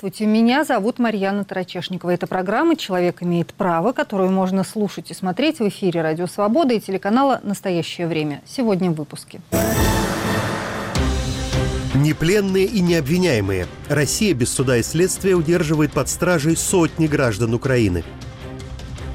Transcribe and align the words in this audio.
Здравствуйте, 0.00 0.32
меня 0.32 0.64
зовут 0.64 0.98
Марьяна 0.98 1.44
Тарачешникова. 1.44 2.08
Это 2.08 2.26
программа 2.26 2.74
«Человек 2.74 3.22
имеет 3.22 3.52
право», 3.52 3.92
которую 3.92 4.30
можно 4.30 4.64
слушать 4.64 5.10
и 5.10 5.14
смотреть 5.14 5.58
в 5.58 5.68
эфире 5.68 6.00
«Радио 6.00 6.26
Свобода» 6.26 6.72
и 6.72 6.80
телеканала 6.80 7.38
«Настоящее 7.42 8.06
время». 8.06 8.40
Сегодня 8.46 8.90
в 8.90 8.94
выпуске. 8.94 9.42
Непленные 11.94 12.64
и 12.64 12.80
необвиняемые. 12.80 13.66
Россия 13.90 14.32
без 14.32 14.50
суда 14.50 14.78
и 14.78 14.82
следствия 14.82 15.34
удерживает 15.34 15.92
под 15.92 16.08
стражей 16.08 16.56
сотни 16.56 17.06
граждан 17.06 17.52
Украины. 17.52 18.02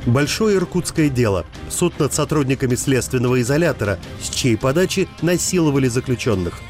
Большое 0.06 0.58
иркутское 0.58 1.10
дело. 1.10 1.48
Суд 1.68 1.98
над 1.98 2.14
сотрудниками 2.14 2.76
следственного 2.76 3.42
изолятора, 3.42 3.98
с 4.22 4.30
чьей 4.30 4.56
подачи 4.56 5.08
насиловали 5.24 5.88
заключенных. 5.88 6.62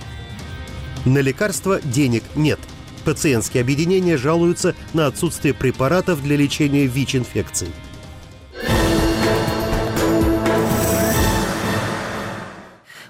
На 1.04 1.18
лекарства 1.18 1.82
денег 1.82 2.24
нет. 2.38 2.60
Пациентские 3.06 3.62
объединения 3.62 4.18
жалуются 4.18 4.74
на 4.94 5.06
отсутствие 5.06 5.54
препаратов 5.54 6.24
для 6.24 6.36
лечения 6.36 6.88
ВИЧ-инфекций. 6.88 7.68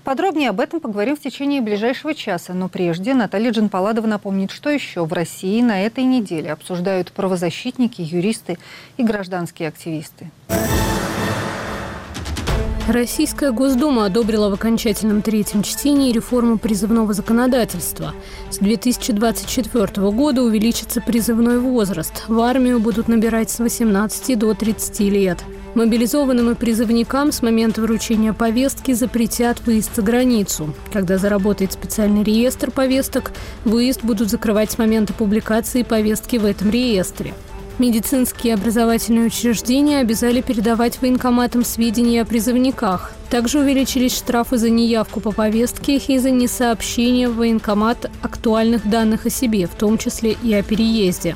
Подробнее 0.03 0.49
об 0.49 0.59
этом 0.59 0.81
поговорим 0.81 1.15
в 1.15 1.19
течение 1.19 1.61
ближайшего 1.61 2.13
часа. 2.13 2.53
Но 2.53 2.69
прежде 2.69 3.15
Наталья 3.15 3.51
Джанпаладова 3.51 4.05
напомнит, 4.05 4.51
что 4.51 4.69
еще 4.69 5.03
в 5.03 5.13
России 5.13 5.61
на 5.61 5.81
этой 5.81 6.03
неделе 6.03 6.51
обсуждают 6.51 7.11
правозащитники, 7.11 8.01
юристы 8.01 8.59
и 8.97 9.03
гражданские 9.03 9.69
активисты. 9.69 10.29
Российская 12.87 13.51
Госдума 13.51 14.05
одобрила 14.05 14.49
в 14.49 14.53
окончательном 14.53 15.23
третьем 15.23 15.63
чтении 15.63 16.11
реформу 16.11 16.59
призывного 16.59 17.13
законодательства. 17.13 18.13
С 18.51 18.59
2024 18.59 20.11
года 20.11 20.43
увеличится 20.43 21.01
призывной 21.01 21.57
возраст. 21.57 22.25
В 22.27 22.39
армию 22.41 22.79
будут 22.79 23.07
набирать 23.07 23.49
с 23.49 23.57
18 23.57 24.37
до 24.37 24.53
30 24.53 24.99
лет. 24.99 25.39
Мобилизованным 25.73 26.51
и 26.51 26.55
призывникам 26.55 27.31
с 27.31 27.41
момента 27.41 27.81
вручения 27.81 28.33
повестки 28.33 28.93
запретят 28.93 29.65
выезд 29.65 29.95
за 29.95 30.03
границу. 30.03 30.71
Когда 30.93 31.17
заработает 31.17 31.73
специальный 31.73 32.23
реестр 32.23 32.69
повесток, 32.69 33.31
выезд 33.65 34.03
будут 34.03 34.29
закрывать 34.29 34.71
с 34.71 34.77
момента 34.77 35.11
публикации 35.11 35.81
повестки 35.81 36.37
в 36.37 36.45
этом 36.45 36.69
реестре. 36.69 37.33
Медицинские 37.77 38.53
образовательные 38.53 39.25
учреждения 39.25 39.99
обязали 39.99 40.39
передавать 40.39 41.01
военкоматам 41.01 41.65
сведения 41.65 42.21
о 42.21 42.25
призывниках. 42.25 43.11
Также 43.29 43.59
увеличились 43.59 44.15
штрафы 44.15 44.57
за 44.57 44.69
неявку 44.69 45.19
по 45.19 45.33
повестке 45.33 45.97
и 45.97 46.17
за 46.17 46.31
несообщение 46.31 47.27
в 47.27 47.35
военкомат 47.35 48.09
актуальных 48.21 48.89
данных 48.89 49.25
о 49.25 49.29
себе, 49.29 49.67
в 49.67 49.75
том 49.75 49.97
числе 49.97 50.37
и 50.41 50.53
о 50.53 50.63
переезде. 50.63 51.35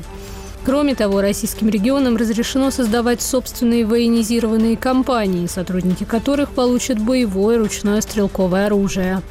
Кроме 0.63 0.95
того, 0.95 1.19
российским 1.19 1.67
регионам 1.67 2.15
разрешено 2.15 2.71
создавать 2.71 3.21
собственные 3.21 3.85
военизированные 3.85 4.77
компании, 4.77 5.45
сотрудники 5.47 6.05
которых 6.05 6.51
получат 6.51 6.99
боевое 6.99 7.57
ручное 7.57 7.99
стрелковое 7.99 8.67
оружие. 8.67 9.21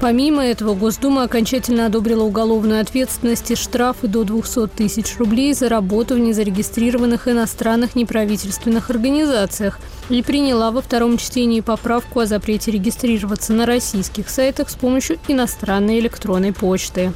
Помимо 0.00 0.42
этого, 0.42 0.74
Госдума 0.74 1.24
окончательно 1.24 1.84
одобрила 1.84 2.24
уголовную 2.24 2.80
ответственность 2.80 3.50
и 3.50 3.54
штрафы 3.54 4.08
до 4.08 4.24
200 4.24 4.68
тысяч 4.68 5.18
рублей 5.18 5.52
за 5.52 5.68
работу 5.68 6.14
в 6.14 6.18
незарегистрированных 6.18 7.28
иностранных 7.28 7.94
неправительственных 7.94 8.88
организациях 8.88 9.78
и 10.08 10.22
приняла 10.22 10.70
во 10.70 10.80
втором 10.80 11.18
чтении 11.18 11.60
поправку 11.60 12.20
о 12.20 12.26
запрете 12.26 12.70
регистрироваться 12.70 13.52
на 13.52 13.66
российских 13.66 14.30
сайтах 14.30 14.70
с 14.70 14.74
помощью 14.74 15.18
иностранной 15.28 16.00
электронной 16.00 16.54
почты. 16.54 17.12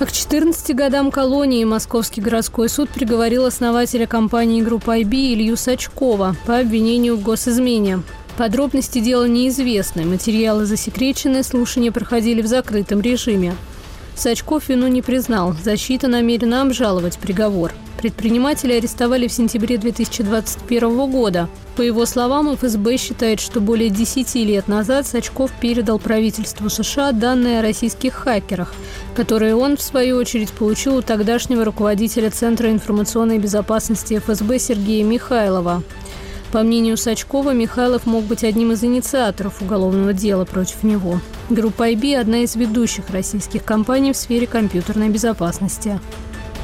А 0.00 0.06
к 0.06 0.10
14 0.10 0.74
годам 0.74 1.12
колонии 1.12 1.62
Московский 1.64 2.20
городской 2.20 2.68
суд 2.68 2.88
приговорил 2.90 3.46
основателя 3.46 4.08
компании 4.08 4.62
«Группа 4.62 4.98
IB» 4.98 5.34
Илью 5.34 5.56
Сачкова 5.56 6.34
по 6.46 6.58
обвинению 6.58 7.16
в 7.16 7.22
госизмене. 7.22 8.02
Подробности 8.38 9.00
дела 9.00 9.24
неизвестны. 9.24 10.04
Материалы 10.04 10.64
засекречены, 10.64 11.42
слушания 11.42 11.90
проходили 11.90 12.40
в 12.40 12.46
закрытом 12.46 13.00
режиме. 13.00 13.56
Сачков 14.14 14.68
вину 14.68 14.86
не 14.86 15.02
признал. 15.02 15.56
Защита 15.60 16.06
намерена 16.06 16.62
обжаловать 16.62 17.18
приговор. 17.18 17.72
Предпринимателя 18.00 18.76
арестовали 18.76 19.26
в 19.26 19.32
сентябре 19.32 19.76
2021 19.76 21.10
года. 21.10 21.48
По 21.74 21.82
его 21.82 22.06
словам, 22.06 22.54
ФСБ 22.54 22.96
считает, 22.96 23.40
что 23.40 23.60
более 23.60 23.90
10 23.90 24.36
лет 24.36 24.68
назад 24.68 25.08
Сачков 25.08 25.50
передал 25.60 25.98
правительству 25.98 26.70
США 26.70 27.10
данные 27.10 27.58
о 27.58 27.62
российских 27.62 28.14
хакерах, 28.14 28.72
которые 29.16 29.56
он, 29.56 29.76
в 29.76 29.82
свою 29.82 30.16
очередь, 30.16 30.52
получил 30.52 30.98
у 30.98 31.02
тогдашнего 31.02 31.64
руководителя 31.64 32.30
Центра 32.30 32.70
информационной 32.70 33.38
безопасности 33.38 34.20
ФСБ 34.20 34.60
Сергея 34.60 35.02
Михайлова. 35.02 35.82
По 36.52 36.62
мнению 36.62 36.96
Сачкова, 36.96 37.52
Михайлов 37.52 38.06
мог 38.06 38.24
быть 38.24 38.42
одним 38.42 38.72
из 38.72 38.82
инициаторов 38.82 39.60
уголовного 39.60 40.14
дела 40.14 40.46
против 40.46 40.82
него. 40.82 41.20
Группа 41.50 41.90
IB– 41.90 42.16
одна 42.20 42.38
из 42.38 42.56
ведущих 42.56 43.10
российских 43.10 43.64
компаний 43.64 44.12
в 44.14 44.16
сфере 44.16 44.46
компьютерной 44.46 45.10
безопасности. 45.10 46.00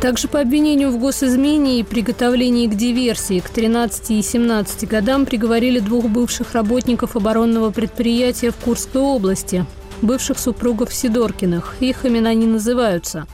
Также 0.01 0.27
по 0.29 0.41
обвинению 0.41 0.91
в 0.91 0.99
госизмене 0.99 1.81
и 1.81 1.83
приготовлении 1.83 2.67
к 2.67 2.75
диверсии 2.75 3.41
к 3.41 3.51
13 3.51 4.13
и 4.13 4.23
17 4.23 4.89
годам 4.89 5.27
приговорили 5.27 5.81
двух 5.81 6.07
бывших 6.07 6.53
работников 6.53 7.15
оборонного 7.15 7.71
предприятия 7.71 8.51
в 8.51 8.57
Курской 8.57 9.03
области, 9.03 9.67
бывших 10.01 10.39
супругов 10.39 10.95
Сидоркиных. 10.95 11.77
Их 11.81 12.07
имена 12.07 12.33
не 12.33 12.47
называются. 12.47 13.27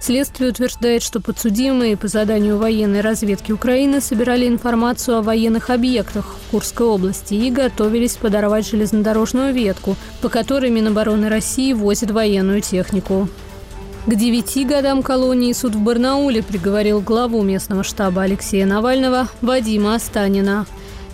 Следствие 0.00 0.50
утверждает, 0.50 1.02
что 1.02 1.20
подсудимые 1.20 1.96
по 1.96 2.08
заданию 2.08 2.56
военной 2.56 3.00
разведки 3.00 3.52
Украины 3.52 4.00
собирали 4.00 4.46
информацию 4.46 5.18
о 5.18 5.22
военных 5.22 5.70
объектах 5.70 6.36
в 6.36 6.50
Курской 6.50 6.86
области 6.86 7.34
и 7.34 7.50
готовились 7.50 8.16
подорвать 8.16 8.68
железнодорожную 8.68 9.52
ветку, 9.52 9.96
по 10.22 10.28
которой 10.28 10.70
Минобороны 10.70 11.28
России 11.28 11.72
возит 11.72 12.10
военную 12.10 12.60
технику. 12.60 13.28
К 14.06 14.14
девяти 14.14 14.64
годам 14.64 15.02
колонии 15.02 15.52
суд 15.52 15.74
в 15.74 15.80
Барнауле 15.80 16.42
приговорил 16.42 17.02
главу 17.02 17.42
местного 17.42 17.82
штаба 17.82 18.22
Алексея 18.22 18.64
Навального 18.64 19.28
Вадима 19.42 19.96
Останина. 19.96 20.64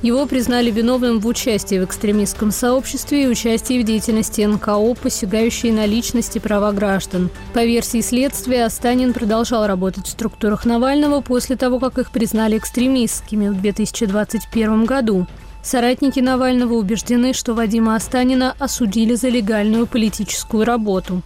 Его 0.04 0.26
признали 0.26 0.70
виновным 0.70 1.19
в 1.19 1.26
участии 1.26 1.78
в 1.78 1.84
экстремистском 1.87 2.50
сообществе 2.50 3.25
и 3.25 3.26
участии 3.26 3.81
в 3.81 3.87
деятельности 3.87 4.42
НКО, 4.42 4.92
посягающей 5.03 5.70
на 5.70 5.87
личности 5.87 6.38
права 6.38 6.72
граждан. 6.72 7.31
По 7.54 7.65
версии 7.65 8.03
следствия, 8.03 8.66
Останин 8.66 9.15
продолжал 9.15 9.66
работать 9.66 10.06
в 10.06 10.10
структурах 10.10 10.66
Навального 10.66 11.22
после 11.22 11.56
того, 11.56 11.81
как 11.81 11.97
их 11.97 12.10
признали 12.10 12.59
экстремистскими 12.59 13.48
в 13.48 13.59
2021 13.62 14.84
году. 14.84 15.26
Соратники 15.62 16.21
Навального 16.21 16.75
убеждены, 16.75 17.32
что 17.32 17.54
Вадима 17.54 17.97
Останина 17.97 18.54
осудили 18.59 19.15
за 19.15 19.31
легальную 19.31 19.86
политическую 19.86 20.66
работу. 20.66 21.22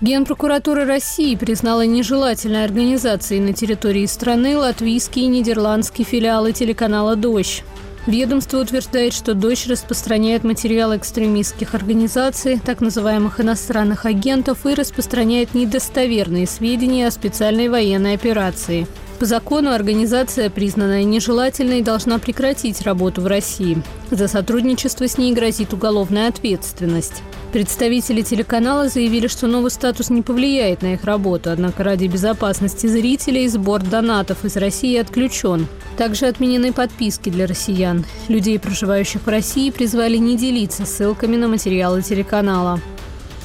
Генпрокуратура 0.00 0.84
России 0.84 1.34
признала 1.34 1.84
нежелательной 1.84 2.66
организацией 2.66 3.40
на 3.40 3.52
территории 3.52 4.06
страны 4.06 4.56
латвийские 4.56 5.24
и 5.24 5.28
нидерландские 5.28 6.04
филиалы 6.04 6.52
телеканала 6.52 7.16
«Дождь». 7.16 7.64
Ведомство 8.06 8.60
утверждает, 8.60 9.12
что 9.12 9.34
«Дождь» 9.34 9.66
распространяет 9.66 10.44
материалы 10.44 10.96
экстремистских 10.96 11.74
организаций, 11.74 12.60
так 12.64 12.80
называемых 12.80 13.40
иностранных 13.40 14.06
агентов, 14.06 14.64
и 14.64 14.74
распространяет 14.74 15.54
недостоверные 15.54 16.46
сведения 16.46 17.08
о 17.08 17.10
специальной 17.10 17.68
военной 17.68 18.14
операции. 18.14 18.86
По 19.18 19.24
закону 19.24 19.70
организация, 19.70 20.50
признанная 20.50 21.02
нежелательной, 21.02 21.82
должна 21.82 22.18
прекратить 22.18 22.82
работу 22.82 23.22
в 23.22 23.26
России. 23.26 23.82
За 24.10 24.28
сотрудничество 24.28 25.08
с 25.08 25.18
ней 25.18 25.32
грозит 25.32 25.72
уголовная 25.72 26.28
ответственность. 26.28 27.22
Представители 27.56 28.20
телеканала 28.20 28.90
заявили, 28.90 29.28
что 29.28 29.46
новый 29.46 29.70
статус 29.70 30.10
не 30.10 30.20
повлияет 30.20 30.82
на 30.82 30.92
их 30.92 31.04
работу, 31.04 31.50
однако 31.50 31.84
ради 31.84 32.04
безопасности 32.04 32.86
зрителей 32.86 33.48
сбор 33.48 33.80
донатов 33.80 34.44
из 34.44 34.58
России 34.58 34.98
отключен. 34.98 35.66
Также 35.96 36.26
отменены 36.26 36.74
подписки 36.74 37.30
для 37.30 37.46
россиян. 37.46 38.04
Людей, 38.28 38.58
проживающих 38.58 39.22
в 39.22 39.28
России, 39.28 39.70
призвали 39.70 40.18
не 40.18 40.36
делиться 40.36 40.84
ссылками 40.84 41.36
на 41.36 41.48
материалы 41.48 42.02
телеканала. 42.02 42.78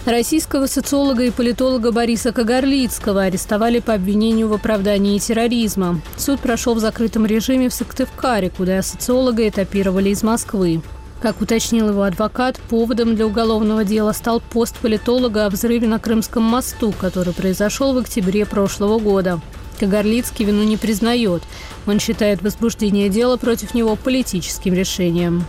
Российского 0.06 0.66
социолога 0.66 1.24
и 1.24 1.32
политолога 1.32 1.94
Бориса 1.94 2.34
Кагарлицкого 2.34 3.22
арестовали 3.22 3.80
по 3.80 3.94
обвинению 3.94 4.50
в 4.50 4.54
оправдании 4.54 5.20
терроризма. 5.20 6.02
Суд 6.18 6.42
прошел 6.42 6.76
в 6.76 6.80
закрытом 6.80 7.26
режиме 7.26 7.70
в 7.70 7.74
Сыктывкаре, 7.74 8.50
куда 8.50 8.82
социолога 8.82 9.48
этапировали 9.48 10.10
из 10.10 10.22
Москвы. 10.22 10.82
Как 11.22 11.40
уточнил 11.40 11.90
его 11.90 12.02
адвокат, 12.02 12.60
поводом 12.68 13.16
для 13.16 13.28
уголовного 13.28 13.84
дела 13.84 14.12
стал 14.12 14.42
пост 14.42 14.78
политолога 14.80 15.46
о 15.46 15.50
взрыве 15.52 15.88
на 15.88 16.00
Крымском 16.00 16.42
мосту, 16.42 16.92
который 17.00 17.34
произошел 17.34 17.94
в 17.94 18.00
октябре 18.00 18.44
прошлого 18.48 18.98
года. 18.98 19.40
Кагарлицкий 19.80 20.46
вину 20.46 20.64
не 20.64 20.78
признает. 20.78 21.44
Он 21.86 22.00
считает 22.00 22.42
возбуждение 22.42 23.08
дела 23.10 23.38
против 23.38 23.76
него 23.76 23.96
политическим 23.96 24.74
решением. 24.74 25.46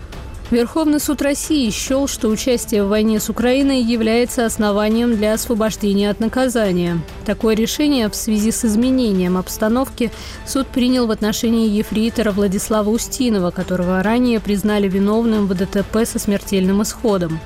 Верховный 0.52 1.00
суд 1.00 1.22
России 1.22 1.70
счел, 1.70 2.06
что 2.06 2.28
участие 2.28 2.84
в 2.84 2.88
войне 2.88 3.20
с 3.20 3.30
Украиной 3.30 3.80
является 3.80 4.44
основанием 4.44 5.16
для 5.16 5.32
освобождения 5.32 6.10
от 6.10 6.20
наказания. 6.20 7.00
Такое 7.24 7.56
решение 7.56 8.10
в 8.10 8.14
связи 8.14 8.50
с 8.50 8.62
изменением 8.66 9.38
обстановки 9.38 10.12
суд 10.46 10.66
принял 10.66 11.06
в 11.06 11.10
отношении 11.10 11.70
ефрейтора 11.70 12.32
Владислава 12.32 12.90
Устинова, 12.90 13.50
которого 13.50 14.02
ранее 14.02 14.40
признали 14.40 14.90
виновным 14.90 15.46
в 15.46 15.54
ДТП 15.54 16.04
со 16.04 16.18
смертельным 16.18 16.82
исходом. 16.82 17.40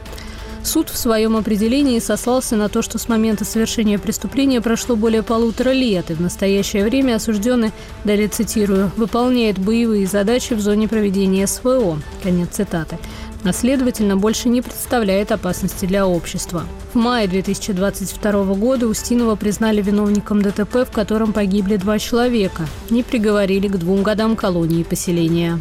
Суд 0.66 0.90
в 0.90 0.98
своем 0.98 1.36
определении 1.36 2.00
сослался 2.00 2.56
на 2.56 2.68
то, 2.68 2.82
что 2.82 2.98
с 2.98 3.08
момента 3.08 3.44
совершения 3.44 4.00
преступления 4.00 4.60
прошло 4.60 4.96
более 4.96 5.22
полутора 5.22 5.70
лет, 5.70 6.10
и 6.10 6.14
в 6.14 6.20
настоящее 6.20 6.82
время 6.82 7.14
осужденный, 7.14 7.70
далее 8.04 8.26
цитирую, 8.26 8.90
«выполняет 8.96 9.60
боевые 9.60 10.08
задачи 10.08 10.54
в 10.54 10.60
зоне 10.60 10.88
проведения 10.88 11.46
СВО». 11.46 12.00
Конец 12.24 12.48
цитаты 12.50 12.98
а 13.44 13.52
следовательно 13.52 14.16
больше 14.16 14.48
не 14.48 14.60
представляет 14.60 15.30
опасности 15.30 15.86
для 15.86 16.06
общества. 16.06 16.64
В 16.92 16.96
мае 16.96 17.28
2022 17.28 18.44
года 18.54 18.88
Устинова 18.88 19.36
признали 19.36 19.80
виновником 19.82 20.42
ДТП, 20.42 20.84
в 20.84 20.90
котором 20.90 21.32
погибли 21.32 21.76
два 21.76 22.00
человека. 22.00 22.66
Не 22.90 23.04
приговорили 23.04 23.68
к 23.68 23.76
двум 23.76 24.02
годам 24.02 24.34
колонии 24.34 24.82
поселения. 24.82 25.60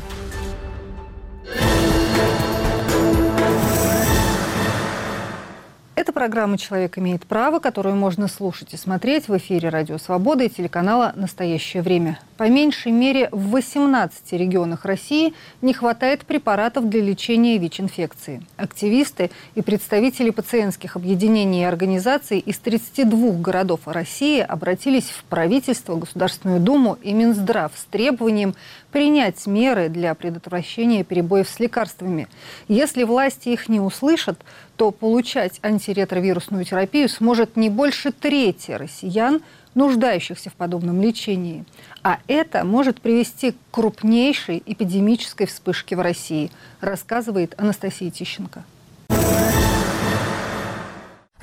Программа 6.16 6.58
«Человек 6.58 6.98
имеет 6.98 7.28
право», 7.28 7.60
которую 7.60 7.98
можно 7.98 8.30
слушать 8.30 8.74
и 8.74 8.78
смотреть 8.78 9.28
в 9.28 9.38
эфире 9.38 9.68
«Радио 9.68 9.98
Свобода» 9.98 10.46
и 10.46 10.50
телеканала 10.50 11.12
«Настоящее 11.16 11.84
время». 11.84 12.18
По 12.38 12.50
меньшей 12.50 12.92
мере 12.92 13.30
в 13.32 13.50
18 13.52 14.34
регионах 14.34 14.86
России 14.86 15.34
не 15.62 15.74
хватает 15.74 16.26
препаратов 16.26 16.90
для 16.90 17.02
лечения 17.02 17.58
ВИЧ-инфекции. 17.58 18.46
Активисты 18.58 19.30
и 19.56 19.62
представители 19.62 20.32
пациентских 20.32 20.96
объединений 20.96 21.62
и 21.62 21.66
организаций 21.66 22.40
из 22.40 22.58
32 22.60 23.34
городов 23.34 23.82
России 23.86 24.40
обратились 24.40 25.10
в 25.10 25.24
правительство, 25.26 25.96
Государственную 25.96 26.60
Думу 26.60 26.98
и 27.02 27.14
Минздрав 27.14 27.72
с 27.76 27.86
требованием 27.86 28.56
принять 28.96 29.46
меры 29.46 29.90
для 29.90 30.16
предотвращения 30.16 31.04
перебоев 31.04 31.50
с 31.50 31.60
лекарствами. 31.60 32.30
Если 32.70 33.04
власти 33.04 33.50
их 33.50 33.68
не 33.68 33.82
услышат, 33.82 34.40
то 34.78 34.92
получать 34.92 35.60
антиретровирусную 35.62 36.64
терапию 36.64 37.10
сможет 37.10 37.58
не 37.58 37.70
больше 37.70 38.14
трети 38.14 38.72
россиян, 38.72 39.42
нуждающихся 39.74 40.50
в 40.50 40.54
подобном 40.54 41.02
лечении. 41.02 41.66
А 42.04 42.20
это 42.30 42.64
может 42.64 43.02
привести 43.02 43.52
к 43.52 43.56
крупнейшей 43.72 44.64
эпидемической 44.66 45.46
вспышке 45.46 45.98
в 45.98 46.00
России, 46.00 46.50
рассказывает 46.80 47.54
Анастасия 47.58 48.10
Тищенко. 48.10 48.64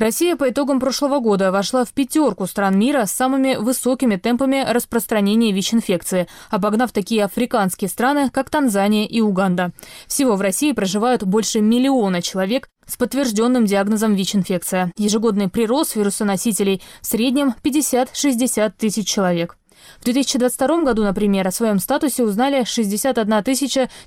Россия 0.03 0.35
по 0.35 0.51
итогам 0.51 0.81
прошлого 0.81 1.21
года 1.21 1.53
вошла 1.53 1.85
в 1.85 1.93
пятерку 1.93 2.49
стран 2.49 2.77
мира 2.77 3.07
с 3.07 3.13
самыми 3.13 3.55
высокими 3.55 4.17
темпами 4.17 4.65
распространения 4.69 5.53
ВИЧ-инфекции, 5.53 6.27
обогнав 6.51 6.91
такие 6.91 7.25
африканские 7.25 7.89
страны, 7.89 8.29
как 8.29 8.51
Танзания 8.51 9.07
и 9.07 9.21
Уганда. 9.21 9.71
Всего 10.09 10.35
в 10.35 10.41
России 10.41 10.73
проживают 10.73 11.23
больше 11.23 11.61
миллиона 11.61 12.21
человек 12.21 12.69
с 12.85 12.97
подтвержденным 12.97 13.65
диагнозом 13.65 14.17
ВИЧ-инфекция. 14.17 14.91
Ежегодный 14.97 15.49
прирост 15.49 15.95
вирусоносителей 15.95 16.83
в 17.01 17.07
среднем 17.07 17.55
50-60 17.63 18.73
тысяч 18.77 19.07
человек. 19.07 19.57
В 20.01 20.05
2022 20.05 20.83
году, 20.83 21.05
например, 21.05 21.47
о 21.47 21.53
своем 21.53 21.79
статусе 21.79 22.25
узнали 22.25 22.65
61 22.65 23.45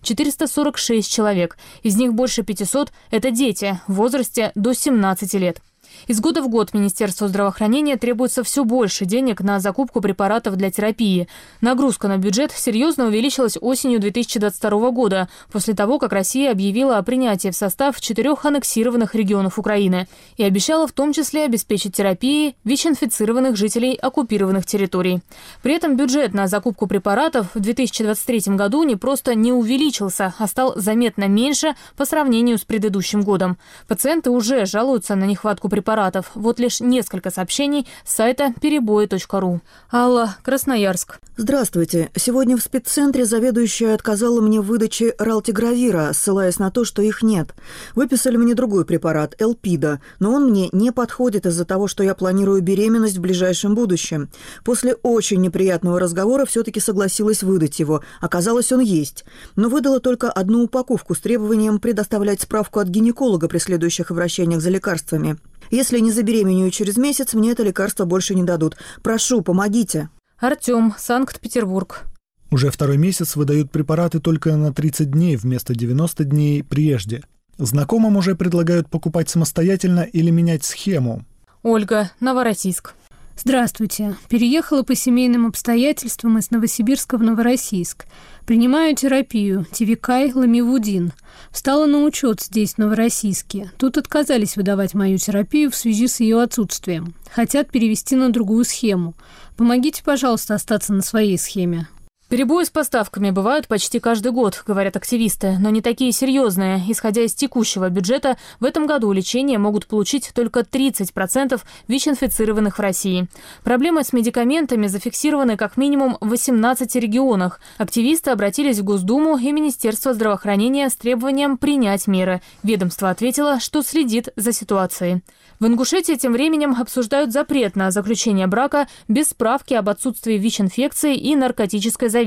446 0.01 1.09
человек. 1.09 1.57
Из 1.83 1.95
них 1.95 2.13
больше 2.13 2.43
500– 2.43 2.91
это 3.11 3.31
дети 3.31 3.79
в 3.87 3.93
возрасте 3.93 4.51
до 4.55 4.73
17 4.73 5.33
лет. 5.35 5.61
Из 6.07 6.19
года 6.19 6.41
в 6.41 6.49
год 6.49 6.73
Министерству 6.73 7.27
здравоохранения 7.27 7.97
требуется 7.97 8.43
все 8.43 8.63
больше 8.63 9.05
денег 9.05 9.41
на 9.41 9.59
закупку 9.59 10.01
препаратов 10.01 10.55
для 10.55 10.71
терапии. 10.71 11.27
Нагрузка 11.61 12.07
на 12.07 12.17
бюджет 12.17 12.51
серьезно 12.51 13.07
увеличилась 13.07 13.57
осенью 13.59 13.99
2022 13.99 14.91
года, 14.91 15.29
после 15.51 15.73
того, 15.73 15.99
как 15.99 16.13
Россия 16.13 16.51
объявила 16.51 16.97
о 16.97 17.03
принятии 17.03 17.49
в 17.49 17.55
состав 17.55 17.99
четырех 17.99 18.45
аннексированных 18.45 19.15
регионов 19.15 19.57
Украины 19.57 20.07
и 20.37 20.43
обещала 20.43 20.87
в 20.87 20.91
том 20.91 21.13
числе 21.13 21.45
обеспечить 21.45 21.95
терапией 21.95 22.55
ВИЧ-инфицированных 22.63 23.55
жителей 23.55 23.95
оккупированных 23.95 24.65
территорий. 24.65 25.21
При 25.63 25.73
этом 25.73 25.95
бюджет 25.95 26.33
на 26.33 26.47
закупку 26.47 26.87
препаратов 26.87 27.47
в 27.53 27.59
2023 27.59 28.55
году 28.55 28.83
не 28.83 28.95
просто 28.95 29.35
не 29.35 29.51
увеличился, 29.51 30.33
а 30.37 30.47
стал 30.47 30.73
заметно 30.75 31.27
меньше 31.27 31.75
по 31.97 32.05
сравнению 32.05 32.57
с 32.57 32.65
предыдущим 32.65 33.23
годом. 33.23 33.57
Пациенты 33.87 34.29
уже 34.29 34.65
жалуются 34.65 35.15
на 35.15 35.25
нехватку 35.25 35.69
препаратов 35.69 35.84
препаратов. 35.85 36.31
Вот 36.33 36.59
лишь 36.59 36.79
несколько 36.79 37.29
сообщений 37.29 37.87
с 38.03 38.15
сайта 38.15 38.53
перебои.ру. 38.59 39.61
Алла, 39.91 40.35
Красноярск. 40.43 41.19
Здравствуйте. 41.37 42.09
Сегодня 42.15 42.57
в 42.57 42.61
спеццентре 42.61 43.25
заведующая 43.25 43.93
отказала 43.93 44.41
мне 44.41 44.61
в 44.61 44.65
выдаче 44.65 45.13
ралтигравира, 45.19 46.11
ссылаясь 46.13 46.57
на 46.57 46.71
то, 46.71 46.85
что 46.85 47.01
их 47.01 47.21
нет. 47.21 47.53
Выписали 47.93 48.37
мне 48.37 48.55
другой 48.55 48.85
препарат, 48.85 49.35
Элпида, 49.37 50.01
но 50.19 50.33
он 50.33 50.49
мне 50.49 50.69
не 50.71 50.91
подходит 50.91 51.45
из-за 51.45 51.65
того, 51.65 51.87
что 51.87 52.03
я 52.03 52.15
планирую 52.15 52.61
беременность 52.61 53.17
в 53.17 53.21
ближайшем 53.21 53.75
будущем. 53.75 54.29
После 54.63 54.95
очень 55.03 55.41
неприятного 55.41 55.99
разговора 55.99 56.45
все-таки 56.45 56.79
согласилась 56.79 57.43
выдать 57.43 57.79
его. 57.79 58.01
Оказалось, 58.21 58.71
он 58.71 58.79
есть. 58.79 59.25
Но 59.55 59.69
выдала 59.69 59.99
только 59.99 60.31
одну 60.31 60.63
упаковку 60.63 61.13
с 61.13 61.19
требованием 61.19 61.79
предоставлять 61.79 62.41
справку 62.41 62.79
от 62.79 62.87
гинеколога 62.87 63.47
при 63.47 63.59
следующих 63.59 64.09
обращениях 64.09 64.61
за 64.61 64.69
лекарствами. 64.69 65.37
Если 65.71 65.99
не 65.99 66.11
забеременею 66.11 66.71
через 66.71 66.97
месяц, 66.97 67.33
мне 67.33 67.51
это 67.51 67.63
лекарство 67.63 68.05
больше 68.05 68.35
не 68.35 68.43
дадут. 68.43 68.77
Прошу, 69.01 69.41
помогите. 69.41 70.09
Артем, 70.37 70.93
Санкт-Петербург. 70.97 72.03
Уже 72.51 72.69
второй 72.71 72.97
месяц 72.97 73.35
выдают 73.35 73.71
препараты 73.71 74.19
только 74.19 74.55
на 74.55 74.73
30 74.73 75.11
дней 75.11 75.35
вместо 75.35 75.75
90 75.75 76.23
дней 76.25 76.63
прежде. 76.63 77.23
Знакомым 77.57 78.17
уже 78.17 78.35
предлагают 78.35 78.89
покупать 78.89 79.29
самостоятельно 79.29 80.01
или 80.01 80.29
менять 80.29 80.63
схему. 80.63 81.25
Ольга, 81.63 82.11
Новороссийск. 82.19 82.93
Здравствуйте. 83.37 84.15
Переехала 84.29 84.83
по 84.83 84.95
семейным 84.95 85.45
обстоятельствам 85.45 86.37
из 86.37 86.51
Новосибирска 86.51 87.17
в 87.17 87.23
Новороссийск. 87.23 88.05
Принимаю 88.45 88.95
терапию 88.95 89.65
Тивикай 89.71 90.31
Ламивудин. 90.33 91.11
Встала 91.51 91.85
на 91.85 92.03
учет 92.03 92.41
здесь, 92.41 92.73
в 92.73 92.77
Новороссийске. 92.77 93.71
Тут 93.77 93.97
отказались 93.97 94.55
выдавать 94.55 94.93
мою 94.93 95.17
терапию 95.17 95.69
в 95.69 95.75
связи 95.75 96.07
с 96.07 96.21
ее 96.21 96.41
отсутствием. 96.41 97.13
Хотят 97.31 97.69
перевести 97.69 98.15
на 98.15 98.29
другую 98.29 98.63
схему. 98.63 99.13
Помогите, 99.57 100.01
пожалуйста, 100.03 100.55
остаться 100.55 100.93
на 100.93 101.01
своей 101.01 101.37
схеме. 101.37 101.87
Перебои 102.35 102.65
с 102.65 102.69
поставками 102.69 103.29
бывают 103.29 103.69
почти 103.69 104.01
каждый 104.01 104.33
год, 104.33 104.61
говорят 104.67 104.97
активисты, 104.97 105.55
но 105.57 105.69
не 105.69 105.81
такие 105.81 106.11
серьезные. 106.11 106.83
Исходя 106.89 107.21
из 107.21 107.33
текущего 107.33 107.87
бюджета, 107.87 108.35
в 108.59 108.65
этом 108.65 108.87
году 108.87 109.09
лечение 109.13 109.57
могут 109.57 109.87
получить 109.87 110.31
только 110.35 110.59
30% 110.59 111.61
ВИЧ-инфицированных 111.87 112.77
в 112.77 112.81
России. 112.81 113.29
Проблемы 113.63 114.03
с 114.03 114.11
медикаментами 114.11 114.87
зафиксированы 114.87 115.55
как 115.55 115.77
минимум 115.77 116.17
в 116.19 116.27
18 116.27 116.93
регионах. 116.97 117.61
Активисты 117.77 118.31
обратились 118.31 118.79
в 118.79 118.83
Госдуму 118.83 119.37
и 119.37 119.53
Министерство 119.53 120.13
здравоохранения 120.13 120.89
с 120.89 120.97
требованием 120.97 121.57
принять 121.57 122.05
меры. 122.05 122.41
Ведомство 122.63 123.11
ответило, 123.11 123.61
что 123.61 123.81
следит 123.81 124.27
за 124.35 124.51
ситуацией. 124.51 125.21
В 125.61 125.67
Ингушетии 125.67 126.15
тем 126.15 126.33
временем 126.33 126.75
обсуждают 126.77 127.31
запрет 127.31 127.77
на 127.77 127.89
заключение 127.91 128.47
брака 128.47 128.89
без 129.07 129.29
справки 129.29 129.73
об 129.73 129.87
отсутствии 129.87 130.37
ВИЧ-инфекции 130.37 131.15
и 131.15 131.33
наркотической 131.33 132.09
зависимости. 132.09 132.24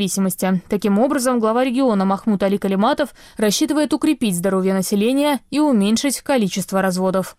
Таким 0.69 0.99
образом, 0.99 1.41
глава 1.41 1.65
региона 1.65 2.05
Махмуд 2.05 2.43
Али 2.43 2.59
Калиматов 2.59 3.15
рассчитывает 3.37 3.93
укрепить 3.93 4.37
здоровье 4.37 4.73
населения 4.73 5.41
и 5.51 5.59
уменьшить 5.59 6.21
количество 6.21 6.81
разводов. 6.81 7.37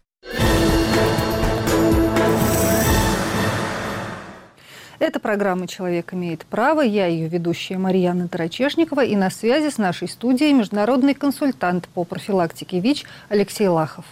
Это 4.99 5.21
программа 5.21 5.65
«Человек 5.65 6.13
имеет 6.13 6.45
право». 6.45 6.81
Я 6.81 7.07
ее 7.07 7.29
ведущая 7.29 7.77
Марьяна 7.77 8.27
Тарачешникова. 8.27 9.05
И 9.05 9.15
на 9.15 9.29
связи 9.29 9.69
с 9.69 9.77
нашей 9.77 10.09
студией 10.09 10.51
международный 10.51 11.13
консультант 11.13 11.87
по 11.87 12.03
профилактике 12.03 12.81
ВИЧ 12.81 13.05
Алексей 13.29 13.69
Лахов. 13.69 14.03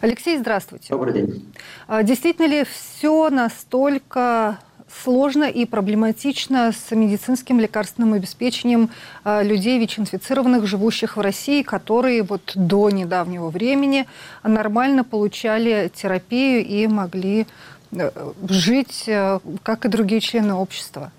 Алексей, 0.00 0.38
здравствуйте. 0.38 0.86
Добрый 0.90 1.14
день. 1.14 1.52
А, 1.88 2.04
действительно 2.04 2.46
ли 2.46 2.64
все 2.64 3.28
настолько 3.30 4.58
сложно 5.02 5.44
и 5.44 5.64
проблематично 5.64 6.72
с 6.72 6.94
медицинским 6.94 7.60
лекарственным 7.60 8.14
обеспечением 8.14 8.90
а, 9.24 9.42
людей 9.42 9.78
ВИЧ-инфицированных, 9.78 10.66
живущих 10.66 11.16
в 11.16 11.20
России, 11.20 11.62
которые 11.62 12.22
вот 12.22 12.52
до 12.54 12.90
недавнего 12.90 13.50
времени 13.50 14.06
нормально 14.42 15.04
получали 15.04 15.90
терапию 15.94 16.64
и 16.64 16.86
могли 16.86 17.46
э, 17.92 18.10
жить, 18.48 19.04
э, 19.06 19.40
как 19.62 19.84
и 19.84 19.88
другие 19.88 20.20
члены 20.20 20.54
общества? 20.54 21.10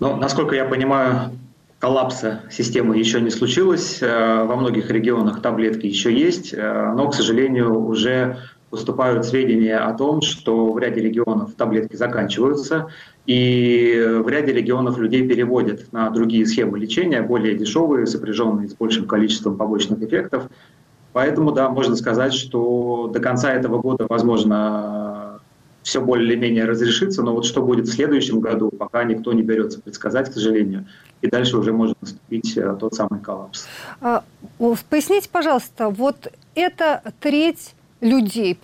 Ну, 0.00 0.16
насколько 0.16 0.54
я 0.54 0.64
понимаю, 0.64 1.30
коллапса 1.78 2.40
системы 2.50 2.96
еще 2.96 3.20
не 3.20 3.30
случилось. 3.30 4.00
Во 4.00 4.56
многих 4.56 4.90
регионах 4.90 5.40
таблетки 5.42 5.86
еще 5.86 6.12
есть, 6.12 6.54
но, 6.56 7.08
к 7.08 7.14
сожалению, 7.14 7.86
уже 7.86 8.38
поступают 8.70 9.24
сведения 9.24 9.78
о 9.78 9.92
том, 9.94 10.20
что 10.20 10.72
в 10.72 10.78
ряде 10.78 11.00
регионов 11.00 11.54
таблетки 11.54 11.96
заканчиваются, 11.96 12.88
и 13.26 14.20
в 14.22 14.28
ряде 14.28 14.52
регионов 14.52 14.98
людей 14.98 15.26
переводят 15.26 15.92
на 15.92 16.10
другие 16.10 16.46
схемы 16.46 16.78
лечения, 16.78 17.22
более 17.22 17.54
дешевые, 17.56 18.06
сопряженные 18.06 18.68
с 18.68 18.74
большим 18.74 19.06
количеством 19.06 19.56
побочных 19.56 20.02
эффектов. 20.02 20.48
Поэтому, 21.12 21.52
да, 21.52 21.68
можно 21.68 21.94
сказать, 21.94 22.34
что 22.34 23.08
до 23.12 23.20
конца 23.20 23.52
этого 23.52 23.78
года, 23.78 24.06
возможно, 24.08 25.40
все 25.84 26.00
более-менее 26.00 26.64
разрешится, 26.64 27.22
но 27.22 27.34
вот 27.34 27.44
что 27.44 27.62
будет 27.62 27.86
в 27.86 27.92
следующем 27.92 28.40
году, 28.40 28.70
пока 28.70 29.04
никто 29.04 29.32
не 29.32 29.42
берется 29.42 29.80
предсказать, 29.80 30.30
к 30.30 30.32
сожалению. 30.32 30.86
И 31.20 31.28
дальше 31.28 31.56
уже 31.56 31.72
может 31.72 31.96
наступить 32.00 32.56
э, 32.56 32.76
тот 32.80 32.94
самый 32.94 33.20
коллапс. 33.20 33.66
А, 34.00 34.24
поясните, 34.90 35.28
пожалуйста, 35.30 35.90
вот 35.90 36.32
это 36.54 37.02
треть 37.20 37.74
людей, 38.04 38.56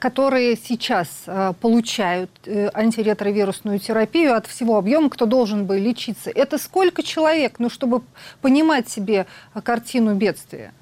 которые 0.00 0.56
сейчас 0.56 1.22
э, 1.26 1.52
получают 1.60 2.30
э, 2.44 2.68
антиретровирусную 2.74 3.78
терапию 3.78 4.34
от 4.34 4.46
всего 4.48 4.76
объема, 4.76 5.08
кто 5.10 5.26
должен 5.26 5.64
бы 5.64 5.78
лечиться, 5.78 6.30
это 6.34 6.58
сколько 6.58 7.04
человек, 7.04 7.60
ну, 7.60 7.70
чтобы 7.70 8.02
понимать 8.42 8.88
себе 8.88 9.26
картину 9.62 10.14
бедствия? 10.16 10.72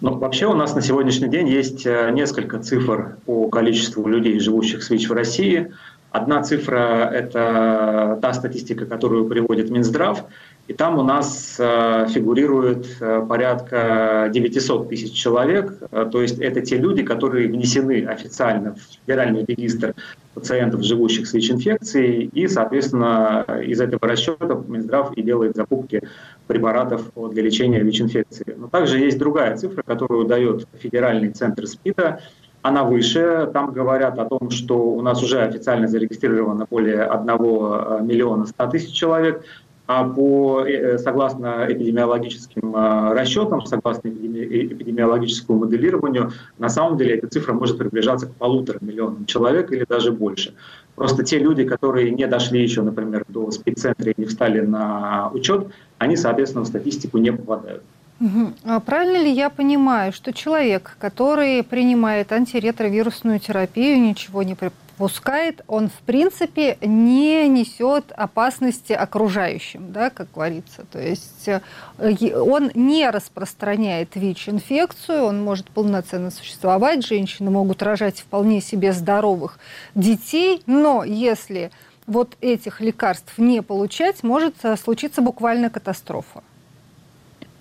Ну, 0.00 0.14
вообще 0.16 0.46
у 0.46 0.54
нас 0.54 0.74
на 0.74 0.80
сегодняшний 0.80 1.28
день 1.28 1.48
есть 1.48 1.84
э, 1.84 2.10
несколько 2.12 2.58
цифр 2.60 3.18
по 3.26 3.48
количеству 3.48 4.08
людей, 4.08 4.40
живущих 4.40 4.82
с 4.82 4.88
ВИЧ 4.88 5.10
в 5.10 5.12
России. 5.12 5.74
Одна 6.12 6.42
цифра– 6.42 7.10
это 7.12 8.18
та 8.22 8.32
статистика, 8.32 8.86
которую 8.86 9.26
приводит 9.28 9.68
Минздрав, 9.68 10.24
и 10.68 10.74
там 10.74 10.98
у 10.98 11.02
нас 11.02 11.56
э, 11.58 12.06
фигурирует 12.10 12.86
э, 13.00 13.24
порядка 13.26 14.30
900 14.32 14.88
тысяч 14.88 15.12
человек, 15.12 15.78
то 15.90 16.22
есть 16.22 16.38
это 16.38 16.60
те 16.60 16.76
люди, 16.76 17.02
которые 17.02 17.48
внесены 17.48 18.04
официально 18.04 18.74
в 18.74 18.78
федеральный 19.06 19.44
регистр 19.46 19.94
пациентов, 20.34 20.82
живущих 20.82 21.26
с 21.26 21.32
ВИЧ-инфекцией, 21.32 22.30
и, 22.32 22.46
соответственно, 22.46 23.44
из 23.64 23.80
этого 23.80 24.06
расчета 24.06 24.62
Минздрав 24.68 25.12
и 25.14 25.22
делает 25.22 25.56
закупки 25.56 26.02
препаратов 26.46 27.10
для 27.32 27.42
лечения 27.42 27.80
ВИЧ-инфекции. 27.80 28.54
Но 28.56 28.68
также 28.68 28.98
есть 28.98 29.18
другая 29.18 29.56
цифра, 29.56 29.82
которую 29.82 30.26
дает 30.26 30.68
Федеральный 30.78 31.30
центр 31.30 31.66
СПИДа, 31.66 32.20
она 32.62 32.84
выше. 32.84 33.50
Там 33.52 33.72
говорят 33.72 34.18
о 34.18 34.24
том, 34.24 34.50
что 34.50 34.76
у 34.78 35.00
нас 35.00 35.22
уже 35.22 35.40
официально 35.40 35.88
зарегистрировано 35.88 36.66
более 36.68 37.04
1 37.04 37.28
э, 37.28 38.02
миллиона 38.02 38.46
100 38.46 38.66
тысяч 38.66 38.92
человек, 38.92 39.44
а 39.88 40.04
по, 40.04 40.64
э, 40.66 40.98
согласно 40.98 41.66
эпидемиологическим 41.66 42.76
э, 42.76 43.14
расчетам, 43.14 43.64
согласно 43.64 44.08
эпидемиологическому 44.08 45.60
моделированию, 45.60 46.30
на 46.58 46.68
самом 46.68 46.98
деле 46.98 47.16
эта 47.16 47.26
цифра 47.26 47.54
может 47.54 47.78
приближаться 47.78 48.26
к 48.26 48.34
полутора 48.34 48.78
миллионам 48.82 49.24
человек 49.24 49.72
или 49.72 49.86
даже 49.88 50.12
больше. 50.12 50.52
Просто 50.94 51.24
те 51.24 51.38
люди, 51.38 51.64
которые 51.64 52.10
не 52.10 52.26
дошли 52.26 52.62
еще, 52.62 52.82
например, 52.82 53.24
до 53.28 53.50
спеццентра 53.50 54.10
и 54.10 54.14
не 54.18 54.26
встали 54.26 54.60
на 54.60 55.30
учет, 55.32 55.68
они, 55.96 56.16
соответственно, 56.16 56.64
в 56.64 56.68
статистику 56.68 57.16
не 57.16 57.32
попадают. 57.32 57.82
Угу. 58.20 58.80
правильно 58.84 59.22
ли 59.22 59.30
я 59.32 59.48
понимаю, 59.48 60.12
что 60.12 60.32
человек, 60.32 60.96
который 60.98 61.62
принимает 61.62 62.32
антиретровирусную 62.32 63.38
терапию, 63.38 64.00
ничего 64.02 64.42
не 64.42 64.54
пускает, 64.98 65.62
он 65.68 65.88
в 65.88 66.00
принципе 66.04 66.76
не 66.82 67.48
несет 67.48 68.12
опасности 68.16 68.92
окружающим, 68.92 69.92
да, 69.92 70.10
как 70.10 70.32
говорится. 70.34 70.84
То 70.90 71.00
есть 71.00 71.48
э, 71.48 71.60
он 72.34 72.72
не 72.74 73.08
распространяет 73.08 74.16
ВИЧ-инфекцию, 74.16 75.22
он 75.22 75.42
может 75.42 75.70
полноценно 75.70 76.30
существовать, 76.30 77.06
женщины 77.06 77.50
могут 77.50 77.82
рожать 77.82 78.20
вполне 78.20 78.60
себе 78.60 78.92
здоровых 78.92 79.58
детей, 79.94 80.62
но 80.66 81.04
если 81.04 81.70
вот 82.08 82.36
этих 82.40 82.80
лекарств 82.80 83.38
не 83.38 83.62
получать, 83.62 84.24
может 84.24 84.56
э, 84.64 84.76
случиться 84.76 85.22
буквально 85.22 85.70
катастрофа. 85.70 86.42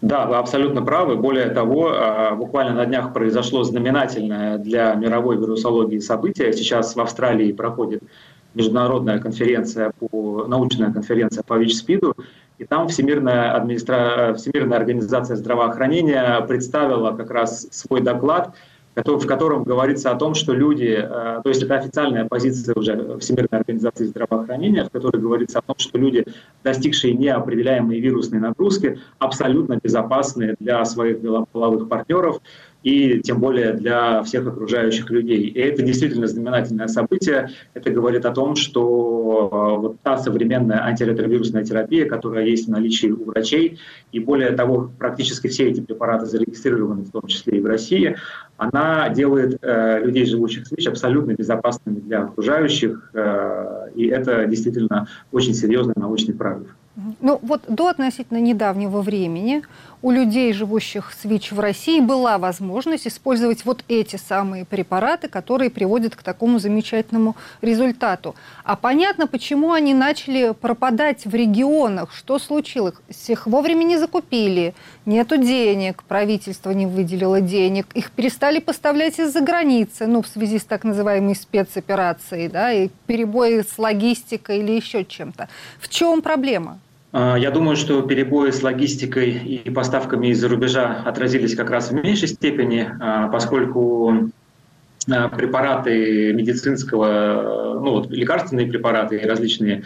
Да, 0.02 0.28
вы 0.28 0.36
абсолютно 0.36 0.84
правы. 0.84 1.16
Более 1.16 1.50
того, 1.50 1.92
а, 1.92 2.36
буквально 2.36 2.76
на 2.76 2.86
днях 2.86 3.14
произошло 3.14 3.64
знаменательное 3.64 4.58
для 4.60 4.94
мировой 4.94 5.38
вирусологии 5.38 6.00
событие. 6.00 6.54
Сейчас 6.54 6.96
в 6.96 7.02
Австралии 7.02 7.52
проходит 7.52 8.04
международная 8.54 9.20
конференция, 9.20 9.92
по, 10.00 10.46
научная 10.48 10.94
конференция 10.94 11.44
по 11.44 11.58
ВИЧ-СПИДу, 11.58 12.16
и 12.60 12.66
там 12.66 12.88
Всемирная, 12.88 13.54
администра... 13.54 14.36
Всемирная 14.36 14.78
организация 14.78 15.36
здравоохранения 15.36 16.42
представила 16.42 17.12
как 17.16 17.32
раз 17.32 17.68
свой 17.72 18.02
доклад– 18.02 18.54
в 19.06 19.28
котором 19.28 19.64
говорится 19.64 20.12
о 20.12 20.16
том, 20.16 20.34
что 20.34 20.54
люди, 20.54 20.98
э, 21.00 21.42
то 21.44 21.50
есть 21.50 21.62
это 21.62 21.76
официальная 21.76 22.26
позиция 22.26 22.74
уже 22.76 23.18
Всемирной 23.20 23.60
организации 23.60 24.06
здравоохранения, 24.06 24.86
в 24.86 24.90
которой 24.90 25.22
говорится 25.22 25.60
о 25.60 25.62
том, 25.62 25.76
что 25.78 25.98
люди, 25.98 26.26
достигшие 26.64 27.14
неопределяемой 27.14 28.00
вирусной 28.00 28.40
нагрузки, 28.40 29.00
абсолютно 29.20 29.80
безопасны 29.82 30.56
для 30.60 30.84
своих 30.86 31.20
половых 31.52 31.88
партнеров, 31.88 32.40
и 32.84 33.20
тем 33.22 33.40
более 33.40 33.74
для 33.74 34.24
всех 34.24 34.48
окружающих 34.48 35.10
людей. 35.10 35.48
И 35.48 35.60
это 35.60 35.82
действительно 35.82 36.28
знаменательное 36.28 36.88
событие. 36.88 37.50
Это 37.74 37.90
говорит 37.90 38.26
о 38.26 38.32
том, 38.32 38.56
что 38.56 39.50
э, 39.52 39.82
вот 39.82 40.02
та 40.02 40.18
современная 40.18 40.84
антиретровирусная 40.84 41.64
терапия, 41.64 42.08
которая 42.08 42.46
есть 42.46 42.68
в 42.68 42.72
наличии 42.72 43.08
у 43.08 43.26
врачей, 43.26 43.80
и 44.12 44.20
более 44.20 44.52
того, 44.52 44.92
практически 44.98 45.48
все 45.48 45.70
эти 45.70 45.82
препараты 45.82 46.26
зарегистрированы, 46.26 47.04
в 47.04 47.12
том 47.12 47.28
числе 47.28 47.58
и 47.58 47.62
в 47.62 47.66
России, 47.66 48.16
она 48.58 49.10
делает 49.10 49.58
э, 49.62 50.00
людей, 50.04 50.26
живущих 50.26 50.68
с 50.68 50.72
ВИЧ, 50.72 50.88
абсолютно 50.88 51.34
безопасными 51.34 52.00
для 52.00 52.24
окружающих. 52.24 53.12
Э, 53.14 53.90
и 53.96 54.08
это 54.08 54.46
действительно 54.46 55.08
очень 55.32 55.54
серьезный 55.54 55.94
научный 55.96 56.34
прорыв. 56.34 56.68
Ну 57.22 57.40
вот 57.44 57.62
до 57.68 57.90
относительно 57.90 58.40
недавнего 58.40 59.02
времени 59.02 59.62
у 60.02 60.12
людей, 60.12 60.54
живущих 60.54 61.14
с 61.14 61.26
ВИЧ 61.26 61.52
в 61.54 61.60
России, 61.60 62.00
была 62.00 62.38
возможность 62.38 63.08
использовать 63.08 63.66
вот 63.66 63.84
эти 63.88 64.16
самые 64.16 64.66
препараты, 64.66 65.28
которые 65.28 65.70
приводят 65.70 66.16
к 66.16 66.24
такому 66.24 66.60
замечательному 66.60 67.36
результату. 67.62 68.36
А 68.64 68.76
понятно, 68.76 69.28
почему 69.28 69.72
они 69.72 69.94
начали 69.94 70.54
пропадать 70.54 71.26
в 71.26 71.34
регионах, 71.34 72.14
что 72.14 72.40
случилось. 72.40 72.96
Их 73.28 73.48
вовремя 73.48 73.84
не 73.84 73.98
закупили, 73.98 74.76
нету 75.06 75.38
денег, 75.38 76.04
правительство 76.04 76.72
не 76.72 76.86
выделило 76.86 77.42
денег, 77.42 77.88
их 77.94 78.12
перестали 78.12 78.60
поставлять 78.60 79.20
из-за 79.20 79.42
границы, 79.42 80.06
ну, 80.06 80.22
в 80.22 80.28
связи 80.28 80.60
с 80.60 80.64
так 80.64 80.84
называемой 80.84 81.36
спецоперацией, 81.36 82.50
да, 82.50 82.72
и 82.72 82.90
перебои 83.08 83.62
с 83.62 83.78
логистикой 83.78 84.60
или 84.60 84.74
еще 84.74 85.06
чем-то. 85.06 85.50
В 85.80 85.90
чем 85.90 86.22
проблема? 86.22 86.80
А, 87.12 87.38
я 87.38 87.52
думаю, 87.52 87.76
что 87.76 88.02
перебои 88.02 88.52
с 88.52 88.62
логистикой 88.64 89.32
и 89.32 89.70
поставками 89.70 90.28
из-за 90.28 90.48
рубежа 90.48 91.04
отразились 91.06 91.56
как 91.56 91.70
раз 91.70 91.90
в 91.90 91.94
меньшей 91.94 92.28
степени, 92.28 92.90
а, 93.00 93.28
поскольку 93.30 94.30
а, 95.10 95.30
препараты 95.30 96.34
медицинского, 96.34 97.80
ну 97.82 97.92
вот 97.92 98.12
лекарственные 98.12 98.68
препараты 98.68 99.18
и 99.18 99.26
различные 99.26 99.84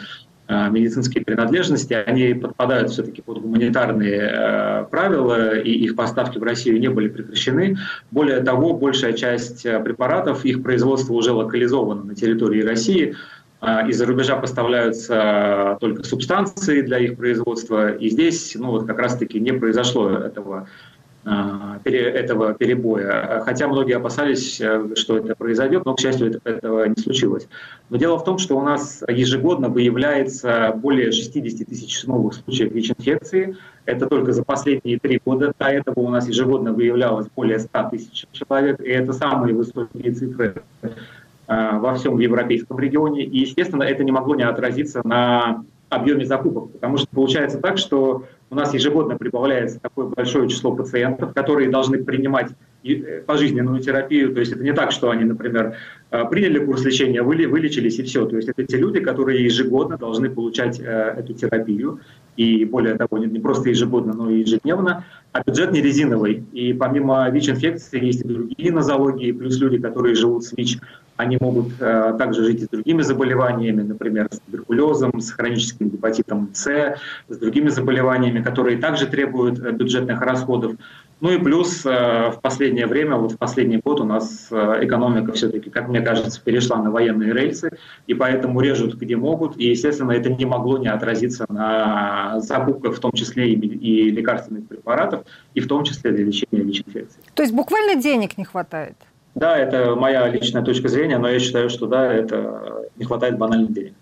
медицинские 0.50 1.24
принадлежности, 1.24 1.94
они 1.94 2.34
подпадают 2.34 2.90
все-таки 2.90 3.22
под 3.22 3.42
гуманитарные 3.42 4.86
правила, 4.92 5.58
и 5.58 5.72
их 5.72 5.96
поставки 5.96 6.38
в 6.40 6.44
Россию 6.44 6.82
не 6.82 6.90
были 6.90 7.08
прекращены. 7.08 7.78
Более 8.10 8.42
того, 8.42 8.74
большая 8.74 9.14
часть 9.14 9.64
препаратов, 9.64 10.44
их 10.44 10.62
производство 10.62 11.14
уже 11.14 11.32
локализовано 11.32 12.04
на 12.04 12.16
территории 12.16 12.64
России, 12.64 13.16
из-за 13.62 14.08
рубежа 14.08 14.38
поставляются 14.38 15.78
только 15.80 16.04
субстанции 16.04 16.82
для 16.82 16.98
их 16.98 17.16
производства, 17.16 17.92
и 17.92 18.10
здесь 18.10 18.56
ну, 18.56 18.72
вот 18.72 18.88
как 18.88 18.98
раз-таки 18.98 19.40
не 19.40 19.52
произошло 19.52 20.10
этого, 20.10 20.68
а, 21.24 21.80
этого 21.84 22.56
перебоя. 22.56 23.44
Хотя 23.46 23.68
многие 23.68 23.96
опасались, 23.96 24.60
э, 24.60 24.96
что 24.96 25.18
это 25.18 25.36
произойдет, 25.36 25.86
но, 25.86 25.94
к 25.94 26.00
счастью, 26.00 26.42
этого 26.44 26.86
не 26.86 26.96
случилось. 26.96 27.48
Но 27.92 27.98
дело 27.98 28.18
в 28.18 28.24
том, 28.24 28.40
что 28.40 28.58
у 28.58 28.64
нас 28.64 29.04
ежегодно 29.08 29.70
выявляется 29.70 30.74
более 30.76 31.12
60 31.12 31.68
тысяч 31.68 32.04
новых 32.06 32.34
случаев 32.34 32.72
ВИЧ-инфекции. 32.72 33.56
Это 33.86 34.08
только 34.08 34.32
за 34.32 34.44
последние 34.44 34.98
три 34.98 35.22
года. 35.24 35.54
До 35.60 35.66
этого 35.66 36.00
у 36.00 36.10
нас 36.10 36.28
ежегодно 36.28 36.74
выявлялось 36.74 37.28
более 37.36 37.60
100 37.60 37.90
тысяч 37.92 38.26
человек, 38.32 38.80
и 38.80 38.90
это 38.90 39.14
самые 39.14 39.54
высокие 39.54 40.12
цифры 40.14 40.56
во 41.80 41.94
всем 41.96 42.18
европейском 42.20 42.80
регионе. 42.80 43.24
И, 43.24 43.40
естественно, 43.40 43.84
это 43.84 44.04
не 44.04 44.12
могло 44.12 44.36
не 44.36 44.44
отразиться 44.44 45.02
на 45.04 45.64
объеме 45.92 46.26
закупок, 46.26 46.72
потому 46.72 46.98
что 46.98 47.08
получается 47.08 47.60
так, 47.60 47.78
что 47.78 48.24
у 48.50 48.56
нас 48.56 48.74
ежегодно 48.74 49.18
прибавляется 49.18 49.80
такое 49.80 50.08
большое 50.08 50.48
число 50.48 50.74
пациентов, 50.74 51.34
которые 51.34 51.70
должны 51.70 52.02
принимать 52.04 52.52
э, 52.84 53.22
пожизненную 53.22 53.82
терапию. 53.82 54.34
То 54.34 54.40
есть 54.40 54.54
это 54.54 54.64
не 54.64 54.74
так, 54.74 54.92
что 54.92 55.10
они, 55.10 55.26
например, 55.26 55.76
э, 56.12 56.26
приняли 56.30 56.64
курс 56.64 56.86
лечения, 56.86 57.22
вылечились 57.22 58.00
и 58.00 58.04
все. 58.04 58.26
То 58.26 58.38
есть 58.38 58.48
это 58.48 58.66
те 58.66 58.78
люди, 58.78 59.02
которые 59.02 59.44
ежегодно 59.44 59.98
должны 59.98 60.30
получать 60.30 60.80
эту 60.80 61.34
терапию. 61.34 62.00
И 62.38 62.64
более 62.64 62.96
того, 62.96 63.18
не 63.18 63.40
просто 63.40 63.70
ежегодно, 63.70 64.14
но 64.14 64.30
и 64.30 64.40
ежедневно. 64.40 65.06
А 65.34 65.44
бюджет 65.44 65.72
не 65.72 65.82
резиновый. 65.82 66.44
И 66.54 66.74
помимо 66.74 67.30
ВИЧ-инфекции 67.30 68.04
есть 68.04 68.22
и 68.22 68.28
другие 68.28 68.72
нозологии, 68.72 69.34
плюс 69.34 69.60
люди, 69.60 69.78
которые 69.78 70.16
живут 70.16 70.46
с 70.46 70.54
ВИЧ, 70.54 70.80
они 71.22 71.38
могут 71.40 71.68
э, 71.80 72.16
также 72.18 72.44
жить 72.44 72.62
и 72.62 72.66
с 72.66 72.70
другими 72.70 73.04
заболеваниями, 73.04 73.84
например, 73.84 74.28
с 74.32 74.40
туберкулезом, 74.40 75.20
с 75.20 75.32
хроническим 75.32 75.90
гепатитом 75.90 76.50
С, 76.54 76.98
с 77.30 77.38
другими 77.38 77.70
заболеваниями, 77.70 78.42
которые 78.42 78.78
также 78.78 79.06
требуют 79.06 79.60
э, 79.60 79.72
бюджетных 79.72 80.22
расходов. 80.22 80.74
Ну 81.22 81.30
и 81.32 81.38
плюс 81.38 81.86
э, 81.86 82.32
в 82.32 82.40
последнее 82.42 82.88
время, 82.88 83.16
вот 83.16 83.34
в 83.34 83.38
последний 83.38 83.78
год 83.78 84.02
у 84.02 84.04
нас 84.04 84.48
э, 84.50 84.80
экономика 84.82 85.32
все-таки, 85.34 85.70
как 85.70 85.88
мне 85.88 86.02
кажется, 86.02 86.42
перешла 86.44 86.82
на 86.82 86.90
военные 86.90 87.34
рельсы, 87.34 87.70
и 88.08 88.16
поэтому 88.16 88.60
режут 88.60 88.96
где 88.96 89.16
могут, 89.16 89.56
и, 89.58 89.70
естественно, 89.70 90.14
это 90.14 90.30
не 90.32 90.46
могло 90.46 90.80
не 90.80 90.88
отразиться 90.88 91.46
на 91.50 92.40
закупках, 92.40 92.96
в 92.96 93.00
том 93.00 93.12
числе 93.12 93.54
и, 93.54 93.56
и 93.56 94.10
лекарственных 94.10 94.68
препаратов, 94.68 95.26
и 95.54 95.60
в 95.60 95.68
том 95.68 95.84
числе 95.84 96.12
для 96.12 96.26
лечения 96.26 96.64
ВИЧ-инфекции. 96.64 97.20
То 97.36 97.44
есть 97.44 97.54
буквально 97.54 98.02
денег 98.02 98.40
не 98.40 98.46
хватает? 98.46 98.96
Да, 99.36 99.58
это 99.58 99.96
моя 99.96 100.28
личная 100.28 100.62
точка 100.62 100.88
зрения, 100.90 101.18
но 101.18 101.30
я 101.30 101.40
считаю, 101.40 101.70
что 101.70 101.88
да, 101.88 102.12
это 102.12 102.86
не 102.98 103.06
хватает 103.06 103.38
банальных 103.38 103.74
денег. 103.74 103.94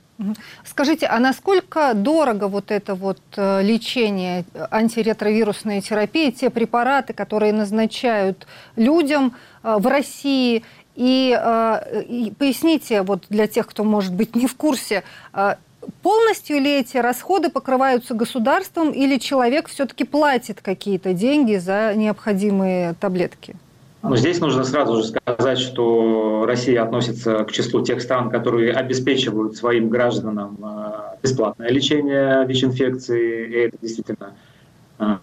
Скажите, 0.65 1.05
а 1.05 1.19
насколько 1.19 1.93
дорого 1.93 2.49
вот 2.49 2.71
это 2.71 2.93
вот 2.93 3.19
э, 3.37 3.61
лечение, 3.61 4.43
антиретровирусная 4.69 5.79
терапия, 5.79 6.31
те 6.31 6.49
препараты, 6.49 7.13
которые 7.13 7.53
назначают 7.53 8.45
людям 8.75 9.35
э, 9.63 9.77
в 9.79 9.87
России? 9.87 10.63
И, 10.95 11.33
э, 11.41 12.03
и 12.03 12.33
поясните 12.37 13.03
вот 13.03 13.23
для 13.29 13.47
тех, 13.47 13.65
кто, 13.65 13.85
может 13.85 14.13
быть, 14.13 14.35
не 14.35 14.47
в 14.47 14.57
курсе, 14.57 15.03
полностью 16.01 16.59
ли 16.59 16.79
эти 16.79 16.97
расходы 16.97 17.49
покрываются 17.49 18.13
государством 18.13 18.91
или 18.91 19.17
человек 19.17 19.69
все-таки 19.69 20.03
платит 20.03 20.59
какие-то 20.61 21.13
деньги 21.13 21.55
за 21.55 21.93
необходимые 21.95 22.95
таблетки? 22.99 23.55
Но 24.01 24.15
здесь 24.15 24.39
нужно 24.39 24.63
сразу 24.63 24.97
же 24.97 25.03
сказать, 25.03 25.59
что 25.59 26.45
Россия 26.45 26.81
относится 26.81 27.43
к 27.43 27.51
числу 27.51 27.83
тех 27.83 28.01
стран, 28.01 28.29
которые 28.29 28.71
обеспечивают 28.73 29.57
своим 29.57 29.89
гражданам 29.89 30.57
э, 30.61 31.17
бесплатное 31.21 31.69
лечение 31.69 32.45
ВИЧ-инфекции, 32.45 33.47
и 33.47 33.53
это 33.67 33.77
действительно 33.81 34.35
э, 34.99 35.17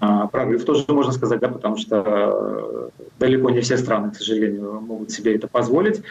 э, 0.00 0.06
прорыв 0.32 0.64
тоже 0.64 0.84
можно 0.88 1.12
сказать, 1.12 1.40
да, 1.40 1.48
потому 1.48 1.76
что 1.76 2.90
далеко 3.18 3.50
не 3.50 3.60
все 3.60 3.76
страны, 3.76 4.12
к 4.12 4.16
сожалению, 4.16 4.80
могут 4.80 5.10
себе 5.10 5.36
это 5.36 5.46
позволить. 5.46 6.02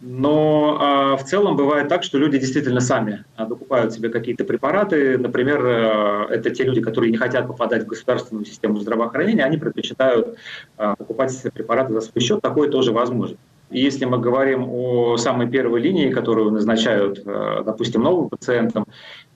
Но 0.00 0.78
э, 0.80 1.22
в 1.22 1.26
целом 1.26 1.56
бывает 1.56 1.88
так, 1.88 2.02
что 2.02 2.16
люди 2.16 2.38
действительно 2.38 2.80
сами 2.80 3.24
а, 3.36 3.44
докупают 3.44 3.92
себе 3.92 4.08
какие-то 4.08 4.44
препараты. 4.44 5.18
Например, 5.18 5.64
э, 5.64 6.26
это 6.30 6.50
те 6.50 6.64
люди, 6.64 6.80
которые 6.80 7.10
не 7.10 7.18
хотят 7.18 7.46
попадать 7.46 7.84
в 7.84 7.86
государственную 7.86 8.46
систему 8.46 8.78
здравоохранения, 8.78 9.44
они 9.44 9.58
предпочитают 9.58 10.38
э, 10.78 10.94
покупать 10.96 11.36
препараты 11.52 11.92
за 11.92 12.00
свой 12.00 12.22
счет. 12.22 12.40
Такое 12.40 12.70
тоже 12.70 12.92
возможно. 12.92 13.36
И 13.70 13.80
если 13.80 14.04
мы 14.04 14.18
говорим 14.18 14.68
о 14.68 15.16
самой 15.16 15.48
первой 15.48 15.80
линии, 15.80 16.10
которую 16.10 16.50
назначают, 16.50 17.22
э, 17.24 17.62
допустим, 17.64 18.02
новым 18.02 18.28
пациентам, 18.28 18.84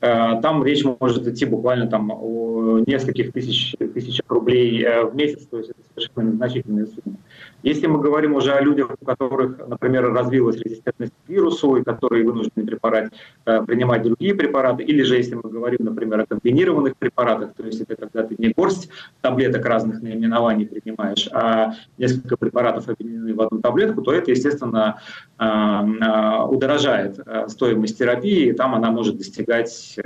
э, 0.00 0.40
там 0.42 0.64
речь 0.64 0.85
может 0.85 1.26
идти 1.28 1.44
буквально 1.44 1.87
там 1.87 2.11
о 2.11 2.80
нескольких 2.85 3.33
тысяч, 3.33 3.76
тысячах 3.78 4.25
рублей 4.28 4.83
э, 4.83 5.04
в 5.04 5.14
месяц, 5.14 5.47
то 5.47 5.59
есть 5.59 5.71
это 5.71 5.80
совершенно 5.94 6.33
незначительные 6.33 6.87
суммы. 6.87 7.18
Если 7.64 7.87
мы 7.87 7.99
говорим 7.99 8.35
уже 8.35 8.52
о 8.52 8.61
людях, 8.61 8.90
у 9.00 9.04
которых, 9.06 9.56
например, 9.66 10.12
развилась 10.12 10.56
резистентность 10.56 11.14
к 11.26 11.30
вирусу, 11.30 11.76
и 11.76 11.83
которые 11.83 12.23
вынуждены 12.23 12.66
препарат, 12.66 13.11
э, 13.47 13.64
принимать 13.64 14.02
другие 14.02 14.35
препараты, 14.35 14.83
или 14.83 15.02
же 15.02 15.16
если 15.16 15.35
мы 15.35 15.49
говорим, 15.49 15.78
например, 15.80 16.21
о 16.21 16.26
комбинированных 16.26 16.94
препаратах, 16.99 17.54
то 17.54 17.64
есть 17.64 17.80
это 17.80 17.97
когда 17.97 18.25
ты 18.25 18.35
не 18.37 18.52
горсть 18.52 18.90
таблеток 19.23 19.64
разных 19.64 20.02
наименований 20.02 20.66
принимаешь, 20.66 21.27
а 21.33 21.72
несколько 21.96 22.37
препаратов 22.37 22.87
объединены 22.90 23.33
в 23.33 23.40
одну 23.40 23.61
таблетку, 23.61 24.03
то 24.03 24.12
это, 24.12 24.31
естественно, 24.31 25.00
э, 25.38 25.44
э, 25.44 26.42
удорожает 26.44 27.18
стоимость 27.48 27.98
терапии, 27.98 28.50
и 28.50 28.53
там 28.53 28.74
она 28.74 28.90
может 28.90 29.16
достигать 29.16 29.98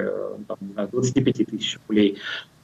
там, 0.46 0.58
25 0.92 1.46
тысяч 1.46 1.78
рублей 1.88 2.18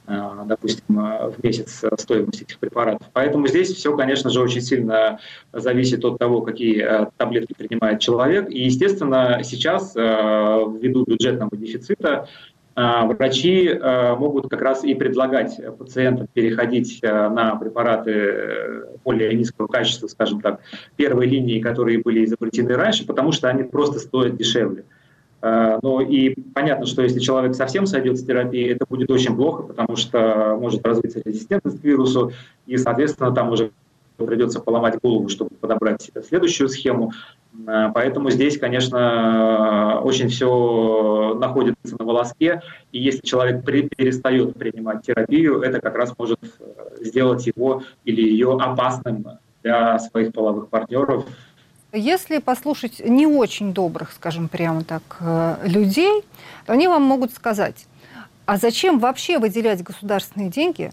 допустим, 0.07 0.99
э, 0.99 1.31
в 1.31 1.43
месяц 1.43 1.83
стоимость 1.97 2.41
этих 2.41 2.59
препаратов. 2.59 3.07
Поэтому 3.13 3.47
здесь 3.47 3.73
все, 3.73 3.95
конечно 3.95 4.29
же, 4.29 4.41
очень 4.41 4.61
сильно 4.61 5.19
зависит 5.51 6.05
от 6.05 6.19
того, 6.19 6.41
какие 6.41 6.83
э, 6.83 7.07
таблетки 7.17 7.53
принимает 7.57 7.99
человек. 7.99 8.49
И, 8.49 8.63
естественно, 8.63 9.41
сейчас, 9.43 9.95
ввиду 9.95 11.05
бюджетного 11.05 11.55
дефицита, 11.55 12.27
врачи 12.75 13.71
могут 14.17 14.49
как 14.49 14.61
раз 14.61 14.83
и 14.83 14.93
предлагать 14.95 15.59
пациентам 15.77 16.27
переходить 16.33 17.01
на 17.01 17.55
препараты 17.55 18.83
более 19.05 19.33
низкого 19.33 19.67
качества, 19.67 20.07
скажем 20.07 20.41
так, 20.41 20.59
первой 20.97 21.27
линии, 21.27 21.61
которые 21.61 22.01
были 22.01 22.25
изобретены 22.25 22.75
раньше, 22.75 23.05
потому 23.05 23.31
что 23.31 23.47
они 23.47 23.63
просто 23.63 23.99
стоят 23.99 24.35
дешевле. 24.35 24.81
Э, 24.81 25.04
ну 25.81 25.99
и 25.99 26.35
понятно, 26.53 26.85
что 26.85 27.03
если 27.03 27.19
человек 27.19 27.53
совсем 27.55 27.85
сойдет 27.85 28.17
с 28.17 28.23
терапии, 28.23 28.71
это 28.71 28.85
будет 28.89 29.11
очень 29.11 29.35
плохо, 29.35 29.63
потому 29.63 29.95
что 29.95 30.57
может 30.59 30.85
развиться 30.85 31.21
резистентность 31.23 31.81
к 31.81 31.83
вирусу, 31.83 32.31
и, 32.65 32.77
соответственно, 32.77 33.31
там 33.31 33.51
уже 33.51 33.71
придется 34.17 34.59
поломать 34.59 34.99
голову, 35.01 35.27
чтобы 35.29 35.51
подобрать 35.51 36.09
следующую 36.27 36.69
схему. 36.69 37.11
Э, 37.67 37.89
поэтому 37.93 38.29
здесь, 38.29 38.57
конечно, 38.57 39.99
очень 40.03 40.29
все 40.29 41.35
находится 41.39 41.95
на 41.99 42.05
волоске, 42.05 42.61
и 42.91 42.99
если 42.99 43.21
человек 43.25 43.65
перестает 43.65 44.55
принимать 44.55 45.03
терапию, 45.05 45.61
это 45.61 45.79
как 45.79 45.95
раз 45.95 46.13
может 46.17 46.39
э, 46.41 47.03
сделать 47.03 47.45
его 47.47 47.83
или 48.05 48.21
ее 48.21 48.57
опасным 48.59 49.25
для 49.63 49.99
своих 49.99 50.31
половых 50.31 50.69
партнеров 50.69 51.25
если 51.95 52.39
послушать 52.39 52.99
не 52.99 53.25
очень 53.25 53.73
добрых, 53.73 54.11
скажем 54.11 54.47
прямо 54.47 54.83
так, 54.83 55.03
э, 55.19 55.57
людей, 55.65 56.23
то 56.65 56.73
они 56.73 56.87
вам 56.87 57.03
могут 57.03 57.33
сказать, 57.33 57.85
а 58.45 58.57
зачем 58.57 58.99
вообще 58.99 59.39
выделять 59.39 59.81
государственные 59.81 60.49
деньги 60.49 60.91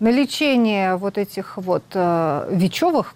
на 0.00 0.10
лечение 0.10 0.96
вот 0.96 1.18
этих 1.18 1.58
вот 1.58 1.84
э, 1.92 2.68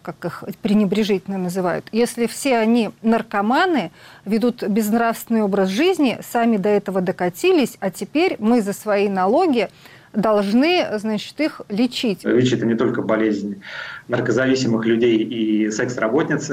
как 0.03 0.25
их 0.25 0.45
пренебрежительно 0.61 1.39
называют, 1.39 1.87
если 1.93 2.27
все 2.27 2.59
они 2.59 2.91
наркоманы, 3.03 3.91
ведут 4.25 4.63
безнравственный 4.63 5.43
образ 5.43 5.69
жизни, 5.71 6.19
сами 6.29 6.59
до 6.59 6.69
этого 6.69 7.01
докатились, 7.01 7.77
а 7.81 7.91
теперь 7.91 8.37
мы 8.39 8.61
за 8.61 8.73
свои 8.73 9.09
налоги 9.09 9.69
должны, 10.13 10.87
значит, 10.99 11.41
их 11.41 11.61
лечить. 11.69 12.25
ВИЧ– 12.25 12.53
это 12.55 12.67
не 12.67 12.75
только 12.75 13.03
болезнь 13.03 13.63
наркозависимых 14.09 14.85
людей 14.85 15.19
и 15.19 15.71
секс-работниц, 15.71 16.51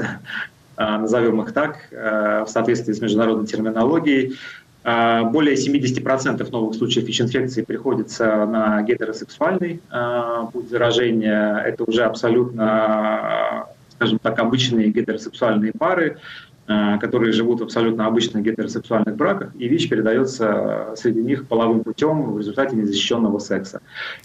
назовем 0.76 1.40
их 1.42 1.52
так, 1.52 1.78
э, 1.90 2.44
в 2.44 2.48
соответствии 2.48 2.92
с 2.92 3.00
международной 3.00 3.46
терминологией. 3.46 4.36
Э, 4.84 5.22
более 5.24 5.56
70% 5.56 6.50
новых 6.50 6.74
случаев 6.74 7.06
ВИЧ-инфекции 7.06 7.62
приходится 7.62 8.46
на 8.46 8.82
гетеросексуальный 8.82 9.80
путь 10.52 10.68
заражения. 10.68 11.58
Это 11.58 11.84
уже 11.84 12.04
абсолютно, 12.04 13.66
скажем 13.90 14.18
так, 14.18 14.38
обычные 14.38 14.90
гетеросексуальные 14.90 15.72
пары. 15.72 16.18
Э, 16.68 16.98
которые 16.98 17.30
живут 17.30 17.60
в 17.60 17.62
абсолютно 17.62 18.06
обычных 18.06 18.42
гетеросексуальных 18.42 19.14
браках, 19.14 19.50
и 19.56 19.68
ВИЧ 19.68 19.88
передается 19.88 20.94
среди 20.96 21.22
них 21.22 21.46
половым 21.46 21.84
путем 21.84 22.32
в 22.32 22.38
результате 22.38 22.74
незащищенного 22.74 23.38
секса. 23.38 23.80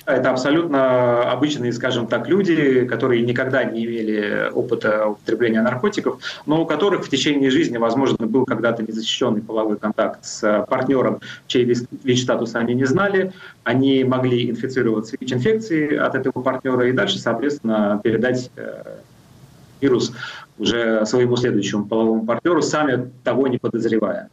Это 0.07 0.31
абсолютно 0.31 1.31
обычные, 1.31 1.71
скажем 1.71 2.07
так, 2.07 2.27
люди, 2.27 2.85
которые 2.85 3.21
никогда 3.21 3.63
не 3.63 3.85
имели 3.85 4.49
опыта 4.53 5.05
употребления 5.09 5.61
наркотиков, 5.61 6.19
но 6.47 6.63
у 6.63 6.65
которых 6.65 7.05
в 7.05 7.09
течение 7.09 7.51
жизни, 7.51 7.77
возможно, 7.77 8.25
был 8.25 8.45
когда-то 8.45 8.81
незащищенный 8.81 9.43
половой 9.43 9.77
контакт 9.77 10.25
с 10.25 10.65
партнером, 10.67 11.19
чей 11.45 11.63
ВИЧ-статус 11.63 12.55
они 12.55 12.73
не 12.73 12.85
знали, 12.85 13.33
они 13.63 14.03
могли 14.03 14.49
инфицироваться 14.49 15.15
ВИЧ-инфекцией 15.19 15.99
от 15.99 16.15
этого 16.15 16.41
партнера 16.41 16.87
и 16.87 16.91
дальше, 16.91 17.19
соответственно, 17.19 18.01
передать 18.03 18.49
э, 18.55 18.81
вирус 19.81 20.13
уже 20.57 21.05
своему 21.05 21.35
следующему 21.35 21.85
половому 21.85 22.25
партнеру, 22.25 22.61
сами 22.61 23.11
того 23.23 23.47
не 23.47 23.57
подозревая. 23.57 24.29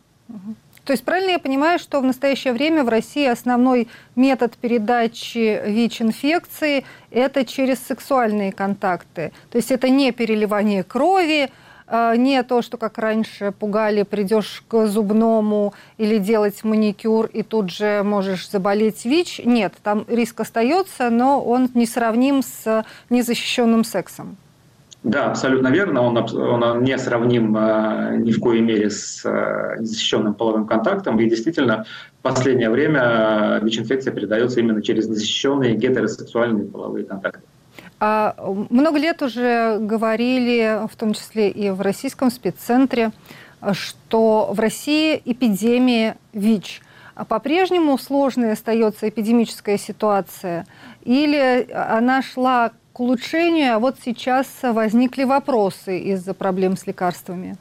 То 0.85 0.93
есть 0.93 1.05
правильно 1.05 1.33
я 1.33 1.39
понимаю, 1.39 1.79
что 1.79 2.01
в 2.01 2.05
настоящее 2.05 2.55
время 2.55 2.83
в 2.83 2.89
России 2.89 3.27
основной 3.27 3.89
метод 4.17 4.57
передачи 4.57 5.61
ВИЧ-инфекции– 5.67 6.85
это 7.11 7.45
через 7.45 7.79
сексуальные 7.81 8.53
контакты? 8.53 9.33
То 9.51 9.59
есть 9.59 9.71
это 9.71 9.91
не 9.91 10.13
переливание 10.13 10.83
крови, 10.83 11.51
а, 11.87 12.17
не 12.17 12.43
то, 12.43 12.63
что 12.63 12.79
как 12.79 12.97
раньше 12.97 13.53
пугали, 13.53 14.03
придешь 14.03 14.63
к 14.67 14.87
зубному 14.87 15.75
или 15.99 16.17
делать 16.17 16.65
маникюр, 16.65 17.27
и 17.27 17.43
тут 17.43 17.71
же 17.71 18.03
можешь 18.03 18.49
заболеть 18.51 19.05
ВИЧ. 19.05 19.43
Нет, 19.45 19.75
там 19.83 20.07
риск 20.09 20.41
остается, 20.41 21.11
но 21.11 21.43
он 21.43 21.69
несравним 21.75 22.43
с 22.43 22.85
незащищенным 23.11 23.85
сексом. 23.85 24.39
Да, 25.05 25.27
абсолютно 25.31 25.69
верно. 25.69 26.03
Он, 26.03 26.17
он 26.17 26.83
не 26.83 26.99
сравним 26.99 27.57
э, 27.57 28.17
ни 28.19 28.33
в 28.33 28.41
коей 28.41 28.61
мере 28.61 28.91
с 28.91 29.25
э, 29.25 29.77
незащищенным 29.79 30.35
половым 30.35 30.67
контактом. 30.67 31.21
И 31.21 31.31
действительно, 31.31 31.87
в 32.19 32.23
последнее 32.23 32.69
время 32.69 33.61
ВИЧ-инфекция 33.63 34.13
передается 34.13 34.59
именно 34.59 34.83
через 34.83 35.09
незащищенные 35.09 35.77
гетеросексуальные 35.77 36.67
половые 36.67 37.05
контакты. 37.05 37.43
А 38.01 38.35
много 38.71 38.99
лет 38.99 39.23
уже 39.23 39.79
говорили, 39.81 40.81
в 40.91 40.97
том 40.97 41.15
числе 41.15 41.49
и 41.49 41.71
в 41.71 41.81
российском 41.81 42.31
спеццентре, 42.31 43.13
что 43.73 44.51
в 44.53 44.59
России 44.59 45.21
эпидемия 45.25 46.17
ВИЧ. 46.33 46.83
А 47.15 47.25
по-прежнему 47.25 47.99
сложной 47.99 48.53
остается 48.53 49.09
эпидемическая 49.09 49.77
ситуация? 49.77 50.67
Или 51.03 51.69
она 51.73 52.23
шла 52.23 52.71
к 52.99 53.01
улучшению, 53.01 53.77
а 53.77 53.79
вот 53.79 53.95
сейчас 54.05 54.49
возникли 54.61 55.23
вопросы 55.23 56.01
из-за 56.01 56.35
проблем 56.35 56.77
с 56.77 56.85
лекарствами? 56.85 57.57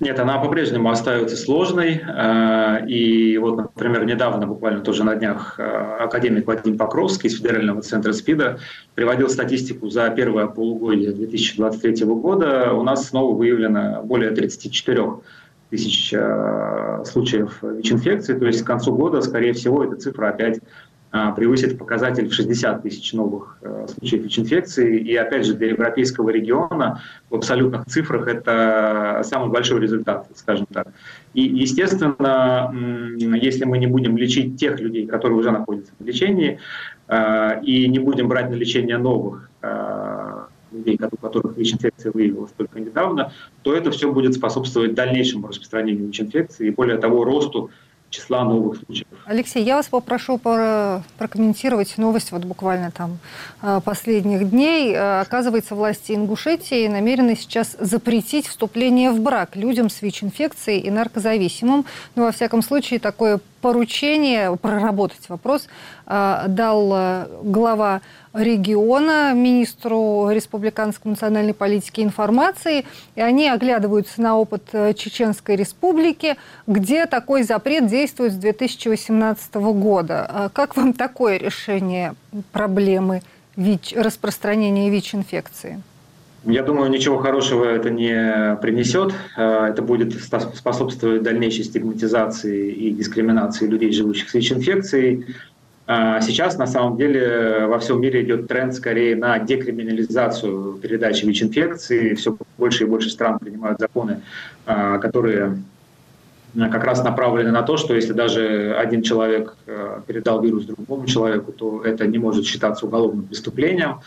Нет, 0.00 0.18
она 0.18 0.38
по-прежнему 0.38 0.90
остается 0.90 1.36
сложной. 1.36 2.00
Э, 2.02 2.86
и 2.88 3.36
вот, 3.36 3.58
например, 3.58 4.06
недавно, 4.06 4.46
буквально 4.46 4.80
тоже 4.80 5.04
на 5.04 5.16
днях, 5.16 5.56
э, 5.58 5.96
академик 6.00 6.46
Вадим 6.46 6.78
Покровский 6.78 7.28
из 7.28 7.36
Федерального 7.36 7.82
центра 7.82 8.14
СПИДа 8.14 8.58
приводил 8.94 9.28
статистику 9.28 9.90
за 9.90 10.08
первое 10.08 10.46
полугодие 10.46 11.12
2023 11.12 12.06
года. 12.06 12.72
У 12.72 12.82
нас 12.82 13.06
снова 13.06 13.36
выявлено 13.36 14.00
более 14.02 14.30
34 14.30 15.02
тысяч 15.68 16.14
э, 16.14 17.04
случаев 17.04 17.58
ВИЧ-инфекции. 17.60 18.32
То 18.32 18.46
есть 18.46 18.62
к 18.62 18.66
концу 18.66 18.94
года, 18.94 19.20
скорее 19.20 19.52
всего, 19.52 19.84
эта 19.84 19.96
цифра 19.96 20.30
опять 20.30 20.58
а, 20.58 20.62
превысит 21.10 21.76
показатель 21.76 22.28
в 22.28 22.32
60 22.32 22.82
тысяч 22.82 23.12
новых 23.12 23.58
э, 23.62 23.86
случаев 23.88 24.22
ВИЧ-инфекции. 24.22 24.98
И 25.00 25.16
опять 25.16 25.44
же, 25.44 25.54
для 25.54 25.70
европейского 25.70 26.30
региона 26.30 27.02
в 27.30 27.34
абсолютных 27.34 27.86
цифрах 27.86 28.28
это 28.28 29.22
самый 29.24 29.50
большой 29.50 29.80
результат, 29.80 30.28
скажем 30.36 30.66
так. 30.72 30.86
И, 31.34 31.42
естественно, 31.42 32.72
если 33.18 33.64
мы 33.64 33.78
не 33.78 33.88
будем 33.88 34.16
лечить 34.16 34.56
тех 34.56 34.78
людей, 34.78 35.06
которые 35.06 35.38
уже 35.38 35.50
находятся 35.50 35.92
в 35.98 36.04
лечении, 36.04 36.60
э, 37.08 37.62
и 37.64 37.88
не 37.88 37.98
будем 37.98 38.28
брать 38.28 38.48
на 38.48 38.54
лечение 38.54 38.98
новых 38.98 39.50
э, 39.62 40.44
людей, 40.70 40.98
у 41.10 41.16
которых 41.16 41.56
ВИЧ-инфекция 41.56 42.12
выявилась 42.12 42.52
только 42.56 42.78
недавно, 42.78 43.32
то 43.62 43.74
это 43.74 43.90
все 43.90 44.12
будет 44.12 44.34
способствовать 44.34 44.94
дальнейшему 44.94 45.48
распространению 45.48 46.06
ВИЧ-инфекции 46.06 46.68
и, 46.68 46.70
более 46.70 46.98
того, 46.98 47.24
росту 47.24 47.70
числа 48.10 48.44
новых 48.44 48.80
случаев. 48.84 49.06
Алексей, 49.24 49.64
я 49.64 49.76
вас 49.76 49.88
попрошу 49.88 50.38
прокомментировать 50.38 51.96
новость 51.96 52.32
вот 52.32 52.44
буквально 52.44 52.90
там 52.90 53.18
э, 53.62 53.80
последних 53.84 54.50
дней. 54.50 54.92
Э, 54.92 55.20
оказывается, 55.20 55.74
власти 55.74 56.12
Ингушетии 56.12 56.88
намерены 56.88 57.36
сейчас 57.36 57.76
запретить 57.78 58.46
вступление 58.48 59.10
в 59.12 59.20
брак 59.20 59.56
людям 59.56 59.88
с 59.88 60.02
ВИЧ-инфекцией 60.02 60.80
и 60.80 60.90
наркозависимым. 60.90 61.86
Ну, 62.16 62.24
во 62.24 62.32
всяком 62.32 62.62
случае, 62.62 62.98
такое 63.00 63.40
поручение 63.60 64.56
проработать 64.56 65.28
вопрос 65.28 65.68
э, 66.06 66.44
дал 66.48 67.28
глава 67.42 68.00
региона, 68.32 69.32
министру 69.34 70.30
республиканской 70.30 71.10
национальной 71.10 71.54
политики 71.54 72.00
и 72.00 72.04
информации, 72.04 72.86
и 73.16 73.20
они 73.20 73.48
оглядываются 73.48 74.20
на 74.20 74.38
опыт 74.38 74.68
э, 74.72 74.94
Чеченской 74.94 75.56
республики, 75.56 76.36
где 76.66 77.06
такой 77.06 77.42
запрет 77.42 77.86
действует 77.86 78.32
с 78.32 78.36
2018 78.36 79.54
года. 79.54 80.26
А 80.28 80.48
как 80.48 80.76
вам 80.76 80.92
такое 80.92 81.38
решение 81.38 82.14
проблемы 82.52 83.22
ВИЧ, 83.56 83.94
распространения 83.96 84.90
ВИЧ-инфекции? 84.90 85.82
Я 86.44 86.62
думаю, 86.62 86.90
ничего 86.90 87.18
хорошего 87.18 87.64
это 87.64 87.90
не 87.90 88.56
принесет. 88.62 89.12
Э, 89.36 89.66
это 89.66 89.82
будет 89.82 90.14
способствовать 90.22 91.22
дальнейшей 91.22 91.64
стигматизации 91.64 92.70
и 92.70 92.90
дискриминации 92.92 93.66
людей, 93.66 93.92
живущих 93.92 94.30
с 94.30 94.34
ВИЧ-инфекцией. 94.34 95.26
А 95.86 96.20
сейчас, 96.20 96.56
на 96.56 96.66
самом 96.66 96.96
деле, 96.96 97.66
во 97.66 97.78
всем 97.78 98.00
мире 98.00 98.22
идет 98.22 98.46
тренд 98.46 98.74
скорее 98.74 99.16
на 99.16 99.38
декриминализацию 99.38 100.78
передачи 100.80 101.26
ВИЧ-инфекции. 101.26 102.14
Все 102.14 102.36
больше 102.56 102.84
и 102.84 102.86
больше 102.86 103.10
стран 103.10 103.38
принимают 103.38 103.80
законы, 103.80 104.20
а, 104.66 104.98
которые 104.98 105.58
а, 106.56 106.68
как 106.68 106.84
раз 106.84 107.02
направлены 107.02 107.50
на 107.50 107.62
то, 107.62 107.76
что 107.76 107.94
если 107.94 108.12
даже 108.12 108.74
один 108.78 109.02
человек 109.02 109.56
передал 110.06 110.40
вирус 110.40 110.64
другому 110.64 111.06
человеку, 111.06 111.52
то 111.52 111.82
это 111.82 112.06
не 112.06 112.18
может 112.18 112.46
считаться 112.46 112.86
уголовным 112.86 113.24
преступлением. 113.24 114.00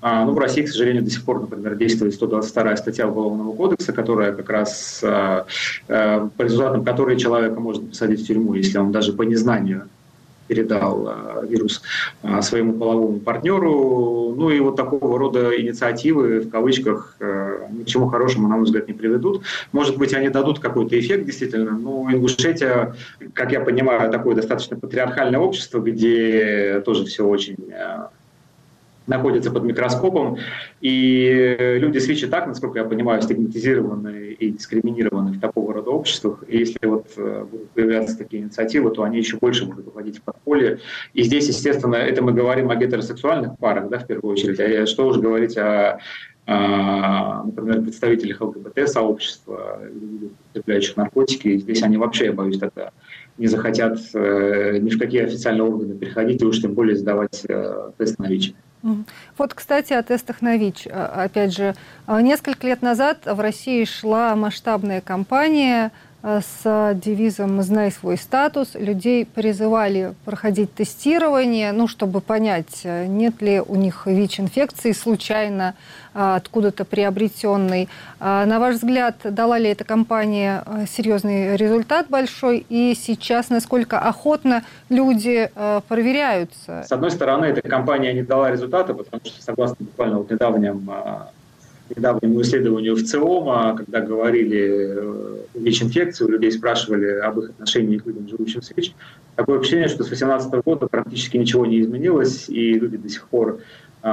Ну, 0.00 0.32
в 0.32 0.38
России, 0.38 0.62
к 0.62 0.68
сожалению, 0.68 1.02
до 1.02 1.10
сих 1.10 1.24
пор, 1.24 1.40
например, 1.40 1.74
действует 1.74 2.14
122 2.14 2.76
статья 2.76 3.08
Уголовного 3.08 3.52
кодекса, 3.54 3.92
которая 3.92 4.32
как 4.32 4.48
раз 4.48 5.00
по 5.00 6.30
результатам 6.38 6.84
которой 6.84 7.18
человека 7.18 7.58
можно 7.58 7.88
посадить 7.88 8.22
в 8.22 8.26
тюрьму, 8.26 8.54
если 8.54 8.78
он 8.78 8.92
даже 8.92 9.12
по 9.12 9.22
незнанию 9.22 9.88
передал 10.48 11.06
э, 11.08 11.46
вирус 11.46 11.82
э, 12.22 12.42
своему 12.42 12.72
половому 12.72 13.20
партнеру. 13.20 14.34
Ну 14.36 14.50
и 14.50 14.58
вот 14.58 14.76
такого 14.76 15.18
рода 15.18 15.60
инициативы, 15.60 16.40
в 16.40 16.50
кавычках, 16.50 17.16
э, 17.20 17.68
ни 17.70 17.84
к 17.84 17.86
чему 17.86 18.08
хорошему, 18.08 18.48
на 18.48 18.56
мой 18.56 18.64
взгляд, 18.64 18.88
не 18.88 18.94
приведут. 18.94 19.42
Может 19.72 19.98
быть, 19.98 20.14
они 20.14 20.30
дадут 20.30 20.58
какой-то 20.58 20.98
эффект, 20.98 21.26
действительно, 21.26 21.72
но 21.72 22.10
Ингушетия, 22.10 22.96
как 23.34 23.52
я 23.52 23.60
понимаю, 23.60 24.10
такое 24.10 24.34
достаточно 24.34 24.76
патриархальное 24.76 25.38
общество, 25.38 25.80
где 25.80 26.82
тоже 26.84 27.04
все 27.04 27.24
очень 27.24 27.56
находятся 29.08 29.50
под 29.50 29.64
микроскопом. 29.64 30.38
И 30.80 31.76
люди 31.80 31.98
с 31.98 32.06
ВИЧ 32.06 32.24
и 32.24 32.26
так, 32.26 32.46
насколько 32.46 32.78
я 32.78 32.84
понимаю, 32.84 33.22
стигматизированы 33.22 34.36
и 34.38 34.50
дискриминированы 34.50 35.32
в 35.32 35.40
такого 35.40 35.74
рода 35.74 35.90
обществах. 35.90 36.44
И 36.46 36.58
если 36.58 36.86
вот 36.86 37.06
э, 37.16 37.44
будут 37.50 37.70
появляться 37.70 38.16
такие 38.16 38.42
инициативы, 38.42 38.90
то 38.90 39.02
они 39.02 39.18
еще 39.18 39.36
больше 39.36 39.66
будут 39.66 39.86
выходить 39.86 40.18
в 40.18 40.22
подполье. 40.22 40.78
И 41.14 41.22
здесь, 41.22 41.48
естественно, 41.48 41.96
это 41.96 42.22
мы 42.22 42.32
говорим 42.32 42.70
о 42.70 42.76
гетеросексуальных 42.76 43.58
парах, 43.58 43.88
да, 43.88 43.98
в 43.98 44.06
первую 44.06 44.32
очередь. 44.32 44.60
А 44.60 44.86
что 44.86 45.06
уже 45.06 45.20
говорить 45.20 45.56
о 45.56 45.98
например, 46.48 47.82
представителях 47.82 48.40
ЛГБТ-сообщества, 48.40 49.82
употребляющих 50.54 50.96
наркотики, 50.96 51.58
здесь 51.58 51.82
они 51.82 51.98
вообще, 51.98 52.26
я 52.26 52.32
боюсь, 52.32 52.58
тогда 52.58 52.92
не 53.36 53.46
захотят 53.46 53.98
э, 54.14 54.78
ни 54.78 54.88
в 54.90 54.98
какие 54.98 55.22
официальные 55.22 55.64
органы 55.64 55.94
приходить 55.94 56.40
и 56.40 56.44
уж 56.46 56.60
тем 56.60 56.72
более 56.72 56.96
сдавать 56.96 57.44
э, 57.48 57.90
тест 57.98 58.18
на 58.18 58.26
ВИЧ. 58.26 58.54
Вот, 59.36 59.54
кстати, 59.54 59.92
о 59.92 60.02
тестах 60.02 60.40
на 60.42 60.56
ВИЧ. 60.56 60.88
А, 60.90 61.24
опять 61.24 61.54
же, 61.54 61.74
а, 62.06 62.20
несколько 62.22 62.66
лет 62.66 62.82
назад 62.82 63.20
в 63.24 63.40
России 63.40 63.84
шла 63.84 64.34
масштабная 64.36 65.00
кампания 65.00 65.90
с 66.22 66.94
девизом 66.94 67.62
«Знай 67.62 67.92
свой 67.92 68.16
статус». 68.16 68.74
Людей 68.74 69.24
призывали 69.24 70.14
проходить 70.24 70.74
тестирование, 70.74 71.72
ну, 71.72 71.86
чтобы 71.86 72.20
понять, 72.20 72.82
нет 72.84 73.40
ли 73.40 73.60
у 73.60 73.76
них 73.76 74.06
ВИЧ-инфекции 74.06 74.92
случайно 74.92 75.74
откуда-то 76.14 76.84
приобретенной. 76.84 77.88
На 78.18 78.58
ваш 78.58 78.76
взгляд, 78.76 79.16
дала 79.22 79.58
ли 79.58 79.70
эта 79.70 79.84
кампания 79.84 80.64
серьезный 80.90 81.56
результат 81.56 82.08
большой? 82.08 82.66
И 82.68 82.96
сейчас 83.00 83.50
насколько 83.50 84.00
охотно 84.00 84.64
люди 84.88 85.50
проверяются? 85.86 86.82
С 86.84 86.90
одной 86.90 87.12
стороны, 87.12 87.44
эта 87.46 87.62
кампания 87.68 88.12
не 88.12 88.22
дала 88.22 88.50
результата, 88.50 88.92
потому 88.92 89.22
что, 89.24 89.40
согласно 89.40 89.76
буквально 89.78 90.18
вот 90.18 90.30
недавним 90.30 90.90
недавнему 91.96 92.40
исследованию 92.42 92.94
в 92.94 93.02
ЦИОМа, 93.02 93.76
когда 93.76 94.00
говорили 94.00 94.58
э, 94.60 95.36
ВИЧ-инфекции, 95.54 96.24
у 96.24 96.28
людей 96.28 96.52
спрашивали 96.52 97.18
об 97.18 97.38
их 97.40 97.50
отношении 97.50 97.98
к 97.98 98.06
людям, 98.06 98.28
живущим 98.28 98.62
с 98.62 98.72
ВИЧ, 98.74 98.94
такое 99.36 99.58
впечатление, 99.58 99.88
что 99.88 100.04
с 100.04 100.08
2018 100.08 100.64
года 100.64 100.86
практически 100.86 101.36
ничего 101.36 101.66
не 101.66 101.80
изменилось, 101.80 102.48
и 102.48 102.74
люди 102.74 102.96
до 102.96 103.08
сих 103.08 103.28
пор 103.28 103.60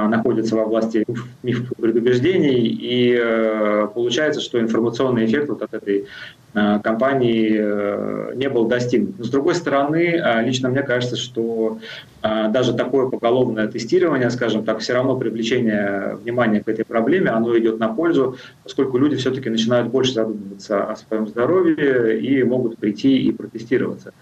находятся 0.08 0.56
во 0.56 0.64
власти 0.64 1.04
миф 1.42 1.72
предубеждений, 1.78 2.66
и 2.66 3.18
э, 3.18 3.88
получается, 3.94 4.40
что 4.40 4.60
информационный 4.60 5.26
эффект 5.26 5.48
вот 5.48 5.62
от 5.62 5.74
этой 5.74 6.06
э, 6.54 6.78
компании 6.82 7.56
э, 7.58 8.32
не 8.34 8.48
был 8.48 8.66
достигнут. 8.66 9.18
Но 9.18 9.24
с 9.24 9.30
другой 9.30 9.54
стороны, 9.54 10.20
э, 10.22 10.42
лично 10.44 10.68
мне 10.68 10.82
кажется, 10.82 11.16
что 11.16 11.78
э, 12.22 12.48
даже 12.50 12.74
такое 12.74 13.08
поголовное 13.08 13.68
тестирование, 13.68 14.30
скажем 14.30 14.64
так, 14.64 14.78
все 14.78 14.94
равно 14.94 15.16
привлечение 15.16 16.16
внимания 16.22 16.60
к 16.60 16.68
этой 16.68 16.84
проблеме, 16.84 17.30
оно 17.30 17.56
идет 17.58 17.78
на 17.78 17.88
пользу, 17.88 18.36
поскольку 18.62 18.98
люди 18.98 19.16
все-таки 19.16 19.50
начинают 19.50 19.88
больше 19.88 20.14
задумываться 20.14 20.84
о 20.84 20.96
своем 20.96 21.26
здоровье 21.28 22.20
и 22.20 22.42
могут 22.42 22.78
прийти 22.78 23.18
и 23.18 23.32
протестироваться. 23.32 24.12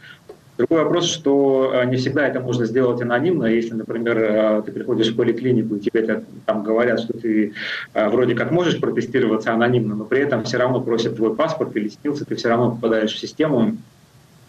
Другой 0.56 0.84
вопрос, 0.84 1.06
что 1.06 1.72
э, 1.74 1.84
не 1.86 1.96
всегда 1.96 2.28
это 2.28 2.38
можно 2.38 2.64
сделать 2.64 3.02
анонимно. 3.02 3.46
Если, 3.46 3.74
например, 3.74 4.18
э, 4.18 4.62
ты 4.64 4.70
приходишь 4.70 5.08
в 5.08 5.16
поликлинику 5.16 5.74
и 5.74 5.80
тебе 5.80 6.22
там 6.46 6.62
говорят, 6.62 7.00
что 7.00 7.12
ты 7.12 7.54
э, 7.92 8.08
вроде 8.08 8.36
как 8.36 8.52
можешь 8.52 8.80
протестироваться 8.80 9.52
анонимно, 9.52 9.96
но 9.96 10.04
при 10.04 10.20
этом 10.20 10.44
все 10.44 10.58
равно 10.58 10.80
просят 10.80 11.16
твой 11.16 11.34
паспорт 11.34 11.74
или 11.74 11.88
снился, 11.88 12.24
ты 12.24 12.36
все 12.36 12.48
равно 12.50 12.70
попадаешь 12.70 13.12
в 13.12 13.18
систему, 13.18 13.76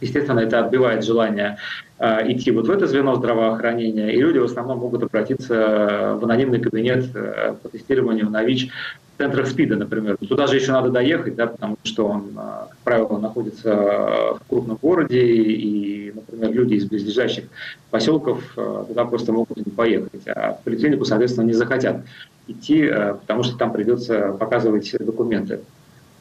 Естественно, 0.02 0.42
это 0.42 0.60
отбивает 0.60 1.06
желание 1.06 1.58
идти 1.98 2.52
вот 2.52 2.68
в 2.68 2.70
это 2.70 2.86
звено 2.86 3.16
здравоохранения, 3.16 4.12
и 4.14 4.20
люди 4.20 4.40
в 4.40 4.44
основном 4.44 4.80
могут 4.80 5.04
обратиться 5.04 6.18
в 6.20 6.24
анонимный 6.26 6.60
кабинет 6.60 7.14
по 7.14 7.70
тестированию 7.70 8.30
на 8.30 8.44
ВИЧ 8.44 8.72
центрах 9.18 9.48
СПИДа, 9.48 9.76
например. 9.76 10.18
Туда 10.18 10.48
же 10.48 10.56
еще 10.56 10.72
надо 10.72 10.90
доехать, 10.90 11.36
да, 11.36 11.48
потому 11.48 11.78
что 11.84 12.08
он, 12.08 12.32
а, 12.36 12.68
как 12.70 12.78
правило, 12.80 13.18
находится 13.18 13.74
в 13.74 14.42
крупном 14.48 14.78
городе, 14.82 15.22
и, 15.26 16.12
например, 16.14 16.52
люди 16.52 16.76
из 16.76 16.86
близлежащих 16.86 17.46
поселков 17.92 18.44
а, 18.58 18.86
туда 18.86 19.06
просто 19.06 19.32
могут 19.32 19.58
не 19.58 19.72
поехать, 19.72 20.28
а 20.28 20.54
в 20.54 20.64
поликлинику, 20.64 21.06
соответственно, 21.06 21.46
не 21.46 21.54
захотят 21.54 22.02
идти, 22.48 22.88
потому 23.22 23.44
что 23.44 23.58
там 23.58 23.72
придется 23.72 24.36
показывать 24.40 24.94
документы. 25.00 25.62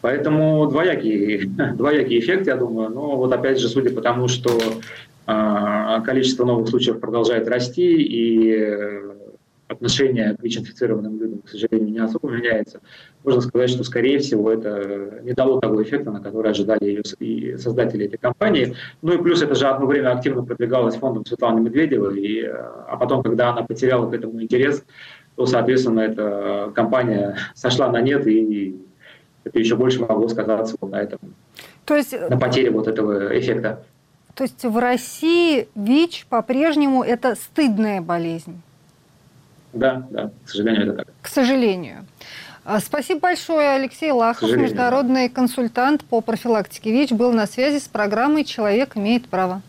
Поэтому 0.00 0.66
двоякий, 0.66 1.46
двоякий 1.74 2.18
эффект, 2.18 2.46
я 2.46 2.56
думаю. 2.56 2.90
Но 2.90 3.16
вот 3.16 3.32
опять 3.32 3.58
же, 3.58 3.68
судя 3.68 3.90
по 3.90 4.00
тому, 4.00 4.28
что 4.28 4.58
количество 5.26 6.44
новых 6.44 6.68
случаев 6.68 7.00
продолжает 7.00 7.48
расти, 7.48 7.96
и 8.02 9.14
отношение 9.68 10.36
к 10.36 10.42
ВИЧ-инфицированным 10.42 11.18
людям, 11.18 11.40
к 11.40 11.48
сожалению, 11.48 11.92
не 11.92 11.98
особо 11.98 12.30
меняется, 12.30 12.80
можно 13.24 13.40
сказать, 13.40 13.70
что, 13.70 13.84
скорее 13.84 14.18
всего, 14.18 14.50
это 14.50 15.20
не 15.22 15.32
дало 15.32 15.60
того 15.60 15.82
эффекта, 15.82 16.10
на 16.10 16.20
который 16.20 16.50
ожидали 16.50 16.84
ее 16.84 17.02
и 17.18 17.56
создатели 17.56 18.06
этой 18.06 18.18
компании. 18.18 18.76
Ну 19.02 19.14
и 19.14 19.22
плюс 19.22 19.42
это 19.42 19.54
же 19.54 19.66
одно 19.66 19.86
время 19.86 20.12
активно 20.12 20.44
продвигалось 20.44 20.96
фондом 20.96 21.24
Светланы 21.24 21.60
Медведевой, 21.60 22.20
и, 22.20 22.42
э, 22.42 22.52
а 22.52 22.96
потом, 22.98 23.22
когда 23.22 23.50
она 23.50 23.62
потеряла 23.62 24.10
к 24.10 24.14
этому 24.14 24.42
интерес, 24.42 24.84
то, 25.36 25.46
соответственно, 25.46 26.00
эта 26.00 26.70
компания 26.74 27.36
сошла 27.54 27.90
на 27.90 28.00
нет, 28.00 28.26
и 28.26 28.76
это 29.44 29.58
еще 29.58 29.76
больше 29.76 30.00
могло 30.00 30.28
сказаться 30.28 30.76
вот 30.80 30.90
на 30.90 31.00
этом, 31.00 31.18
то 31.84 31.96
есть, 31.96 32.12
на 32.12 32.38
потере 32.38 32.70
вот 32.70 32.86
этого 32.86 33.38
эффекта. 33.38 33.84
То 34.34 34.44
есть 34.44 34.64
в 34.64 34.78
России 34.78 35.68
ВИЧ 35.74 36.26
по-прежнему 36.28 37.04
это 37.04 37.36
стыдная 37.36 38.00
болезнь? 38.00 38.60
Да, 39.74 40.06
да, 40.10 40.30
к 40.44 40.48
сожалению, 40.48 40.82
это 40.86 40.96
так. 40.98 41.08
К 41.22 41.28
сожалению. 41.28 42.06
А, 42.64 42.80
спасибо 42.80 43.20
большое. 43.20 43.70
Алексей 43.70 44.10
Лахов, 44.10 44.50
международный 44.50 45.28
консультант 45.28 46.04
по 46.04 46.20
профилактике 46.20 46.92
ВИЧ, 46.92 47.12
был 47.12 47.32
на 47.32 47.46
связи 47.46 47.78
с 47.78 47.88
программой 47.88 48.44
«Человек 48.44 48.96
имеет 48.96 49.28
право». 49.28 49.60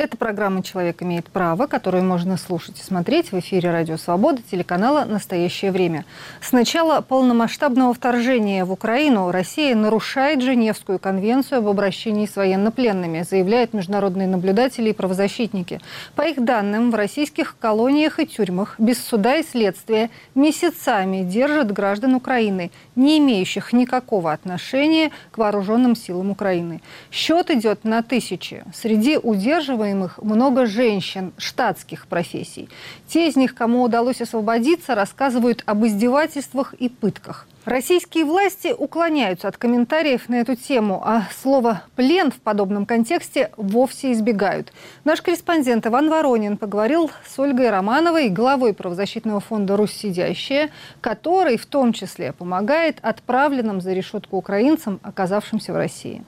Это 0.00 0.16
программа 0.16 0.62
«Человек 0.62 1.02
имеет 1.02 1.28
право», 1.28 1.66
которую 1.66 2.04
можно 2.04 2.38
слушать 2.38 2.80
и 2.80 2.82
смотреть 2.82 3.32
в 3.32 3.38
эфире 3.38 3.70
«Радио 3.70 3.98
Свобода» 3.98 4.40
телеканала 4.50 5.04
«Настоящее 5.04 5.72
время». 5.72 6.06
С 6.40 6.52
начала 6.52 7.02
полномасштабного 7.02 7.92
вторжения 7.92 8.64
в 8.64 8.72
Украину 8.72 9.30
Россия 9.30 9.74
нарушает 9.74 10.40
Женевскую 10.40 10.98
конвенцию 10.98 11.58
об 11.58 11.68
обращении 11.68 12.24
с 12.24 12.36
военнопленными, 12.36 13.26
заявляют 13.28 13.74
международные 13.74 14.26
наблюдатели 14.26 14.88
и 14.88 14.94
правозащитники. 14.94 15.82
По 16.14 16.22
их 16.22 16.42
данным, 16.42 16.90
в 16.90 16.94
российских 16.94 17.58
колониях 17.58 18.20
и 18.20 18.26
тюрьмах 18.26 18.76
без 18.78 19.04
суда 19.04 19.36
и 19.36 19.42
следствия 19.42 20.08
месяцами 20.34 21.24
держат 21.24 21.72
граждан 21.72 22.14
Украины, 22.14 22.70
не 22.96 23.18
имеющих 23.18 23.74
никакого 23.74 24.32
отношения 24.32 25.10
к 25.30 25.36
вооруженным 25.36 25.94
силам 25.94 26.30
Украины. 26.30 26.80
Счет 27.12 27.50
идет 27.50 27.84
на 27.84 28.02
тысячи. 28.02 28.64
Среди 28.72 29.18
удерживаемых 29.18 29.89
много 29.94 30.66
женщин 30.66 31.32
штатских 31.38 32.06
профессий. 32.06 32.68
Те 33.06 33.28
из 33.28 33.36
них, 33.36 33.54
кому 33.54 33.82
удалось 33.82 34.20
освободиться, 34.20 34.94
рассказывают 34.94 35.62
об 35.66 35.84
издевательствах 35.84 36.74
и 36.74 36.88
пытках. 36.88 37.46
Российские 37.66 38.24
власти 38.24 38.74
уклоняются 38.76 39.46
от 39.46 39.58
комментариев 39.58 40.30
на 40.30 40.36
эту 40.36 40.56
тему, 40.56 41.02
а 41.04 41.24
слово 41.42 41.82
«плен» 41.94 42.30
в 42.30 42.40
подобном 42.40 42.86
контексте 42.86 43.50
вовсе 43.58 44.12
избегают. 44.12 44.72
Наш 45.04 45.20
корреспондент 45.20 45.86
Иван 45.86 46.08
Воронин 46.08 46.56
поговорил 46.56 47.10
с 47.28 47.38
Ольгой 47.38 47.68
Романовой, 47.68 48.30
главой 48.30 48.72
правозащитного 48.72 49.40
фонда 49.40 49.76
«Русь 49.76 49.92
сидящая», 49.92 50.70
который 51.02 51.58
в 51.58 51.66
том 51.66 51.92
числе 51.92 52.32
помогает 52.32 52.96
отправленным 53.02 53.82
за 53.82 53.92
решетку 53.92 54.38
украинцам, 54.38 54.98
оказавшимся 55.02 55.74
в 55.74 55.76
России. 55.76 56.24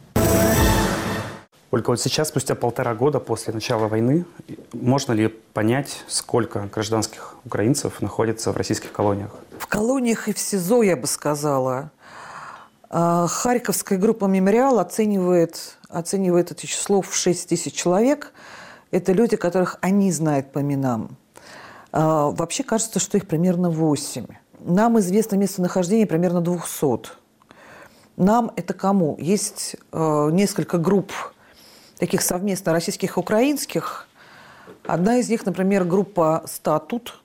Ольга, 1.72 1.88
вот 1.88 2.00
сейчас, 2.02 2.28
спустя 2.28 2.54
полтора 2.54 2.94
года 2.94 3.18
после 3.18 3.54
начала 3.54 3.88
войны, 3.88 4.26
можно 4.74 5.12
ли 5.12 5.28
понять, 5.28 6.04
сколько 6.06 6.68
гражданских 6.70 7.34
украинцев 7.46 8.02
находится 8.02 8.52
в 8.52 8.58
российских 8.58 8.92
колониях? 8.92 9.30
В 9.58 9.66
колониях 9.66 10.28
и 10.28 10.34
в 10.34 10.38
СИЗО, 10.38 10.82
я 10.82 10.98
бы 10.98 11.06
сказала. 11.06 11.90
А, 12.90 13.26
Харьковская 13.26 13.98
группа 13.98 14.26
«Мемориал» 14.26 14.80
оценивает, 14.80 15.78
оценивает 15.88 16.50
это 16.50 16.66
число 16.66 17.00
в 17.00 17.16
6 17.16 17.48
тысяч 17.48 17.72
человек. 17.72 18.34
Это 18.90 19.12
люди, 19.12 19.36
которых 19.36 19.78
они 19.80 20.12
знают 20.12 20.52
по 20.52 20.60
именам. 20.60 21.16
А, 21.90 22.32
вообще 22.32 22.64
кажется, 22.64 23.00
что 23.00 23.16
их 23.16 23.26
примерно 23.26 23.70
8. 23.70 24.26
Нам 24.60 24.98
известно 24.98 25.36
местонахождение 25.36 26.06
примерно 26.06 26.42
200. 26.42 27.12
Нам 28.18 28.52
это 28.56 28.74
кому? 28.74 29.16
Есть 29.18 29.76
э, 29.90 30.28
несколько 30.32 30.76
групп 30.76 31.10
таких 31.98 32.22
совместно 32.22 32.72
российских 32.72 33.16
и 33.16 33.20
украинских. 33.20 34.08
Одна 34.86 35.18
из 35.18 35.28
них, 35.28 35.46
например, 35.46 35.84
группа 35.84 36.42
«Статут», 36.46 37.20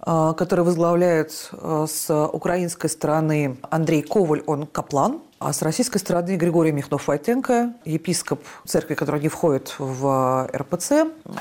а, 0.00 0.32
которая 0.34 0.64
возглавляет 0.64 1.50
а, 1.52 1.86
с 1.86 2.26
украинской 2.26 2.88
стороны 2.88 3.56
Андрей 3.70 4.02
Коваль, 4.02 4.42
он 4.46 4.66
каплан– 4.66 5.20
а 5.44 5.52
с 5.52 5.60
российской 5.60 5.98
стороны 5.98 6.36
Григорий 6.36 6.72
Михнов-Войтенко, 6.72 7.74
епископ 7.84 8.40
церкви, 8.64 8.94
которая 8.94 9.20
не 9.20 9.28
входит 9.28 9.74
в 9.78 10.48
РПЦ. 10.56 10.92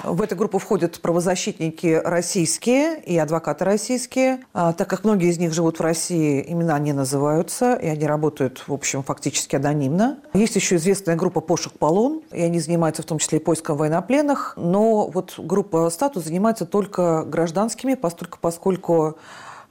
В 0.03 0.21
эту 0.21 0.35
группу 0.35 0.57
входят 0.57 0.99
правозащитники 0.99 2.01
российские 2.03 3.01
и 3.01 3.17
адвокаты 3.17 3.63
российские. 3.63 4.41
А, 4.53 4.73
так 4.73 4.89
как 4.89 5.05
многие 5.05 5.29
из 5.29 5.37
них 5.37 5.53
живут 5.53 5.79
в 5.79 5.81
России, 5.81 6.43
имена 6.45 6.77
не 6.79 6.91
называются, 6.91 7.75
и 7.75 7.87
они 7.87 8.05
работают, 8.05 8.65
в 8.67 8.73
общем, 8.73 9.03
фактически 9.03 9.55
анонимно. 9.55 10.19
Есть 10.33 10.57
еще 10.57 10.75
известная 10.75 11.15
группа 11.15 11.39
«Пошек 11.39 11.71
Полон», 11.71 12.23
и 12.33 12.41
они 12.41 12.59
занимаются 12.59 13.03
в 13.03 13.05
том 13.05 13.19
числе 13.19 13.39
и 13.39 13.41
поиском 13.41 13.77
военнопленных. 13.77 14.55
Но 14.57 15.07
вот 15.07 15.35
группа 15.37 15.89
«Статус» 15.89 16.25
занимается 16.25 16.65
только 16.65 17.23
гражданскими, 17.23 17.93
поскольку, 17.93 19.17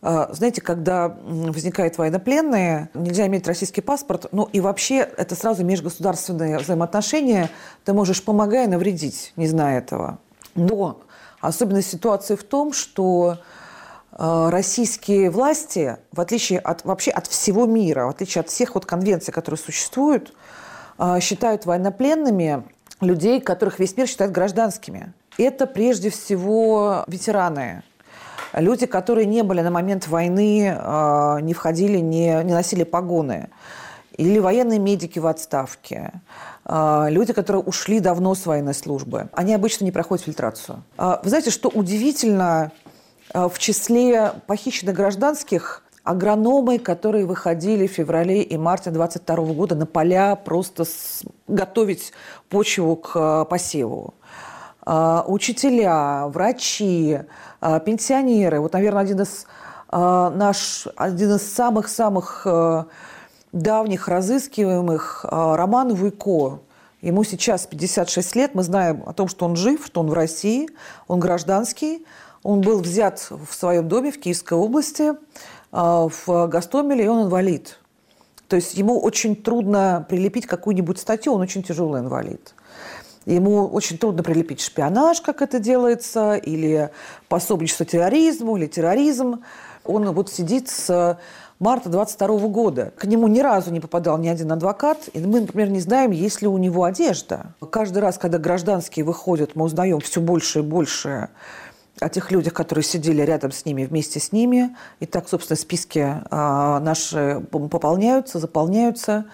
знаете, 0.02 0.60
когда 0.60 1.16
возникают 1.24 1.96
военнопленные, 1.96 2.90
нельзя 2.92 3.26
иметь 3.28 3.46
российский 3.46 3.80
паспорт, 3.80 4.26
ну 4.32 4.48
и 4.52 4.58
вообще 4.60 4.96
это 4.96 5.36
сразу 5.36 5.64
межгосударственные 5.64 6.58
взаимоотношения, 6.58 7.50
ты 7.84 7.92
можешь, 7.92 8.22
помогая, 8.24 8.66
навредить, 8.66 9.32
не 9.36 9.46
зная 9.46 9.78
этого. 9.78 10.18
Но 10.56 11.02
особенность 11.40 11.90
ситуации 11.90 12.34
в 12.34 12.42
том, 12.42 12.72
что 12.72 13.38
а, 14.12 14.50
российские 14.50 15.30
власти, 15.30 15.96
в 16.12 16.20
отличие 16.20 16.58
от 16.58 16.84
вообще 16.84 17.10
от 17.10 17.26
всего 17.26 17.66
мира, 17.66 18.06
в 18.06 18.10
отличие 18.10 18.40
от 18.40 18.48
всех 18.48 18.74
вот 18.74 18.84
конвенций, 18.84 19.32
которые 19.32 19.58
существуют, 19.58 20.34
а, 20.98 21.20
считают 21.20 21.64
военнопленными 21.64 22.64
людей, 23.00 23.40
которых 23.40 23.78
весь 23.78 23.96
мир 23.96 24.06
считает 24.06 24.32
гражданскими. 24.32 25.12
Это 25.38 25.66
прежде 25.66 26.10
всего 26.10 27.04
ветераны 27.06 27.82
люди, 28.54 28.86
которые 28.86 29.26
не 29.26 29.42
были 29.42 29.60
на 29.60 29.70
момент 29.70 30.08
войны, 30.08 30.76
а, 30.78 31.38
не 31.40 31.54
входили, 31.54 31.98
не, 31.98 32.42
не 32.44 32.52
носили 32.52 32.84
погоны, 32.84 33.48
или 34.16 34.38
военные 34.38 34.78
медики 34.78 35.18
в 35.18 35.26
отставке, 35.26 36.12
а, 36.64 37.08
люди, 37.08 37.32
которые 37.32 37.62
ушли 37.62 38.00
давно 38.00 38.34
с 38.34 38.44
военной 38.46 38.74
службы, 38.74 39.28
они 39.32 39.54
обычно 39.54 39.84
не 39.84 39.92
проходят 39.92 40.24
фильтрацию. 40.24 40.82
А, 40.98 41.20
вы 41.22 41.28
знаете, 41.30 41.50
что 41.50 41.68
удивительно, 41.68 42.72
в 43.32 43.58
числе 43.58 44.32
похищенных 44.46 44.94
гражданских 44.94 45.84
агрономы, 46.04 46.78
которые 46.78 47.24
выходили 47.24 47.86
в 47.86 47.92
феврале 47.92 48.42
и 48.42 48.58
марте 48.58 48.90
22 48.90 49.36
года 49.54 49.74
на 49.74 49.86
поля 49.86 50.36
просто 50.36 50.84
с... 50.84 51.22
готовить 51.48 52.12
почву 52.50 52.96
к 52.96 53.46
посеву. 53.46 54.12
Учителя, 54.84 56.26
врачи, 56.26 57.20
пенсионеры. 57.84 58.60
Вот, 58.60 58.72
наверное, 58.72 59.02
один 59.02 59.20
из 59.20 59.46
а, 59.94 60.30
наш, 60.30 60.88
один 60.96 61.34
из 61.34 61.52
самых-самых 61.52 62.46
э, 62.46 62.84
давних 63.52 64.08
разыскиваемых 64.08 65.26
а, 65.28 65.54
Роман 65.54 65.94
Вуйко. 65.94 66.60
Ему 67.02 67.24
сейчас 67.24 67.66
56 67.66 68.36
лет. 68.36 68.54
Мы 68.54 68.62
знаем 68.62 69.02
о 69.04 69.12
том, 69.12 69.28
что 69.28 69.44
он 69.44 69.54
жив, 69.54 69.84
что 69.84 70.00
он 70.00 70.08
в 70.08 70.14
России, 70.14 70.70
он 71.08 71.20
гражданский. 71.20 72.06
Он 72.42 72.62
был 72.62 72.80
взят 72.80 73.28
в 73.30 73.52
своем 73.52 73.86
доме 73.86 74.10
в 74.10 74.18
Киевской 74.18 74.54
области, 74.54 75.12
в 75.70 76.46
Гастомеле, 76.48 77.04
и 77.04 77.06
он 77.06 77.26
инвалид. 77.26 77.78
То 78.48 78.56
есть 78.56 78.74
ему 78.74 78.98
очень 78.98 79.36
трудно 79.36 80.04
прилепить 80.08 80.46
какую-нибудь 80.46 80.98
статью, 80.98 81.34
он 81.34 81.40
очень 81.40 81.62
тяжелый 81.62 82.00
инвалид. 82.00 82.54
Ему 83.26 83.66
очень 83.66 83.98
трудно 83.98 84.22
прилепить 84.22 84.60
шпионаж, 84.60 85.20
как 85.20 85.42
это 85.42 85.58
делается, 85.58 86.34
или 86.34 86.90
пособничество 87.28 87.86
терроризму, 87.86 88.56
или 88.56 88.66
терроризм. 88.66 89.42
Он 89.84 90.10
вот 90.12 90.30
сидит 90.30 90.68
с 90.68 91.18
марта 91.62 91.88
22 91.88 92.48
года. 92.48 92.92
К 92.96 93.04
нему 93.04 93.28
ни 93.28 93.40
разу 93.40 93.70
не 93.70 93.78
попадал 93.78 94.18
ни 94.18 94.28
один 94.28 94.50
адвокат. 94.50 95.08
И 95.12 95.20
мы, 95.20 95.40
например, 95.42 95.70
не 95.70 95.80
знаем, 95.80 96.10
есть 96.10 96.42
ли 96.42 96.48
у 96.48 96.58
него 96.58 96.84
одежда. 96.84 97.54
Каждый 97.70 97.98
раз, 97.98 98.18
когда 98.18 98.38
гражданские 98.38 99.04
выходят, 99.04 99.54
мы 99.54 99.66
узнаем 99.66 100.00
все 100.00 100.20
больше 100.20 100.58
и 100.58 100.62
больше 100.62 101.28
о 102.00 102.08
тех 102.08 102.32
людях, 102.32 102.52
которые 102.52 102.84
сидели 102.84 103.22
рядом 103.22 103.52
с 103.52 103.64
ними, 103.64 103.84
вместе 103.84 104.18
с 104.18 104.32
ними. 104.32 104.76
И 104.98 105.06
так, 105.06 105.28
собственно, 105.28 105.56
списки 105.56 106.22
а, 106.30 106.80
наши 106.80 107.40
пополняются, 107.50 108.40
заполняются. 108.40 109.26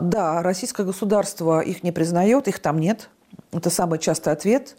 Да, 0.00 0.42
российское 0.42 0.84
государство 0.84 1.60
их 1.60 1.84
не 1.84 1.92
признает, 1.92 2.48
их 2.48 2.58
там 2.58 2.78
нет. 2.78 3.10
Это 3.52 3.70
самый 3.70 3.98
частый 3.98 4.32
ответ. 4.32 4.76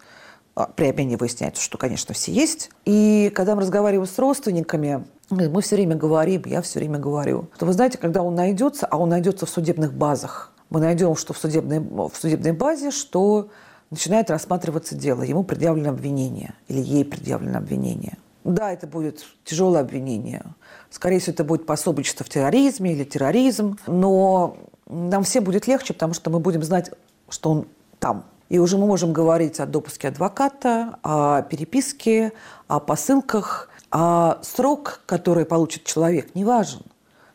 А, 0.54 0.66
при 0.66 0.86
обмене 0.86 1.16
выясняется, 1.16 1.62
что, 1.62 1.78
конечно, 1.78 2.14
все 2.14 2.32
есть. 2.32 2.70
И 2.84 3.32
когда 3.34 3.54
мы 3.54 3.62
разговариваем 3.62 4.08
с 4.08 4.18
родственниками, 4.18 5.04
мы 5.30 5.62
все 5.62 5.76
время 5.76 5.96
говорим, 5.96 6.42
я 6.46 6.60
все 6.60 6.78
время 6.78 6.98
говорю, 6.98 7.48
что 7.56 7.66
вы 7.66 7.72
знаете, 7.72 7.98
когда 7.98 8.22
он 8.22 8.34
найдется, 8.34 8.86
а 8.86 8.98
он 8.98 9.08
найдется 9.08 9.46
в 9.46 9.50
судебных 9.50 9.94
базах, 9.94 10.52
мы 10.68 10.80
найдем, 10.80 11.16
что 11.16 11.32
в 11.32 11.38
судебной, 11.38 11.80
в 11.80 12.12
судебной 12.14 12.52
базе, 12.52 12.90
что 12.90 13.48
начинает 13.90 14.30
рассматриваться 14.30 14.94
дело, 14.94 15.22
ему 15.22 15.44
предъявлено 15.44 15.90
обвинение 15.90 16.54
или 16.68 16.80
ей 16.80 17.04
предъявлено 17.04 17.58
обвинение. 17.58 18.16
Да, 18.44 18.72
это 18.72 18.86
будет 18.86 19.24
тяжелое 19.44 19.82
обвинение. 19.82 20.42
Скорее 20.90 21.20
всего, 21.20 21.34
это 21.34 21.44
будет 21.44 21.64
пособничество 21.64 22.24
в 22.26 22.28
терроризме 22.28 22.92
или 22.92 23.04
терроризм. 23.04 23.78
Но 23.86 24.56
нам 24.86 25.22
всем 25.22 25.44
будет 25.44 25.66
легче, 25.66 25.94
потому 25.94 26.14
что 26.14 26.30
мы 26.30 26.40
будем 26.40 26.62
знать, 26.62 26.90
что 27.28 27.50
он 27.50 27.66
там. 28.00 28.24
И 28.52 28.58
уже 28.58 28.76
мы 28.76 28.86
можем 28.86 29.14
говорить 29.14 29.60
о 29.60 29.66
допуске 29.66 30.08
адвоката, 30.08 30.98
о 31.02 31.40
переписке, 31.40 32.34
о 32.68 32.80
посылках. 32.80 33.70
А 33.90 34.40
срок, 34.42 35.00
который 35.06 35.46
получит 35.46 35.84
человек, 35.84 36.34
не 36.34 36.44
важен. 36.44 36.82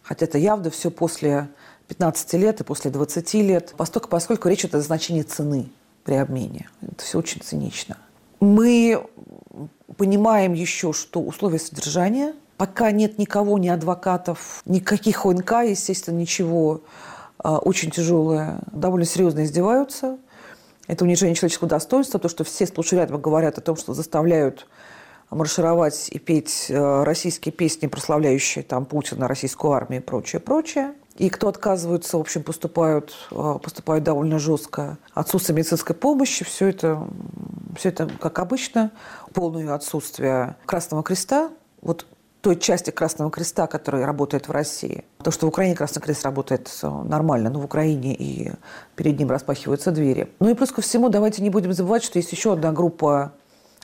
Хотя 0.04 0.28
это 0.28 0.38
явно 0.38 0.70
все 0.70 0.92
после 0.92 1.50
15 1.88 2.34
лет 2.34 2.62
и 2.62 2.64
после 2.64 2.92
20 2.92 3.34
лет, 3.34 3.74
поскольку, 3.76 4.10
поскольку 4.10 4.48
речь 4.48 4.60
идет 4.60 4.76
о 4.76 4.82
значении 4.82 5.24
цены 5.24 5.72
при 6.04 6.14
обмене. 6.14 6.70
Это 6.84 7.04
все 7.04 7.18
очень 7.18 7.42
цинично. 7.42 7.98
Мы 8.40 9.04
понимаем 9.98 10.54
еще, 10.54 10.94
что 10.94 11.20
условия 11.20 11.58
содержания, 11.58 12.36
пока 12.58 12.92
нет 12.92 13.18
никого, 13.18 13.58
ни 13.58 13.70
адвокатов, 13.70 14.62
никаких 14.66 15.26
ОНК, 15.26 15.64
естественно, 15.64 16.20
ничего, 16.20 16.82
а, 17.40 17.58
очень 17.58 17.90
тяжелое, 17.90 18.60
довольно 18.72 19.08
серьезно 19.08 19.46
издеваются. 19.46 20.20
Это 20.88 21.04
унижение 21.04 21.36
человеческого 21.36 21.70
достоинства, 21.70 22.20
то, 22.20 22.30
что 22.30 22.44
все 22.44 22.66
сплошь 22.66 22.92
говорят 22.92 23.58
о 23.58 23.62
том, 23.62 23.76
что 23.76 23.94
заставляют 23.94 24.68
маршировать 25.30 26.08
и 26.10 26.20
петь 26.20 26.68
э, 26.70 27.04
российские 27.04 27.52
песни, 27.52 27.88
прославляющие 27.88 28.64
там 28.64 28.86
Путина, 28.86 29.28
российскую 29.28 29.74
армию 29.74 30.02
и 30.02 30.04
прочее, 30.04 30.40
прочее. 30.40 30.94
И 31.18 31.30
кто 31.30 31.50
отказываются, 31.50 32.18
в 32.18 32.22
общем, 32.22 32.44
поступают, 32.44 33.14
э, 33.32 33.60
поступают 33.62 34.06
довольно 34.06 34.40
жестко. 34.40 34.98
Отсутствие 35.14 35.58
медицинской 35.58 35.96
помощи, 35.96 36.46
все 36.46 36.68
это, 36.68 37.06
все 37.76 37.90
это, 37.90 38.08
как 38.08 38.40
обычно, 38.40 38.92
полное 39.34 39.74
отсутствие 39.74 40.56
Красного 40.66 41.04
Креста. 41.04 41.50
Вот 41.82 42.06
той 42.48 42.56
части 42.56 42.92
Красного 42.92 43.30
Креста, 43.30 43.68
которая 43.68 44.06
работает 44.06 44.48
в 44.48 44.52
России. 44.52 45.04
То, 45.22 45.32
что 45.32 45.48
в 45.48 45.50
Украине 45.50 45.76
Красный 45.76 46.02
Крест 46.02 46.24
работает 46.24 46.72
нормально, 46.82 47.50
но 47.50 47.60
в 47.60 47.66
Украине 47.66 48.16
и 48.16 48.54
перед 48.96 49.20
ним 49.20 49.30
распахиваются 49.30 49.92
двери. 49.92 50.32
Ну 50.40 50.50
и 50.50 50.54
плюс 50.54 50.72
ко 50.72 50.82
всему, 50.82 51.10
давайте 51.10 51.42
не 51.42 51.50
будем 51.50 51.74
забывать, 51.74 52.06
что 52.06 52.20
есть 52.20 52.32
еще 52.32 52.54
одна 52.54 52.72
группа 52.72 53.34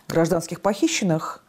гражданских 0.08 0.62
похищенных, 0.62 1.44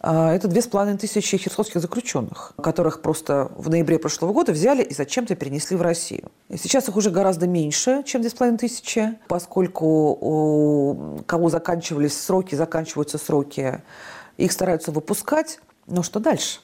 а, 0.00 0.34
это 0.34 0.48
две 0.48 0.60
с 0.60 0.66
половиной 0.66 0.98
тысячи 0.98 1.36
херсонских 1.36 1.80
заключенных, 1.80 2.54
которых 2.60 3.02
просто 3.02 3.52
в 3.56 3.70
ноябре 3.70 4.00
прошлого 4.00 4.32
года 4.32 4.50
взяли 4.50 4.82
и 4.82 4.92
зачем-то 4.92 5.36
перенесли 5.36 5.76
в 5.76 5.82
Россию. 5.82 6.32
И 6.48 6.56
сейчас 6.56 6.88
их 6.88 6.96
уже 6.96 7.10
гораздо 7.10 7.46
меньше, 7.46 8.02
чем 8.04 8.22
две 8.22 8.30
с 8.30 8.34
половиной 8.34 8.58
тысячи, 8.58 9.16
поскольку 9.28 10.18
у 10.20 11.20
кого 11.24 11.50
заканчивались 11.50 12.20
сроки, 12.20 12.56
заканчиваются 12.56 13.16
сроки, 13.16 13.80
их 14.36 14.50
стараются 14.50 14.90
выпускать. 14.90 15.60
Но 15.88 16.02
что 16.02 16.20
дальше? 16.20 16.60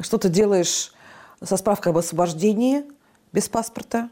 Что 0.00 0.16
ты 0.16 0.28
делаешь 0.28 0.92
со 1.42 1.56
справкой 1.56 1.92
об 1.92 1.98
освобождении 1.98 2.84
без 3.32 3.48
паспорта? 3.48 4.08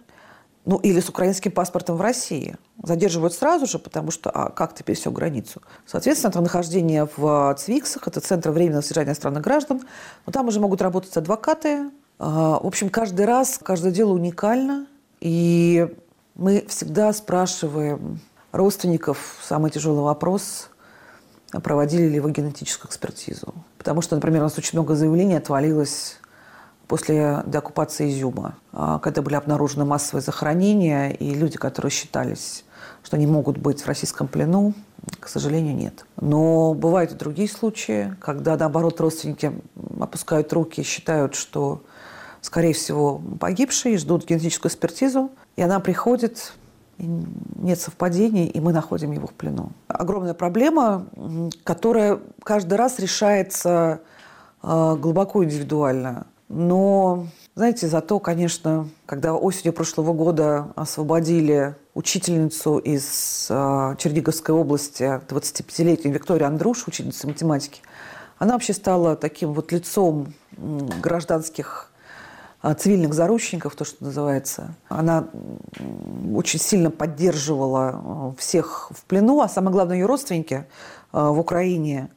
ну 0.69 0.77
или 0.77 1.01
с 1.01 1.09
украинским 1.09 1.51
паспортом 1.51 1.97
в 1.97 2.03
России. 2.03 2.57
Задерживают 2.83 3.33
сразу 3.33 3.65
же, 3.65 3.79
потому 3.79 4.11
что 4.11 4.29
а 4.29 4.51
как 4.51 4.75
ты 4.75 4.85
пересек 4.85 5.15
границу? 5.15 5.63
Соответственно, 5.87 6.29
это 6.29 6.43
нахождение 6.43 7.09
в 7.17 7.57
ЦВИКСах, 7.59 8.07
это 8.07 8.21
Центр 8.21 8.51
временного 8.51 8.83
содержания 8.83 9.09
иностранных 9.09 9.43
граждан, 9.43 9.81
но 10.27 10.33
там 10.33 10.47
уже 10.47 10.61
могут 10.61 10.83
работать 10.83 11.17
адвокаты. 11.17 11.91
А, 12.19 12.61
в 12.63 12.67
общем, 12.67 12.91
каждый 12.91 13.25
раз, 13.25 13.59
каждое 13.63 13.93
дело 13.93 14.13
уникально, 14.13 14.87
и 15.21 15.89
мы 16.35 16.67
всегда 16.69 17.15
спрашиваем 17.15 18.21
родственников 18.53 19.39
самый 19.43 19.71
тяжелый 19.71 20.03
вопрос, 20.03 20.69
проводили 21.53 22.09
ли 22.09 22.21
вы 22.21 22.33
генетическую 22.33 22.91
экспертизу. 22.91 23.55
Потому 23.79 24.03
что, 24.03 24.15
например, 24.15 24.41
у 24.41 24.45
нас 24.45 24.59
очень 24.59 24.79
много 24.79 24.95
заявлений 24.95 25.37
отвалилось 25.37 26.19
после 26.87 27.43
деоккупации 27.47 28.11
Изюма, 28.11 28.57
а, 28.73 28.99
когда 28.99 29.23
были 29.23 29.35
обнаружены 29.35 29.85
массовые 29.85 30.23
захоронения, 30.23 31.11
и 31.11 31.35
люди, 31.35 31.59
которые 31.59 31.91
считались, 31.91 32.65
что 33.03 33.17
они 33.17 33.27
могут 33.27 33.59
быть 33.59 33.83
в 33.83 33.87
российском 33.87 34.27
плену, 34.27 34.75
к 35.21 35.29
сожалению, 35.29 35.77
нет. 35.77 36.05
Но 36.21 36.75
бывают 36.75 37.13
и 37.13 37.15
другие 37.15 37.49
случаи, 37.49 38.15
когда, 38.21 38.57
наоборот, 38.57 39.01
родственники 39.01 39.53
опускают 40.01 40.53
руки 40.53 40.81
и 40.81 40.85
считают, 40.85 41.35
что, 41.35 41.83
скорее 42.41 42.73
всего, 42.73 43.21
погибшие, 43.39 43.99
ждут 43.99 44.27
генетическую 44.27 44.71
экспертизу, 44.71 45.31
и 45.57 45.63
она 45.63 45.81
приходит, 45.81 46.53
нет 46.99 47.81
совпадений, 47.81 48.47
и 48.47 48.61
мы 48.61 48.73
находим 48.73 49.13
его 49.13 49.27
в 49.27 49.33
плену. 49.33 49.71
Огромная 49.87 50.35
проблема, 50.35 51.07
которая 51.65 52.19
каждый 52.43 52.75
раз 52.75 52.99
решается 52.99 54.01
а, 54.63 54.97
глубоко 54.97 55.45
индивидуально. 55.45 56.27
Но, 56.49 57.27
знаете, 57.55 57.89
зато, 57.89 58.19
конечно, 58.21 58.89
когда 59.07 59.35
осенью 59.35 59.73
прошлого 59.73 60.13
года 60.13 60.69
освободили 60.77 61.77
учительницу 61.95 62.79
из 62.79 63.49
э, 63.51 63.95
Черниговской 63.99 64.55
области, 64.55 65.21
25-летнюю 65.29 66.15
Викторию 66.15 66.47
Андруш, 66.47 66.87
учительницу 66.87 67.27
математики, 67.27 67.83
она 68.39 68.55
вообще 68.55 68.73
стала 68.73 69.15
таким 69.15 69.53
вот 69.53 69.73
лицом 69.73 70.33
гражданских 70.57 71.88
цивильных 72.79 73.15
заручников, 73.15 73.75
то, 73.77 73.85
что 73.85 74.05
называется. 74.05 74.75
Она 74.89 75.29
очень 76.35 76.59
сильно 76.59 76.91
поддерживала 76.91 78.35
всех 78.39 78.91
в 78.95 79.05
плену, 79.05 79.41
а 79.41 79.49
самое 79.49 79.73
главное, 79.73 79.97
ее 79.97 80.07
родственники 80.07 80.67
в 81.13 81.39
Украине. 81.39 82.09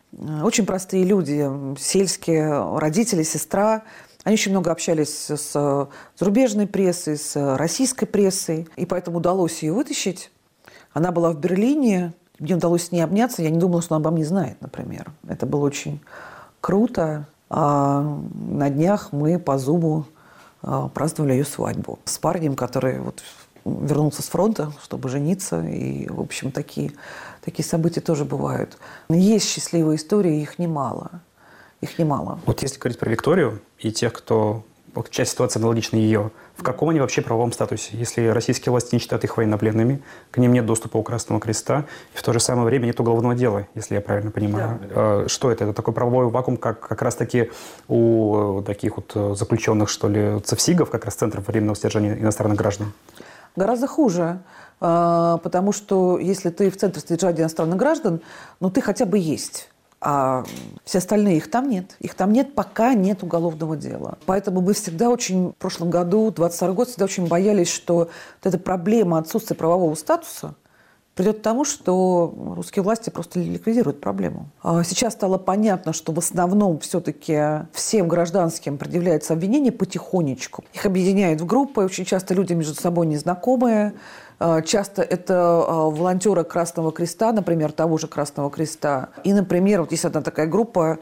Очень 0.44 0.66
простые 0.66 1.04
люди, 1.04 1.50
сельские, 1.78 2.78
родители, 2.78 3.24
сестра– 3.24 3.84
они 4.24 4.36
очень 4.36 4.52
много 4.52 4.72
общались 4.72 5.30
с 5.30 5.90
зарубежной 6.18 6.68
прессой, 6.68 7.18
с 7.18 7.58
российской 7.58 8.06
прессой, 8.06 8.68
и 8.76 8.86
поэтому 8.86 9.18
удалось 9.18 9.64
ее 9.64 9.74
вытащить. 9.74 10.32
Она 10.94 11.12
была 11.12 11.32
в 11.32 11.40
Берлине, 11.40 12.14
мне 12.38 12.56
удалось 12.56 12.88
с 12.88 12.92
ней 12.92 13.02
обняться. 13.02 13.42
Я 13.42 13.50
не 13.50 13.60
думала, 13.60 13.82
что 13.82 13.96
она 13.96 14.02
обо 14.02 14.12
мне 14.12 14.26
знает, 14.26 14.58
например. 14.62 15.12
Это 15.28 15.46
было 15.46 15.66
очень 15.66 16.02
круто. 16.60 17.28
А 17.50 18.02
на 18.34 18.70
днях 18.70 19.12
мы 19.12 19.40
по 19.40 19.58
Зуму 19.58 20.06
а, 20.06 20.11
праздновали 20.62 21.34
ее 21.34 21.45
свадьбу 21.45 22.00
с 22.06 22.17
парнем, 22.17 22.56
который 22.56 23.00
вот 23.00 23.21
вернулся 23.65 24.21
с 24.21 24.30
фронта, 24.30 24.74
чтобы 24.84 25.10
жениться. 25.10 25.62
И, 25.63 26.08
в 26.08 26.19
общем, 26.19 26.52
такие, 26.52 26.91
такие 27.43 27.65
события 27.65 28.02
тоже 28.02 28.26
бывают. 28.26 28.78
Есть 29.10 29.50
счастливые 29.50 29.97
истории, 29.97 30.41
их 30.41 30.60
немало 30.60 31.21
их 31.82 31.97
немало. 31.97 32.39
Вот 32.45 32.62
если 32.62 32.80
говорить 32.80 33.00
про 33.00 33.10
Викторию 33.10 33.62
и 33.80 33.91
тех, 33.91 34.13
кто 34.13 34.63
вот 34.94 35.10
часть 35.10 35.32
ситуации 35.32 35.60
аналогична 35.60 35.98
ее. 35.98 36.32
В 36.56 36.64
каком 36.64 36.90
они 36.90 37.00
вообще 37.00 37.22
правовом 37.22 37.52
статусе? 37.52 37.90
Если 37.94 38.28
российские 38.28 38.72
власти 38.72 38.94
не 38.94 39.00
считают 39.00 39.24
их 39.24 39.38
военнопленными, 39.38 40.02
к 40.32 40.38
ним 40.38 40.54
нет 40.54 40.66
доступа 40.66 40.98
у 40.98 41.04
Красного 41.04 41.40
Креста, 41.40 41.86
и 42.14 42.18
в 42.18 42.24
то 42.24 42.34
же 42.34 42.40
самое 42.40 42.66
время 42.66 42.86
нет 42.86 43.00
уголовного 43.00 43.36
дела, 43.36 43.68
если 43.74 43.96
я 43.96 44.02
правильно 44.02 44.32
понимаю. 44.32 44.80
Да. 44.82 44.88
А, 44.90 45.26
что 45.28 45.52
это? 45.52 45.64
Это 45.66 45.74
такой 45.74 45.94
правовой 45.94 46.30
вакуум, 46.30 46.58
как 46.58 46.80
как 46.80 47.02
раз-таки 47.02 47.52
у 47.88 48.62
таких 48.66 48.98
вот 48.98 49.38
заключенных, 49.38 49.89
что 49.89 50.08
ли, 50.08 50.39
цевсигов, 50.42 50.89
как 50.89 51.06
раз 51.06 51.16
Центров 51.16 51.48
временного 51.48 51.76
содержания 51.76 52.18
иностранных 52.20 52.58
граждан? 52.58 52.94
Гораздо 53.56 53.88
хуже. 53.88 54.39
А, 54.80 55.38
потому 55.38 55.72
что 55.72 56.18
если 56.18 56.50
ты 56.50 56.70
в 56.70 56.78
Центре 56.78 57.02
содержания 57.02 57.42
иностранных 57.42 57.78
граждан, 57.78 58.22
ну 58.60 58.70
ты 58.70 58.82
хотя 58.82 59.06
бы 59.06 59.18
есть 59.18 59.70
а 60.02 60.43
все 60.84 60.97
остальные 60.97 61.38
их 61.38 61.49
там 61.49 61.70
нет. 61.70 61.95
Их 61.99 62.16
там 62.16 62.34
нет, 62.34 62.56
пока 62.56 62.95
нет 62.95 63.22
уголовного 63.22 63.78
дела. 63.78 64.18
Поэтому 64.26 64.62
мы 64.62 64.74
всегда 64.74 65.10
очень, 65.10 65.49
в 65.49 65.56
прошлом 65.56 65.91
году, 65.91 66.32
22 66.32 66.72
год, 66.74 66.89
всегда 66.89 67.06
очень 67.06 67.28
боялись, 67.28 67.70
что 67.70 67.95
вот 67.95 68.10
эта 68.43 68.58
проблема 68.58 69.20
отсутствия 69.20 69.56
правового 69.56 69.93
статуса 69.93 70.56
придет 71.14 71.39
к 71.39 71.41
тому, 71.41 71.66
что 71.66 72.34
русские 72.56 72.82
власти 72.82 73.12
просто 73.12 73.39
ликвидируют 73.39 74.02
проблему. 74.02 74.49
А 74.64 74.84
сейчас 74.84 75.14
стало 75.14 75.38
понятно, 75.38 75.93
что 75.93 76.14
в 76.14 76.18
основном 76.18 76.80
все-таки 76.80 77.68
всем 77.74 78.08
гражданским 78.08 78.80
предъявляется 78.80 79.34
обвинение 79.34 79.72
потихонечку. 79.72 80.64
Их 80.74 80.86
объединяют 80.86 81.41
в 81.41 81.45
группы, 81.45 81.82
очень 81.82 82.06
часто 82.06 82.34
люди 82.34 82.54
между 82.54 82.74
собой 82.74 83.06
незнакомые, 83.06 83.93
Часто 84.66 85.04
это 85.04 85.64
волонтеры 85.68 86.44
Красного 86.44 86.92
Креста, 86.92 87.32
например, 87.32 87.72
того 87.72 87.98
же 87.98 88.08
Красного 88.08 88.50
Креста. 88.50 89.10
И, 89.24 89.34
например, 89.34 89.82
вот 89.82 89.92
есть 89.92 90.06
одна 90.06 90.22
такая 90.22 90.48
группа, 90.48 90.98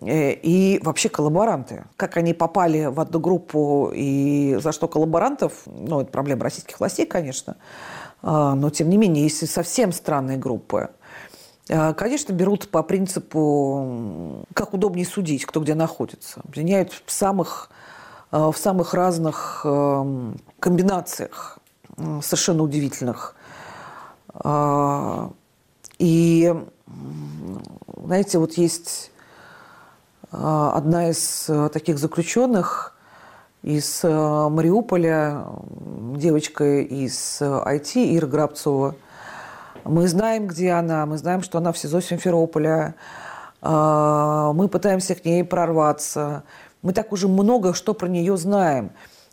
и 0.00 0.80
вообще 0.82 1.08
коллаборанты. 1.08 1.84
Как 1.96 2.16
они 2.16 2.32
попали 2.32 2.86
в 2.86 3.00
одну 3.00 3.18
группу 3.18 3.90
и 3.92 4.56
за 4.62 4.72
что 4.72 4.86
коллаборантов, 4.86 5.52
ну, 5.66 6.00
это 6.00 6.10
проблема 6.12 6.44
российских 6.44 6.78
властей, 6.78 7.04
конечно, 7.04 7.56
но, 8.22 8.70
тем 8.70 8.88
не 8.88 8.96
менее, 8.96 9.24
есть 9.24 9.50
совсем 9.50 9.92
странные 9.92 10.38
группы. 10.38 10.88
Конечно, 11.66 12.32
берут 12.32 12.70
по 12.70 12.82
принципу, 12.82 14.46
как 14.54 14.72
удобнее 14.72 15.04
судить, 15.04 15.44
кто 15.44 15.60
где 15.60 15.74
находится. 15.74 16.40
Обвиняют 16.44 16.92
в 17.04 17.12
самых, 17.12 17.70
в 18.30 18.54
самых 18.56 18.94
разных 18.94 19.62
эм, 19.64 20.38
комбинациях, 20.60 21.57
совершенно 22.22 22.62
удивительных. 22.62 23.34
А, 24.34 25.30
и, 25.98 26.54
знаете, 28.04 28.38
вот 28.38 28.54
есть 28.54 29.10
одна 30.30 31.10
из 31.10 31.50
таких 31.72 31.98
заключенных 31.98 32.94
из 33.62 34.02
Мариуполя, 34.04 35.46
девочка 36.16 36.80
из 36.80 37.40
IT, 37.40 38.16
Ира 38.16 38.26
Грабцова– 38.26 38.94
мы 39.88 40.06
знаем, 40.06 40.46
где 40.46 40.72
она, 40.72 41.06
мы 41.06 41.16
знаем, 41.16 41.42
что 41.42 41.58
она 41.58 41.72
в 41.72 41.78
СИЗО 41.78 42.02
Симферополя. 42.02 42.94
А, 43.62 44.52
мы 44.52 44.68
пытаемся 44.68 45.14
к 45.14 45.24
ней 45.24 45.42
прорваться. 45.44 46.44
Мы 46.82 46.92
так 46.92 47.10
уже 47.10 47.26
много 47.26 47.72
что 47.72 47.94
про 47.94 48.06
нее 48.06 48.36
знаем, 48.36 48.90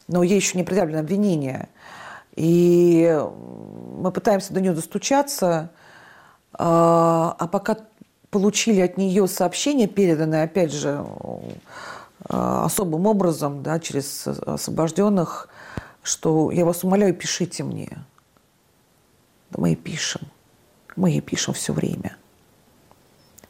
но 0.07 0.23
ей 0.23 0.35
еще 0.35 0.57
не 0.57 0.63
предъявлено 0.63 0.99
обвинение. 0.99 1.67
И 2.35 3.17
мы 3.97 4.11
пытаемся 4.11 4.53
до 4.53 4.61
нее 4.61 4.73
достучаться, 4.73 5.71
а, 6.53 7.35
а 7.39 7.47
пока 7.47 7.77
получили 8.29 8.81
от 8.81 8.97
нее 8.97 9.27
сообщение, 9.27 9.87
переданное, 9.87 10.43
опять 10.43 10.73
же, 10.73 11.05
а, 12.27 12.65
особым 12.65 13.05
образом, 13.07 13.63
да, 13.63 13.79
через 13.79 14.27
освобожденных, 14.27 15.47
что 16.03 16.51
я 16.51 16.65
вас 16.65 16.83
умоляю, 16.83 17.15
пишите 17.15 17.63
мне. 17.63 17.89
Да 19.51 19.61
мы 19.61 19.71
и 19.71 19.75
пишем. 19.75 20.21
Мы 20.95 21.11
ей 21.11 21.21
пишем 21.21 21.53
все 21.53 21.73
время. 21.73 22.17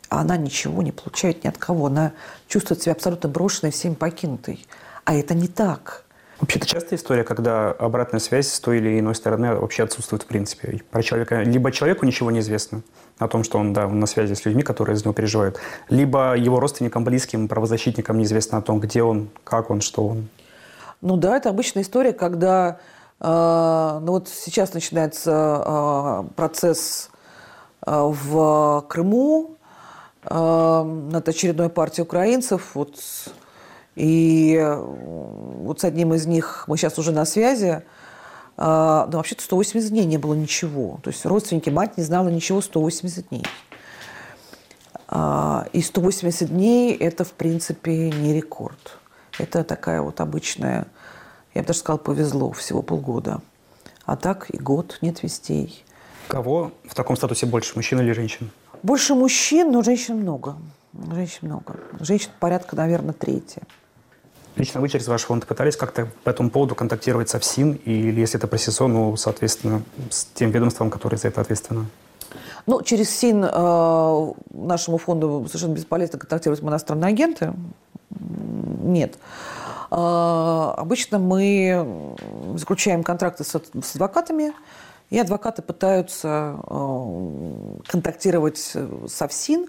А 0.09 0.21
она 0.21 0.38
ничего 0.38 0.81
не 0.81 0.91
получает 0.91 1.43
ни 1.43 1.47
от 1.47 1.57
кого. 1.57 1.88
Она 1.88 2.13
чувствует 2.47 2.81
себя 2.81 2.93
абсолютно 2.93 3.27
брошенной, 3.29 3.71
всеми 3.71 3.95
покинутой. 3.95 4.65
А 5.03 5.13
это 5.13 5.33
не 5.33 5.47
так. 5.47 6.05
Вообще-то 6.39 6.65
частая 6.65 6.99
история, 6.99 7.23
когда 7.23 7.71
обратная 7.71 8.19
связь 8.19 8.47
с 8.47 8.59
той 8.59 8.77
или 8.77 8.99
иной 8.99 9.15
стороны 9.15 9.55
вообще 9.55 9.83
отсутствует 9.83 10.23
в 10.23 10.25
принципе. 10.25 10.81
Про 10.91 11.01
человека, 11.01 11.41
либо 11.43 11.71
человеку 11.71 12.05
ничего 12.05 12.29
не 12.31 12.39
известно 12.39 12.81
о 13.19 13.27
том, 13.27 13.43
что 13.43 13.57
он, 13.57 13.71
да, 13.73 13.88
он 13.88 13.99
на 13.99 14.05
связи 14.05 14.33
с 14.33 14.43
людьми, 14.45 14.61
которые 14.61 14.95
из 14.95 15.03
него 15.03 15.13
переживают, 15.13 15.57
либо 15.89 16.36
его 16.36 16.59
родственникам, 16.59 17.03
близким, 17.03 17.47
правозащитникам 17.47 18.17
неизвестно 18.17 18.57
о 18.57 18.61
том, 18.61 18.79
где 18.79 19.03
он, 19.03 19.29
как 19.43 19.69
он, 19.69 19.81
что 19.81 20.07
он. 20.07 20.27
Ну 21.01 21.15
да, 21.15 21.38
это 21.38 21.49
обычная 21.49 21.83
история, 21.83 22.13
когда 22.13 22.79
э, 23.19 23.99
ну 24.01 24.11
вот 24.11 24.27
сейчас 24.27 24.73
начинается 24.73 25.63
э, 25.65 26.23
процесс 26.36 27.09
Э, 27.86 28.11
в 28.11 28.86
Крыму 28.88 29.57
э, 30.23 30.83
над 31.11 31.29
очередной 31.29 31.69
партией 31.69 32.03
украинцев. 32.03 32.71
Вот, 32.73 32.97
и 33.96 34.56
э, 34.60 34.76
вот 34.76 35.82
с 35.82 35.84
одним 35.84 36.14
из 36.14 36.26
них 36.26 36.66
мы 36.68 36.78
сейчас 36.78 36.98
уже 37.00 37.12
на 37.12 37.26
связи. 37.26 37.84
Но 38.58 39.10
вообще-то 39.12 39.43
180 39.43 39.89
дней 39.89 40.06
не 40.06 40.18
было 40.18 40.34
ничего. 40.34 41.02
То 41.04 41.10
есть 41.10 41.26
родственники, 41.26 41.70
мать 41.70 41.98
не 41.98 42.04
знала 42.04 42.30
ничего 42.30 42.62
180 42.62 43.28
дней. 43.28 43.43
И 45.74 45.82
180 45.82 46.50
дней– 46.50 46.96
это, 47.00 47.26
в 47.26 47.34
принципе, 47.34 48.10
не 48.12 48.34
рекорд. 48.34 48.98
Это 49.38 49.66
такая 49.66 50.02
вот 50.02 50.22
обычная, 50.22 50.88
я 51.54 51.62
бы 51.62 51.68
даже 51.68 51.80
сказала, 51.80 52.00
повезло, 52.00 52.52
всего 52.54 52.82
полгода. 52.82 53.41
А 54.06 54.16
так 54.16 54.50
и 54.50 54.58
год 54.58 55.00
нет 55.02 55.22
вестей. 55.24 55.84
Кого 56.28 56.72
в 56.88 56.96
таком 56.96 57.18
статусе 57.18 57.46
больше, 57.46 57.74
мужчин 57.76 58.00
или 58.00 58.14
женщин? 58.14 58.52
Больше 58.84 59.16
мужчин, 59.16 59.72
но 59.72 59.82
женщин 59.82 60.18
много. 60.18 60.56
Женщин 61.12 61.39
много. 61.41 61.76
Женщин 62.00 62.30
порядка, 62.39 62.76
наверное, 62.76 63.14
третья. 63.14 63.64
Лично 64.56 64.80
вы 64.80 64.88
через 64.88 65.08
ваш 65.08 65.24
фонд 65.24 65.45
пытались 65.45 65.76
как-то 65.76 66.08
по 66.24 66.30
этому 66.30 66.49
поводу 66.49 66.76
контактировать 66.76 67.30
со 67.30 67.39
ФСИН? 67.39 67.74
Или 67.86 68.22
если 68.22 68.38
это 68.38 68.47
про 68.47 68.58
СИСО, 68.58 68.88
ну, 68.88 69.16
соответственно, 69.18 69.82
с 70.10 70.26
тем 70.34 70.51
ведомством, 70.51 70.89
которое 70.89 71.18
за 71.18 71.28
это 71.28 71.41
ответственно? 71.41 71.88
Ну, 72.66 72.82
через 72.82 73.10
СИН 73.10 73.45
э, 73.45 74.34
нашему 74.51 74.97
фонду 74.97 75.45
совершенно 75.47 75.74
бесполезно 75.74 76.18
контактировать 76.20 76.62
иностранные 76.62 77.10
агенты. 77.10 77.53
Нет. 78.10 79.18
Э, 79.91 80.74
обычно 80.78 81.20
мы 81.20 82.16
заключаем 82.56 83.03
контракты 83.03 83.43
с, 83.43 83.49
с 83.49 83.95
адвокатами, 83.95 84.53
и 85.10 85.20
адвокаты 85.20 85.62
пытаются 85.62 86.60
э, 86.68 87.78
контактировать 87.88 88.58
со 88.58 89.28
ФСИН. 89.28 89.68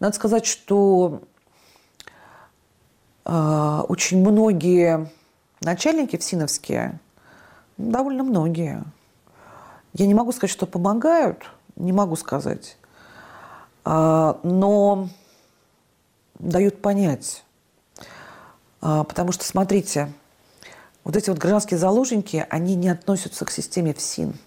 Надо 0.00 0.14
сказать, 0.14 0.44
что 0.44 1.22
э, 1.22 1.35
очень 3.28 4.20
многие 4.20 5.10
начальники 5.60 6.16
ФСИНовские, 6.16 7.00
довольно 7.76 8.22
многие, 8.22 8.84
я 9.94 10.06
не 10.06 10.14
могу 10.14 10.32
сказать, 10.32 10.50
что 10.50 10.66
помогают, 10.66 11.50
не 11.76 11.92
могу 11.92 12.16
сказать, 12.16 12.76
э, 13.84 14.34
но 14.42 15.08
дают 16.38 16.80
понять. 16.82 17.42
Потому 18.80 19.32
что, 19.32 19.44
смотрите, 19.44 20.12
вот 21.02 21.16
эти 21.16 21.30
вот 21.30 21.38
гражданские 21.38 21.78
заложники, 21.78 22.46
они 22.50 22.76
не 22.76 22.88
относятся 22.88 23.44
к 23.44 23.50
системе 23.50 23.94
ФСИН– 23.94 24.34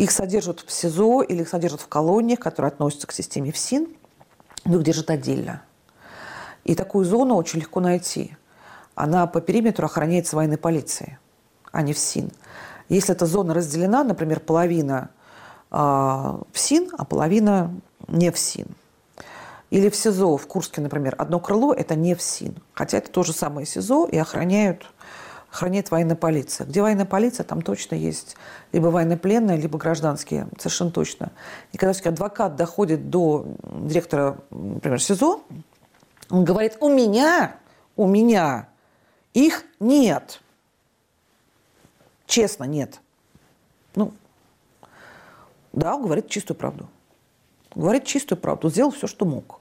их 0.00 0.12
содержат 0.12 0.60
в 0.60 0.72
СИЗО 0.72 1.20
или 1.20 1.42
их 1.42 1.48
содержат 1.50 1.82
в 1.82 1.88
колониях, 1.88 2.38
которые 2.38 2.70
относятся 2.70 3.06
к 3.06 3.12
системе 3.12 3.52
ФСИН, 3.52 3.86
но 4.64 4.76
их 4.76 4.82
держат 4.82 5.10
отдельно. 5.10 5.62
И 6.64 6.74
такую 6.74 7.04
зону 7.04 7.36
очень 7.36 7.60
легко 7.60 7.80
найти. 7.80 8.36
Она 8.94 9.26
по 9.26 9.40
периметру 9.40 9.86
охраняется 9.86 10.36
военной 10.36 10.58
полицией, 10.58 11.18
а 11.72 11.82
не 11.82 11.92
ФСИН. 11.92 12.30
Если 12.88 13.14
эта 13.14 13.26
зона 13.26 13.54
разделена, 13.54 14.04
например, 14.04 14.40
половина 14.40 15.10
э, 15.70 15.76
в 15.76 16.42
СИН, 16.54 16.90
а 16.98 17.04
половина 17.04 17.74
не 18.08 18.30
в 18.30 18.38
СИН. 18.38 18.66
Или 19.70 19.88
в 19.88 19.94
СИЗО, 19.94 20.36
в 20.36 20.46
Курске, 20.48 20.80
например, 20.80 21.14
одно 21.16 21.38
крыло– 21.38 21.72
это 21.78 21.94
не 21.94 22.14
в 22.14 22.22
СИН. 22.22 22.56
Хотя 22.74 22.98
это 22.98 23.10
то 23.10 23.22
же 23.22 23.32
самое 23.32 23.66
СИЗО 23.66 24.06
и 24.06 24.18
охраняют 24.18 24.90
охраняет 25.50 25.90
военная 25.90 26.16
полиция. 26.16 26.66
Где 26.66 26.80
военная 26.80 27.04
полиция, 27.04 27.44
там 27.44 27.60
точно 27.62 27.96
есть 27.96 28.36
либо 28.72 28.86
военнопленные, 28.86 29.56
либо 29.56 29.78
гражданские, 29.78 30.46
совершенно 30.58 30.92
точно. 30.92 31.32
И 31.72 31.76
когда 31.76 31.92
адвокат 32.08 32.56
доходит 32.56 33.10
до 33.10 33.46
директора, 33.62 34.38
например, 34.50 35.00
СИЗО, 35.00 35.40
он 36.30 36.44
говорит, 36.44 36.78
у 36.80 36.88
меня, 36.88 37.56
у 37.96 38.06
меня 38.06 38.68
их 39.34 39.64
нет. 39.78 40.40
Честно, 42.26 42.64
нет. 42.64 43.00
Ну, 43.94 44.12
да, 45.72 45.96
он 45.96 46.02
говорит 46.02 46.28
чистую 46.28 46.56
правду. 46.56 46.88
Говорит 47.74 48.04
чистую 48.04 48.38
правду, 48.38 48.70
сделал 48.70 48.90
все, 48.90 49.06
что 49.06 49.24
мог. 49.24 49.60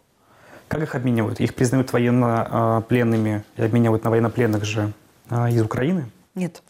Как 0.68 0.82
их 0.82 0.94
обменивают? 0.94 1.40
Их 1.40 1.56
признают 1.56 1.92
военнопленными 1.92 3.44
и 3.58 3.62
обменивают 3.62 4.04
на 4.04 4.12
военнопленных 4.12 4.64
же 4.66 4.94
а, 5.30 5.50
из 5.50 5.62
Украины? 5.64 6.12
Нет. 6.36 6.62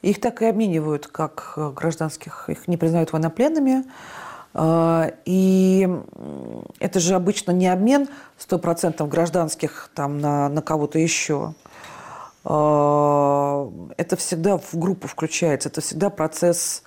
Их 0.00 0.20
так 0.20 0.42
и 0.42 0.46
обменивают, 0.46 1.08
как 1.08 1.54
э, 1.56 1.72
гражданских. 1.74 2.48
Их 2.48 2.68
не 2.68 2.76
признают 2.76 3.12
военнопленными. 3.12 3.84
А, 4.54 5.12
и 5.24 5.88
это 6.78 7.00
же 7.00 7.14
обычно 7.14 7.52
не 7.52 7.68
обмен 7.68 8.08
100% 8.38 9.06
гражданских 9.06 9.90
там, 9.94 10.20
на, 10.20 10.48
на 10.48 10.62
кого-то 10.62 10.98
еще. 10.98 11.54
А, 12.44 13.70
это 13.96 14.16
всегда 14.16 14.58
в 14.58 14.74
группу 14.74 15.08
включается. 15.08 15.68
Это 15.68 15.80
всегда 15.80 16.10
процесс, 16.10 16.82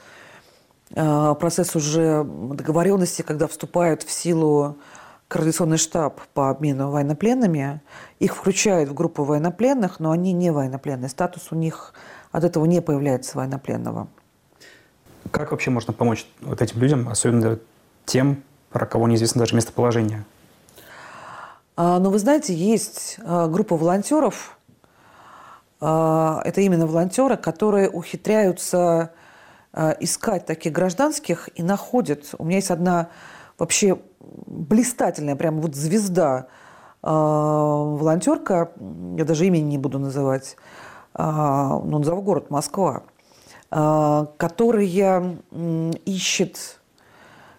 процесс 0.93 1.75
уже 1.75 2.23
договоренности, 2.23 3.21
когда 3.21 3.47
вступают 3.47 4.03
в 4.03 4.11
силу 4.11 4.77
координационный 5.31 5.77
штаб 5.77 6.19
по 6.33 6.49
обмену 6.49 6.91
военнопленными. 6.91 7.81
Их 8.19 8.35
включают 8.35 8.89
в 8.89 8.93
группу 8.93 9.23
военнопленных, 9.23 10.01
но 10.01 10.11
они 10.11 10.33
не 10.33 10.51
военнопленные. 10.51 11.07
Статус 11.07 11.47
у 11.51 11.55
них 11.55 11.93
от 12.33 12.43
этого 12.43 12.65
не 12.65 12.81
появляется 12.81 13.37
военнопленного. 13.37 14.09
Как 15.31 15.51
вообще 15.51 15.71
можно 15.71 15.93
помочь 15.93 16.27
вот 16.41 16.61
этим 16.61 16.79
людям, 16.79 17.07
особенно 17.09 17.57
тем, 18.05 18.43
про 18.69 18.85
кого 18.85 19.07
неизвестно 19.07 19.39
даже 19.39 19.55
местоположение? 19.55 20.25
А, 21.77 21.99
ну, 21.99 22.09
вы 22.09 22.19
знаете, 22.19 22.53
есть 22.53 23.17
а, 23.23 23.47
группа 23.47 23.77
волонтеров. 23.77 24.57
А, 25.79 26.41
это 26.43 26.61
именно 26.61 26.85
волонтеры, 26.85 27.37
которые 27.37 27.89
ухитряются 27.89 29.11
искать 30.01 30.45
таких 30.45 30.73
гражданских 30.73 31.47
и 31.55 31.63
находят. 31.63 32.35
У 32.37 32.43
меня 32.43 32.57
есть 32.57 32.71
одна 32.71 33.07
вообще 33.57 33.97
блистательная, 34.19 35.37
прям 35.37 35.61
вот 35.61 35.75
звезда, 35.75 36.47
волонтерка, 37.01 38.71
я 39.15 39.23
даже 39.23 39.47
имени 39.47 39.61
не 39.61 39.77
буду 39.77 39.97
называть, 39.97 40.57
э, 41.13 41.23
ну, 41.23 41.99
назову 41.99 42.21
город 42.21 42.49
Москва, 42.49 43.03
которая 43.71 44.85
э, 44.85 45.91
ищет, 46.05 46.81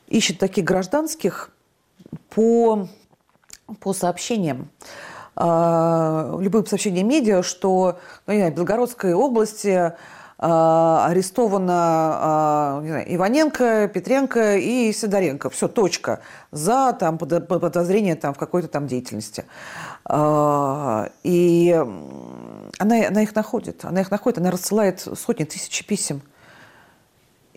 ищет 0.08 0.38
таких 0.38 0.64
гражданских 0.64 1.50
по, 2.28 2.86
по 3.80 3.94
сообщениям. 3.94 4.68
Э, 5.36 6.36
любым 6.38 6.66
сообщениям 6.66 7.08
медиа, 7.08 7.42
что 7.42 7.98
ну, 8.26 8.34
не 8.34 8.40
знаю, 8.40 8.52
в 8.52 8.56
Белгородской 8.56 9.14
области 9.14 9.94
а, 10.44 11.06
арестовано 11.06 11.72
а, 11.72 12.80
не 12.82 12.88
знаю, 12.88 13.14
Иваненко, 13.14 13.88
Петренко 13.94 14.56
и 14.56 14.92
Сидоренко. 14.92 15.50
Все, 15.50 15.68
точка. 15.68 16.18
За 16.50 16.92
там, 16.98 17.16
подозрение 17.16 18.16
там, 18.16 18.34
в 18.34 18.38
какой-то 18.38 18.66
там 18.66 18.88
деятельности. 18.88 19.44
И 21.22 21.86
она, 22.82 23.08
она 23.08 23.22
их 23.22 23.34
находит. 23.34 23.84
Она 23.84 24.00
их 24.00 24.10
находит, 24.10 24.38
она 24.38 24.50
рассылает 24.50 25.00
сотни 25.00 25.44
тысяч 25.44 25.84
писем. 25.86 26.22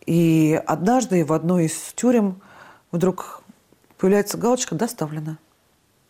И 0.05 0.61
однажды 0.65 1.25
в 1.25 1.33
одной 1.33 1.65
из 1.65 1.93
тюрем 1.95 2.41
вдруг 2.91 3.43
появляется 3.97 4.37
галочка 4.37 4.75
«Доставлено». 4.75 5.37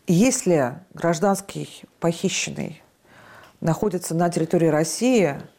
Если 0.07 0.77
гражданский 0.93 1.83
похищенный 1.99 2.83
находится 3.61 4.13
на 4.13 4.29
территории 4.29 4.67
России– 4.67 5.35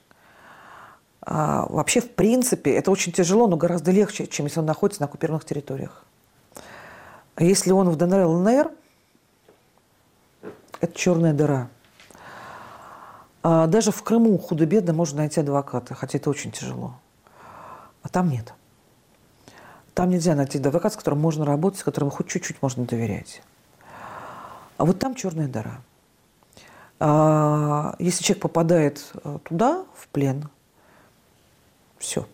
а, 1.29 1.67
вообще, 1.69 2.01
в 2.01 2.11
принципе, 2.11 2.73
это 2.77 2.93
очень 2.93 3.11
тяжело, 3.11 3.49
но 3.49 3.57
гораздо 3.57 3.91
легче, 3.91 4.29
чем 4.29 4.47
если 4.47 4.61
он 4.61 4.67
находится 4.67 5.03
на 5.03 5.07
оккупированных 5.07 5.45
территориях. 5.45 6.05
А 7.35 7.43
если 7.43 7.73
он 7.73 7.91
в 7.91 7.97
ДНР, 7.97 8.27
ЛНР, 8.27 8.71
это 10.81 10.93
черная 10.95 11.33
дыра. 11.33 11.69
А 13.49 13.69
даже 13.69 13.93
в 13.93 14.03
Крыму 14.03 14.37
худо-бедно 14.39 14.93
можно 14.93 15.19
найти 15.19 15.39
адвоката, 15.39 15.95
хотя 15.95 16.19
это 16.19 16.31
очень 16.31 16.51
тяжело. 16.51 16.95
А 18.03 18.09
там 18.09 18.29
нет. 18.29 18.53
Там 19.95 20.11
нельзя 20.11 20.35
найти 20.35 20.59
адвоката, 20.59 20.95
с 20.95 20.97
которым 20.97 21.21
можно 21.21 21.45
работать, 21.45 21.79
с 21.79 21.85
которым 21.85 22.11
хоть 22.11 22.27
чуть-чуть 22.27 22.61
можно 22.61 22.87
доверять. 22.87 23.43
А 24.79 24.85
вот 24.85 24.99
там 24.99 25.15
черная 25.15 25.47
дыра. 25.47 25.81
А 26.99 27.95
если 28.01 28.25
человек 28.25 28.43
попадает 28.43 29.13
э, 29.23 29.39
туда, 29.45 29.85
в 29.95 30.09
плен, 30.09 30.49
все. 31.99 32.27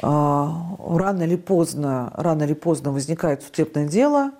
А, 0.00 0.76
рано 0.78 1.24
или 1.24 1.34
поздно, 1.34 2.12
рано 2.14 2.44
или 2.44 2.54
поздно 2.54 2.92
возникает 2.92 3.42
судебное 3.42 3.88
дело. 3.88 4.30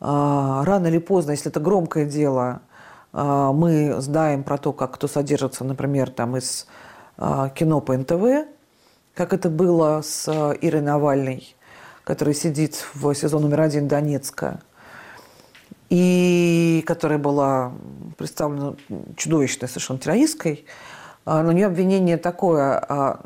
Рано 0.00 0.86
или 0.86 0.98
поздно, 0.98 1.32
если 1.32 1.50
это 1.50 1.60
громкое 1.60 2.06
дело, 2.06 2.62
мы 3.12 4.00
знаем 4.00 4.42
про 4.42 4.56
то, 4.56 4.72
как 4.72 4.92
кто 4.92 5.06
содержится, 5.06 5.64
например, 5.64 6.10
там 6.10 6.36
из 6.36 6.66
кино 7.18 7.80
по 7.80 7.96
НТВ, 7.96 8.48
как 9.14 9.34
это 9.34 9.50
было 9.50 10.00
с 10.02 10.26
Ирой 10.60 10.80
Навальной, 10.80 11.54
которая 12.04 12.34
сидит 12.34 12.86
в 12.94 13.12
сезон 13.14 13.42
номер 13.42 13.60
один 13.60 13.86
Донецка, 13.86 14.60
и 15.90 16.82
которая 16.86 17.18
была 17.18 17.72
представлена 18.16 18.74
чудовищной 19.16 19.68
совершенно 19.68 19.98
террористкой– 19.98 20.64
а, 21.24 21.42
на 21.42 21.52
нее 21.52 21.66
обвинение 21.66 22.16
такое. 22.16 22.78
А, 22.88 23.20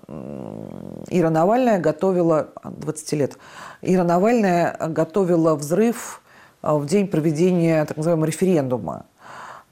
Ира 1.08 1.30
Навальная 1.30 1.78
готовила, 1.78 2.48
20 2.62 3.12
лет, 3.12 3.38
Ира 3.82 4.04
Навальная 4.04 4.76
готовила 4.88 5.54
взрыв 5.54 6.20
а, 6.60 6.76
в 6.76 6.86
день 6.86 7.08
проведения 7.08 7.84
так 7.84 7.96
называемого 7.96 8.26
референдума. 8.26 9.06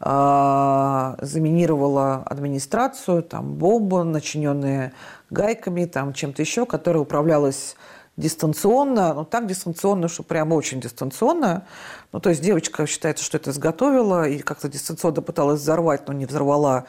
Заминировала 0.04 2.22
администрацию, 2.26 3.22
там 3.22 3.54
бомбы, 3.54 4.04
начиненные 4.04 4.92
гайками, 5.30 5.86
там 5.86 6.12
чем-то 6.12 6.42
еще, 6.42 6.66
которая 6.66 7.02
управлялась 7.02 7.74
дистанционно, 8.16 9.14
ну 9.14 9.24
так 9.24 9.46
дистанционно, 9.46 10.08
что 10.08 10.22
прямо 10.22 10.54
очень 10.54 10.80
дистанционно. 10.80 11.66
Ну 12.12 12.20
то 12.20 12.30
есть 12.30 12.42
девочка 12.42 12.86
считается, 12.86 13.24
что 13.24 13.38
это 13.38 13.50
изготовила 13.50 14.28
и 14.28 14.38
как-то 14.38 14.68
дистанционно 14.68 15.22
пыталась 15.22 15.60
взорвать, 15.60 16.06
но 16.06 16.12
не 16.12 16.26
взорвала 16.26 16.84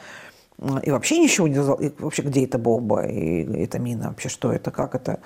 и 0.82 0.90
вообще 0.90 1.18
ничего 1.18 1.48
не 1.48 1.62
знал, 1.62 1.76
и 1.76 1.90
вообще 1.98 2.22
где 2.22 2.44
эта 2.44 2.58
бомба, 2.58 3.06
и 3.06 3.62
эта 3.62 3.78
мина, 3.78 4.08
вообще 4.08 4.28
что 4.28 4.52
это, 4.52 4.70
как 4.70 4.94
это. 4.94 5.20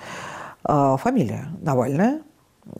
А, 0.63 0.97
фамилия 0.97 1.47
Навальная. 1.61 2.21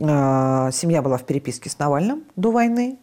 А, 0.01 0.69
семья 0.71 1.01
была 1.01 1.17
в 1.17 1.23
переписке 1.23 1.69
с 1.69 1.79
Навальным 1.79 2.23
до 2.35 2.51
войны. 2.51 2.99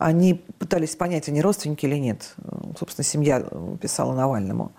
Они 0.00 0.42
пытались 0.58 0.96
понять, 0.96 1.28
они 1.28 1.42
родственники 1.42 1.84
или 1.84 1.96
нет. 1.96 2.34
Собственно, 2.78 3.04
семья 3.04 3.40
писала 3.82 4.14
Навальному. 4.14 4.72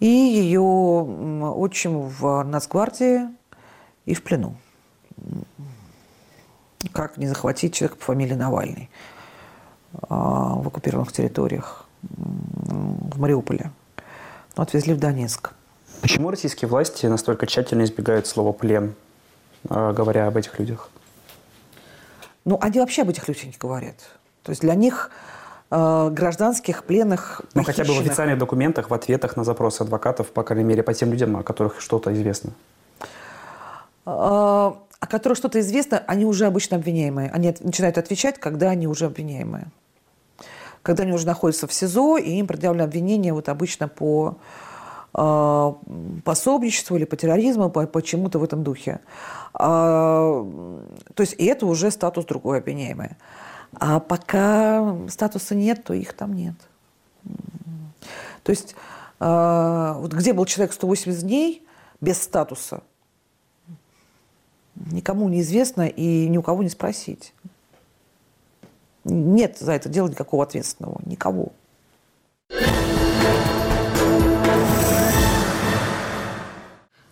И 0.00 0.06
ее 0.06 0.60
отчим 0.60 2.00
в 2.00 2.42
Нацгвардии 2.42 3.28
и 4.04 4.14
в 4.14 4.24
плену. 4.24 4.56
Как 6.90 7.18
не 7.18 7.28
захватить 7.28 7.74
человека 7.74 7.98
по 7.98 8.06
фамилии 8.06 8.34
Навальный 8.34 8.90
а, 10.08 10.56
в 10.56 10.66
оккупированных 10.66 11.12
территориях 11.12 11.86
в 12.02 13.20
Мариуполе, 13.20 13.70
но 14.56 14.64
отвезли 14.64 14.92
в 14.92 14.98
Донецк. 14.98 15.52
Почему 16.00 16.30
российские 16.30 16.68
власти 16.68 17.06
настолько 17.06 17.46
тщательно 17.46 17.84
избегают 17.84 18.26
слова 18.26 18.52
«плен», 18.52 18.96
а, 19.68 19.92
говоря 19.92 20.26
об 20.26 20.36
этих 20.36 20.58
людях? 20.58 20.90
Ну, 22.44 22.58
они 22.60 22.80
вообще 22.80 23.02
об 23.02 23.10
этих 23.10 23.28
людях 23.28 23.44
не 23.44 23.54
говорят. 23.56 23.94
То 24.42 24.50
есть 24.50 24.62
для 24.62 24.74
них 24.74 25.10
э, 25.70 26.10
гражданских 26.10 26.84
пленных 26.84 27.42
Ну, 27.54 27.64
хотя 27.64 27.84
бы 27.84 27.94
в 27.94 28.00
официальных 28.00 28.38
документах, 28.38 28.90
в 28.90 28.94
ответах 28.94 29.36
на 29.36 29.44
запросы 29.44 29.82
адвокатов, 29.82 30.32
по 30.32 30.42
крайней 30.42 30.64
мере, 30.64 30.82
по 30.82 30.94
тем 30.94 31.10
людям, 31.10 31.36
о 31.36 31.42
которых 31.42 31.80
что-то 31.80 32.12
известно. 32.12 32.52
Э, 34.06 34.10
о 35.02 35.06
которых 35.08 35.38
что-то 35.38 35.60
известно, 35.60 36.02
они 36.06 36.24
уже 36.24 36.46
обычно 36.46 36.76
обвиняемые. 36.76 37.30
Они 37.30 37.54
начинают 37.60 37.98
отвечать, 37.98 38.38
когда 38.38 38.70
они 38.70 38.86
уже 38.86 39.06
обвиняемые 39.06 39.66
когда 40.82 41.04
они 41.04 41.12
уже 41.12 41.26
находятся 41.26 41.66
в 41.66 41.72
СИЗО, 41.72 42.18
и 42.18 42.30
им 42.32 42.46
предъявлено 42.46 42.84
обвинение 42.84 43.32
вот 43.32 43.48
обычно 43.48 43.88
по 43.88 44.36
э, 45.14 45.72
пособничеству 46.24 46.96
или 46.96 47.04
по 47.04 47.16
терроризму, 47.16 47.70
по, 47.70 47.86
по 47.86 48.02
чему-то 48.02 48.38
в 48.38 48.44
этом 48.44 48.64
духе. 48.64 49.00
А, 49.54 50.44
то 51.14 51.20
есть 51.20 51.34
и 51.38 51.46
это 51.46 51.66
уже 51.66 51.90
статус 51.90 52.24
другой 52.24 52.58
обвиняемый. 52.58 53.10
А 53.74 54.00
пока 54.00 54.96
статуса 55.08 55.54
нет, 55.54 55.84
то 55.84 55.94
их 55.94 56.12
там 56.12 56.34
нет. 56.34 56.54
То 58.42 58.50
есть 58.50 58.74
э, 59.20 59.94
вот 59.96 60.12
где 60.12 60.32
был 60.32 60.44
человек 60.44 60.72
180 60.72 61.22
дней 61.22 61.66
без 62.00 62.20
статуса, 62.20 62.82
никому 64.74 65.28
неизвестно 65.28 65.86
и 65.86 66.28
ни 66.28 66.36
у 66.38 66.42
кого 66.42 66.62
не 66.62 66.68
спросить. 66.68 67.32
Нет 69.04 69.58
за 69.58 69.72
это 69.72 69.88
дела 69.88 70.08
никакого 70.08 70.44
ответственного, 70.44 71.00
никого. 71.04 71.52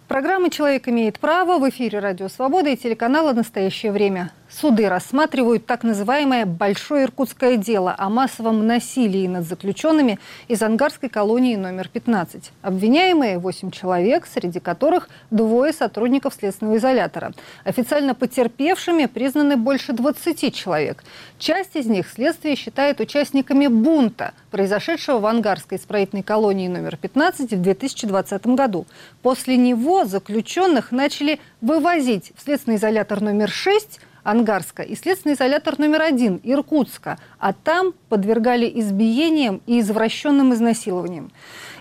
Программа 0.06 0.50
«Человек 0.50 0.88
имеет 0.88 1.20
право» 1.20 1.58
в 1.58 1.68
эфире 1.70 2.00
«Радио 2.00 2.28
Свобода» 2.28 2.68
и 2.68 2.76
телеканала 2.76 3.32
«Настоящее 3.32 3.92
время». 3.92 4.32
Суды 4.50 4.88
рассматривают 4.88 5.64
так 5.64 5.84
называемое 5.84 6.44
«большое 6.44 7.04
иркутское 7.04 7.56
дело» 7.56 7.94
о 7.96 8.08
массовом 8.08 8.66
насилии 8.66 9.28
над 9.28 9.46
заключенными 9.46 10.18
из 10.48 10.60
ангарской 10.60 11.08
колонии 11.08 11.54
номер 11.54 11.88
15. 11.88 12.50
Обвиняемые 12.60 13.38
8 13.38 13.70
человек, 13.70 14.26
среди 14.26 14.58
которых 14.58 15.08
двое 15.30 15.72
сотрудников 15.72 16.34
следственного 16.34 16.78
изолятора. 16.78 17.32
Официально 17.62 18.12
потерпевшими 18.16 19.06
признаны 19.06 19.56
больше 19.56 19.92
20 19.92 20.52
человек. 20.52 21.04
Часть 21.38 21.76
из 21.76 21.86
них 21.86 22.08
следствие 22.08 22.56
считает 22.56 22.98
участниками 22.98 23.68
бунта, 23.68 24.32
произошедшего 24.50 25.20
в 25.20 25.26
ангарской 25.26 25.78
исправительной 25.78 26.24
колонии 26.24 26.66
номер 26.66 26.96
15 26.96 27.52
в 27.52 27.62
2020 27.62 28.46
году. 28.48 28.84
После 29.22 29.56
него 29.56 30.04
заключенных 30.06 30.90
начали 30.90 31.38
вывозить 31.60 32.32
в 32.36 32.42
следственный 32.42 32.78
изолятор 32.78 33.20
номер 33.20 33.48
6 33.48 34.00
Ангарска 34.22 34.82
и 34.82 34.94
следственный 34.94 35.34
изолятор 35.34 35.78
номер 35.78 36.02
один 36.02 36.40
Иркутска, 36.42 37.18
а 37.38 37.52
там 37.52 37.92
подвергали 38.08 38.70
избиениям 38.80 39.60
и 39.66 39.80
извращенным 39.80 40.52
изнасилованиям. 40.54 41.30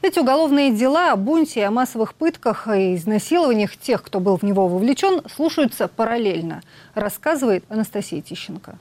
Эти 0.02 0.20
уголовные 0.20 0.72
дела 0.72 1.12
о 1.12 1.16
бунте, 1.16 1.66
о 1.66 1.72
массовых 1.72 2.14
пытках 2.14 2.68
и 2.68 2.96
изнасилованиях 2.96 3.76
тех, 3.76 4.02
кто 4.04 4.20
был 4.20 4.38
в 4.38 4.44
него 4.44 4.68
вовлечен, 4.68 5.22
слушаются 5.34 5.88
параллельно, 5.88 6.62
рассказывает 6.94 7.64
Анастасия 7.70 8.22
Тищенко. 8.22 8.78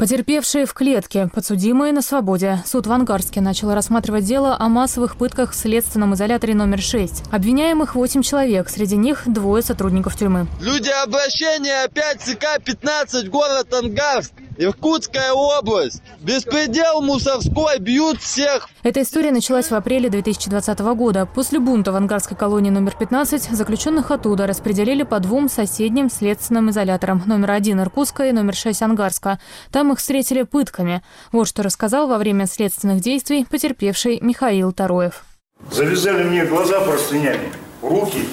Потерпевшие 0.00 0.64
в 0.64 0.72
клетке, 0.72 1.28
подсудимые 1.30 1.92
на 1.92 2.00
свободе. 2.00 2.62
Суд 2.64 2.86
в 2.86 2.92
Ангарске 2.92 3.42
начал 3.42 3.74
рассматривать 3.74 4.24
дело 4.24 4.56
о 4.58 4.70
массовых 4.70 5.16
пытках 5.16 5.52
в 5.52 5.54
следственном 5.54 6.14
изоляторе 6.14 6.54
номер 6.54 6.80
6. 6.80 7.24
Обвиняемых 7.30 7.96
8 7.96 8.22
человек, 8.22 8.70
среди 8.70 8.96
них 8.96 9.24
двое 9.26 9.62
сотрудников 9.62 10.16
тюрьмы. 10.16 10.46
Люди 10.58 10.88
обращения 10.88 11.84
опять 11.84 12.22
ЦК-15, 12.22 13.28
город 13.28 13.74
Ангарск. 13.74 14.32
Иркутская 14.60 15.32
область. 15.32 16.02
Беспредел 16.20 17.00
мусорской, 17.00 17.78
бьют 17.78 18.20
всех. 18.20 18.68
Эта 18.82 19.00
история 19.00 19.30
началась 19.30 19.70
в 19.70 19.74
апреле 19.74 20.10
2020 20.10 20.78
года. 20.80 21.24
После 21.24 21.58
бунта 21.58 21.92
в 21.92 21.96
ангарской 21.96 22.36
колонии 22.36 22.68
номер 22.68 22.94
15 22.94 23.42
заключенных 23.56 24.10
оттуда 24.10 24.46
распределили 24.46 25.02
по 25.02 25.18
двум 25.18 25.48
соседним 25.48 26.10
следственным 26.10 26.68
изоляторам. 26.68 27.22
Номер 27.24 27.52
один 27.52 27.80
Иркутска 27.80 28.28
и 28.28 28.32
номер 28.32 28.54
6 28.54 28.82
Ангарска. 28.82 29.40
Там 29.72 29.92
их 29.92 29.98
встретили 29.98 30.42
пытками. 30.42 31.02
Вот 31.32 31.48
что 31.48 31.62
рассказал 31.62 32.06
во 32.06 32.18
время 32.18 32.46
следственных 32.46 33.00
действий 33.00 33.46
потерпевший 33.50 34.18
Михаил 34.20 34.72
Тароев. 34.72 35.24
Завязали 35.72 36.24
мне 36.24 36.44
глаза 36.44 36.80
простынями, 36.80 37.50
руки 37.80 38.28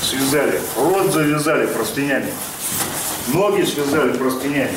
связали, 0.00 0.60
рот 0.76 1.12
завязали 1.12 1.66
простынями, 1.66 2.30
ноги 3.34 3.62
связали 3.62 4.12
простынями 4.16 4.76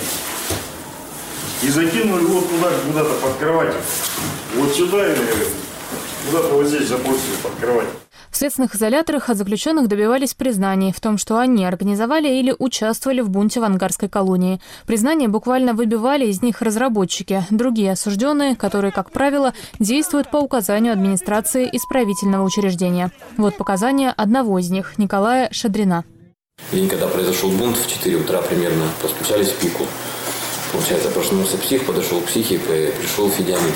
и 1.64 1.70
закинули 1.70 2.24
вот 2.26 2.50
туда, 2.50 2.72
куда-то 2.86 3.14
под 3.22 3.36
кровать. 3.38 3.74
Вот 4.56 4.74
сюда 4.74 5.08
или 5.08 5.22
куда-то 6.28 6.54
вот 6.56 6.68
здесь 6.68 6.88
забросили 6.88 7.36
под 7.42 7.54
кровать. 7.56 7.88
В 8.36 8.38
следственных 8.38 8.76
изоляторах 8.76 9.30
от 9.30 9.38
заключенных 9.38 9.88
добивались 9.88 10.34
признаний 10.34 10.92
в 10.92 11.00
том, 11.00 11.18
что 11.18 11.38
они 11.38 11.66
организовали 11.66 12.28
или 12.28 12.54
участвовали 12.60 13.22
в 13.22 13.30
бунте 13.30 13.62
в 13.62 13.64
ангарской 13.64 14.10
колонии. 14.10 14.60
Признания 14.86 15.30
буквально 15.30 15.74
выбивали 15.74 16.26
из 16.26 16.42
них 16.42 16.62
разработчики, 16.62 17.46
другие 17.50 17.94
осужденные, 17.94 18.58
которые, 18.58 18.92
как 18.92 19.12
правило, 19.12 19.54
действуют 19.80 20.32
по 20.32 20.38
указанию 20.38 20.92
администрации 20.92 21.70
исправительного 21.72 22.44
учреждения. 22.44 23.10
Вот 23.38 23.56
показания 23.56 24.12
одного 24.12 24.60
из 24.60 24.70
них, 24.70 24.98
Николая 24.98 25.48
Шадрина. 25.54 26.04
День, 26.74 26.90
когда 26.90 27.08
произошел 27.08 27.50
бунт, 27.52 27.78
в 27.78 27.90
4 27.90 28.18
утра 28.18 28.42
примерно, 28.42 28.84
постучались 29.02 29.48
в 29.48 29.60
пику. 29.62 29.86
Получается, 30.76 31.10
проснулся 31.10 31.58
псих, 31.58 31.86
подошел 31.86 32.20
к 32.20 32.26
психике, 32.26 32.60
пришел 32.60 33.30
Федянин, 33.30 33.72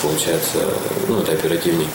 получается, 0.00 0.72
ну, 1.08 1.18
это 1.18 1.32
оперативник. 1.32 1.88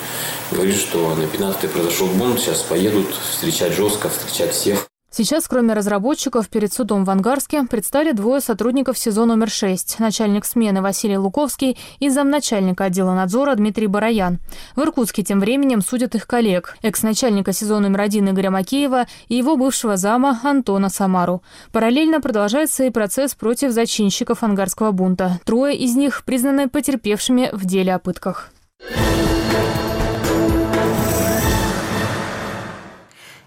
Говорит, 0.51 0.75
что 0.75 1.15
на 1.15 1.25
15 1.25 1.71
произошел 1.71 2.07
бунт, 2.07 2.41
сейчас 2.41 2.61
поедут 2.63 3.15
встречать 3.15 3.71
жестко, 3.71 4.09
встречать 4.09 4.53
всех. 4.53 4.89
Сейчас, 5.09 5.47
кроме 5.47 5.73
разработчиков, 5.73 6.49
перед 6.49 6.73
судом 6.73 7.05
в 7.05 7.09
Ангарске 7.09 7.63
предстали 7.63 8.11
двое 8.11 8.41
сотрудников 8.41 8.97
СИЗО 8.97 9.25
номер 9.25 9.49
6, 9.49 9.99
начальник 9.99 10.43
смены 10.43 10.81
Василий 10.81 11.17
Луковский 11.17 11.77
и 11.99 12.09
замначальника 12.09 12.83
отдела 12.83 13.13
надзора 13.13 13.55
Дмитрий 13.55 13.87
Бараян. 13.87 14.39
В 14.75 14.81
Иркутске 14.81 15.23
тем 15.23 15.39
временем 15.39 15.81
судят 15.81 16.13
их 16.13 16.27
коллег, 16.27 16.75
экс-начальника 16.81 17.53
СИЗО 17.53 17.79
номер 17.79 18.01
1 18.01 18.31
Игоря 18.31 18.51
Макеева 18.51 19.05
и 19.29 19.35
его 19.35 19.55
бывшего 19.55 19.95
зама 19.95 20.41
Антона 20.43 20.89
Самару. 20.89 21.41
Параллельно 21.71 22.19
продолжается 22.19 22.83
и 22.83 22.89
процесс 22.89 23.33
против 23.33 23.71
зачинщиков 23.71 24.43
ангарского 24.43 24.91
бунта. 24.91 25.39
Трое 25.45 25.75
из 25.75 25.95
них 25.95 26.25
признаны 26.25 26.67
потерпевшими 26.67 27.49
в 27.53 27.65
деле 27.65 27.95
о 27.95 27.99
пытках. 27.99 28.51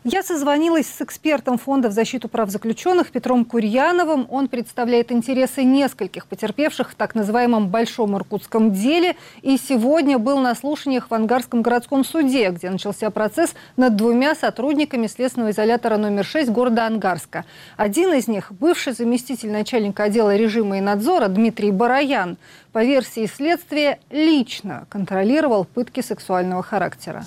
Я 0.04 0.22
созвонилась 0.22 0.86
с 0.86 1.02
экспертом 1.02 1.58
Фонда 1.58 1.90
в 1.90 1.92
защиту 1.92 2.26
прав 2.30 2.48
заключенных 2.48 3.10
Петром 3.10 3.44
Курьяновым. 3.44 4.26
Он 4.30 4.48
представляет 4.48 5.12
интересы 5.12 5.62
нескольких 5.62 6.26
потерпевших 6.26 6.92
в 6.92 6.94
так 6.94 7.14
называемом 7.14 7.68
Большом 7.68 8.16
Иркутском 8.16 8.72
деле. 8.72 9.14
И 9.42 9.58
сегодня 9.58 10.18
был 10.18 10.38
на 10.38 10.54
слушаниях 10.54 11.10
в 11.10 11.14
Ангарском 11.14 11.60
городском 11.60 12.02
суде, 12.02 12.48
где 12.48 12.70
начался 12.70 13.10
процесс 13.10 13.54
над 13.76 13.94
двумя 13.96 14.34
сотрудниками 14.34 15.06
следственного 15.06 15.50
изолятора 15.50 15.98
номер 15.98 16.24
6 16.24 16.48
города 16.48 16.86
Ангарска. 16.86 17.44
Один 17.76 18.14
из 18.14 18.26
них– 18.26 18.52
бывший 18.58 18.94
заместитель 18.94 19.50
начальника 19.50 20.04
отдела 20.04 20.34
режима 20.34 20.78
и 20.78 20.80
надзора 20.80 21.28
Дмитрий 21.28 21.72
Бараян. 21.72 22.38
По 22.72 22.82
версии 22.82 23.26
следствия, 23.26 24.00
лично 24.10 24.86
контролировал 24.88 25.66
пытки 25.66 26.00
сексуального 26.00 26.62
характера. 26.62 27.22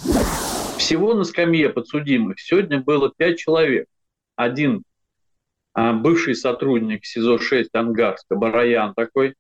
Всего 0.84 1.14
на 1.14 1.24
скамье 1.24 1.70
подсудимых 1.70 2.42
сегодня 2.42 2.82
было 2.82 3.10
пять 3.16 3.40
человек. 3.40 3.88
Один 4.36 4.84
а, 5.72 5.94
бывший 5.94 6.36
сотрудник 6.36 7.06
СИЗО-6 7.06 7.70
Ангарска, 7.72 8.36
Бараян 8.36 8.94
такой, 8.94 9.36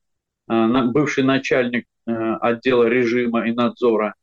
а, 0.48 0.86
бывший 0.86 1.26
начальник 1.26 1.86
а, 2.06 2.38
отдела 2.38 2.86
режима 2.86 3.46
и 3.46 3.52
надзора, 3.52 4.16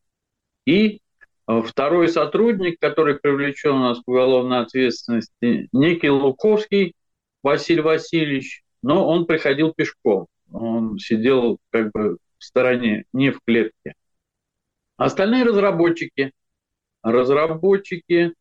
и 0.65 1.03
а, 1.45 1.61
второй 1.61 2.09
сотрудник, 2.09 2.81
который 2.81 3.17
привлечен 3.17 3.73
у 3.73 3.81
нас 3.81 3.99
к 4.01 4.09
уголовной 4.09 4.61
ответственности, 4.61 5.69
некий 5.73 6.09
Луковский 6.09 6.95
Василий 7.43 7.83
Васильевич, 7.83 8.63
но 8.83 9.07
он 9.07 9.27
приходил 9.27 9.75
пешком. 9.75 10.27
Он 10.51 10.99
сидел 10.99 11.59
как 11.69 11.93
бы 11.93 12.17
в 12.39 12.45
стороне, 12.45 13.05
не 13.13 13.31
в 13.31 13.41
клетке. 13.47 13.93
Остальные 14.97 15.45
разработчики– 15.45 16.33
разработчики, 17.03 18.35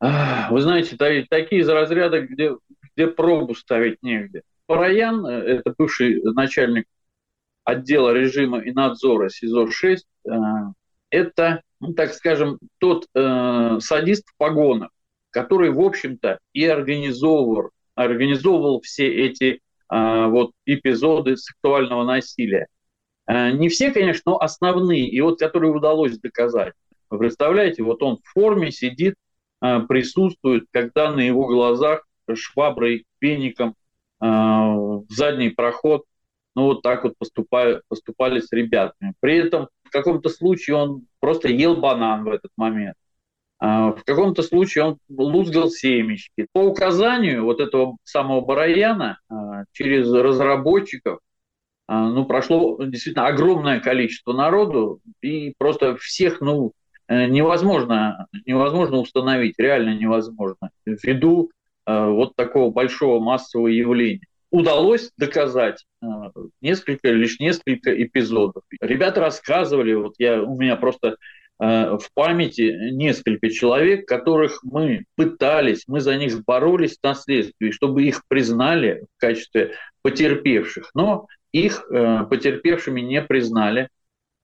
вы 0.00 0.60
знаете, 0.60 0.96
такие 0.96 1.62
из 1.62 1.68
разряда, 1.68 2.20
где, 2.20 2.52
где 2.94 3.06
пробу 3.06 3.54
ставить 3.54 4.02
негде. 4.02 4.42
Параян, 4.66 5.24
э, 5.26 5.30
это 5.30 5.74
бывший 5.76 6.20
начальник 6.22 6.86
отдела 7.64 8.12
режима 8.12 8.58
и 8.58 8.72
надзора 8.72 9.28
СИЗО-6, 9.28 9.96
э, 9.96 10.30
это, 11.10 11.62
ну, 11.80 11.94
так 11.94 12.12
скажем, 12.12 12.58
тот 12.78 13.06
э, 13.14 13.78
садист 13.80 14.28
в 14.28 14.36
погонах, 14.36 14.90
который, 15.30 15.70
в 15.70 15.80
общем-то, 15.80 16.38
и 16.52 16.66
организовывал, 16.66 17.70
организовывал 17.94 18.80
все 18.80 19.06
эти 19.08 19.60
э, 19.90 20.26
вот 20.26 20.52
эпизоды 20.64 21.36
сексуального 21.36 22.04
насилия. 22.04 22.66
Э, 23.26 23.52
не 23.52 23.68
все, 23.68 23.92
конечно, 23.92 24.32
но 24.32 24.38
основные, 24.40 25.08
и 25.08 25.20
вот 25.20 25.38
которые 25.38 25.72
удалось 25.72 26.18
доказать. 26.18 26.74
Вы 27.10 27.18
представляете, 27.18 27.82
вот 27.82 28.02
он 28.02 28.18
в 28.18 28.28
форме 28.28 28.70
сидит, 28.70 29.14
а, 29.60 29.80
присутствует, 29.80 30.64
когда 30.70 31.12
на 31.12 31.20
его 31.20 31.46
глазах 31.46 32.06
шваброй, 32.34 33.06
пеником 33.18 33.74
а, 34.20 34.74
в 34.74 35.06
задний 35.08 35.50
проход, 35.50 36.04
ну 36.54 36.64
вот 36.64 36.82
так 36.82 37.04
вот 37.04 37.14
поступали, 37.18 37.80
поступали 37.88 38.40
с 38.40 38.50
ребятами. 38.52 39.14
При 39.20 39.36
этом 39.36 39.68
в 39.84 39.90
каком-то 39.90 40.28
случае 40.28 40.76
он 40.76 41.06
просто 41.20 41.48
ел 41.48 41.76
банан 41.76 42.24
в 42.24 42.28
этот 42.28 42.50
момент. 42.56 42.96
А, 43.58 43.92
в 43.92 44.04
каком-то 44.04 44.42
случае 44.42 44.84
он 44.84 44.98
лузгал 45.08 45.70
семечки. 45.70 46.46
По 46.52 46.60
указанию 46.60 47.44
вот 47.44 47.60
этого 47.60 47.96
самого 48.04 48.40
Бараяна 48.42 49.18
через 49.72 50.10
разработчиков 50.12 51.20
ну, 51.88 52.24
прошло 52.24 52.82
действительно 52.82 53.28
огромное 53.28 53.78
количество 53.78 54.32
народу, 54.32 55.00
и 55.20 55.54
просто 55.56 55.94
всех, 55.96 56.40
ну, 56.40 56.72
невозможно, 57.08 58.26
невозможно 58.44 58.98
установить, 58.98 59.54
реально 59.58 59.96
невозможно, 59.96 60.70
ввиду 60.84 61.50
э, 61.86 62.06
вот 62.06 62.34
такого 62.36 62.70
большого 62.70 63.20
массового 63.20 63.68
явления. 63.68 64.26
Удалось 64.50 65.10
доказать 65.16 65.84
э, 66.02 66.06
несколько, 66.60 67.10
лишь 67.10 67.38
несколько 67.40 67.90
эпизодов. 68.02 68.64
Ребята 68.80 69.20
рассказывали, 69.20 69.94
вот 69.94 70.14
я, 70.18 70.42
у 70.42 70.56
меня 70.56 70.76
просто 70.76 71.16
в 71.58 72.02
памяти 72.12 72.90
несколько 72.92 73.48
человек, 73.48 74.06
которых 74.06 74.62
мы 74.62 75.06
пытались, 75.14 75.84
мы 75.86 76.00
за 76.00 76.18
них 76.18 76.44
боролись 76.44 76.98
на 77.02 77.14
следствии, 77.14 77.70
чтобы 77.70 78.02
их 78.02 78.24
признали 78.28 79.06
в 79.16 79.18
качестве 79.18 79.72
потерпевших, 80.02 80.90
но 80.92 81.28
их 81.52 81.86
потерпевшими 81.88 83.00
не 83.00 83.22
признали. 83.22 83.88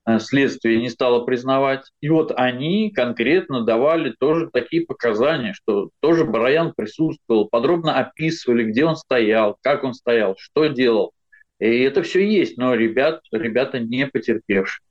Э, 0.04 0.18
следствие 0.18 0.80
не 0.80 0.88
стало 0.88 1.24
признавать. 1.24 1.90
И 2.00 2.08
вот 2.08 2.32
они 2.34 2.90
конкретно 2.90 3.64
давали 3.64 4.14
тоже 4.18 4.50
такие 4.52 4.84
показания, 4.84 5.52
что 5.52 5.90
тоже 6.00 6.24
Бараян 6.24 6.72
присутствовал, 6.76 7.48
подробно 7.48 7.98
описывали, 7.98 8.64
где 8.64 8.84
он 8.84 8.96
стоял, 8.96 9.56
как 9.62 9.84
он 9.84 9.94
стоял, 9.94 10.34
что 10.38 10.66
делал. 10.66 11.12
И 11.60 11.66
это 11.66 12.02
все 12.02 12.26
есть, 12.28 12.58
но 12.58 12.74
ребят, 12.74 13.20
ребята 13.30 13.78
не 13.78 14.06
потерпевшие. 14.06 14.84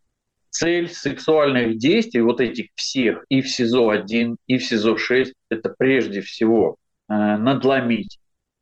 Цель 0.50 0.90
сексуальных 0.90 1.78
действий, 1.78 2.22
вот 2.22 2.42
этих 2.42 2.68
всех, 2.76 3.26
и 3.30 3.42
в 3.42 3.48
СИЗО-1, 3.50 4.36
и 4.48 4.58
в 4.58 4.64
СИЗО-6, 4.64 5.34
это 5.50 5.74
прежде 5.78 6.22
всего 6.22 6.78
э, 7.10 7.14
надломить 7.14 8.20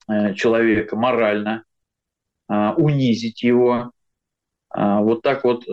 э, 0.08 0.34
человека 0.34 0.96
морально, 0.96 1.64
унизить 2.78 3.44
его, 3.44 3.92
вот 4.74 5.22
так 5.22 5.44
вот 5.44 5.66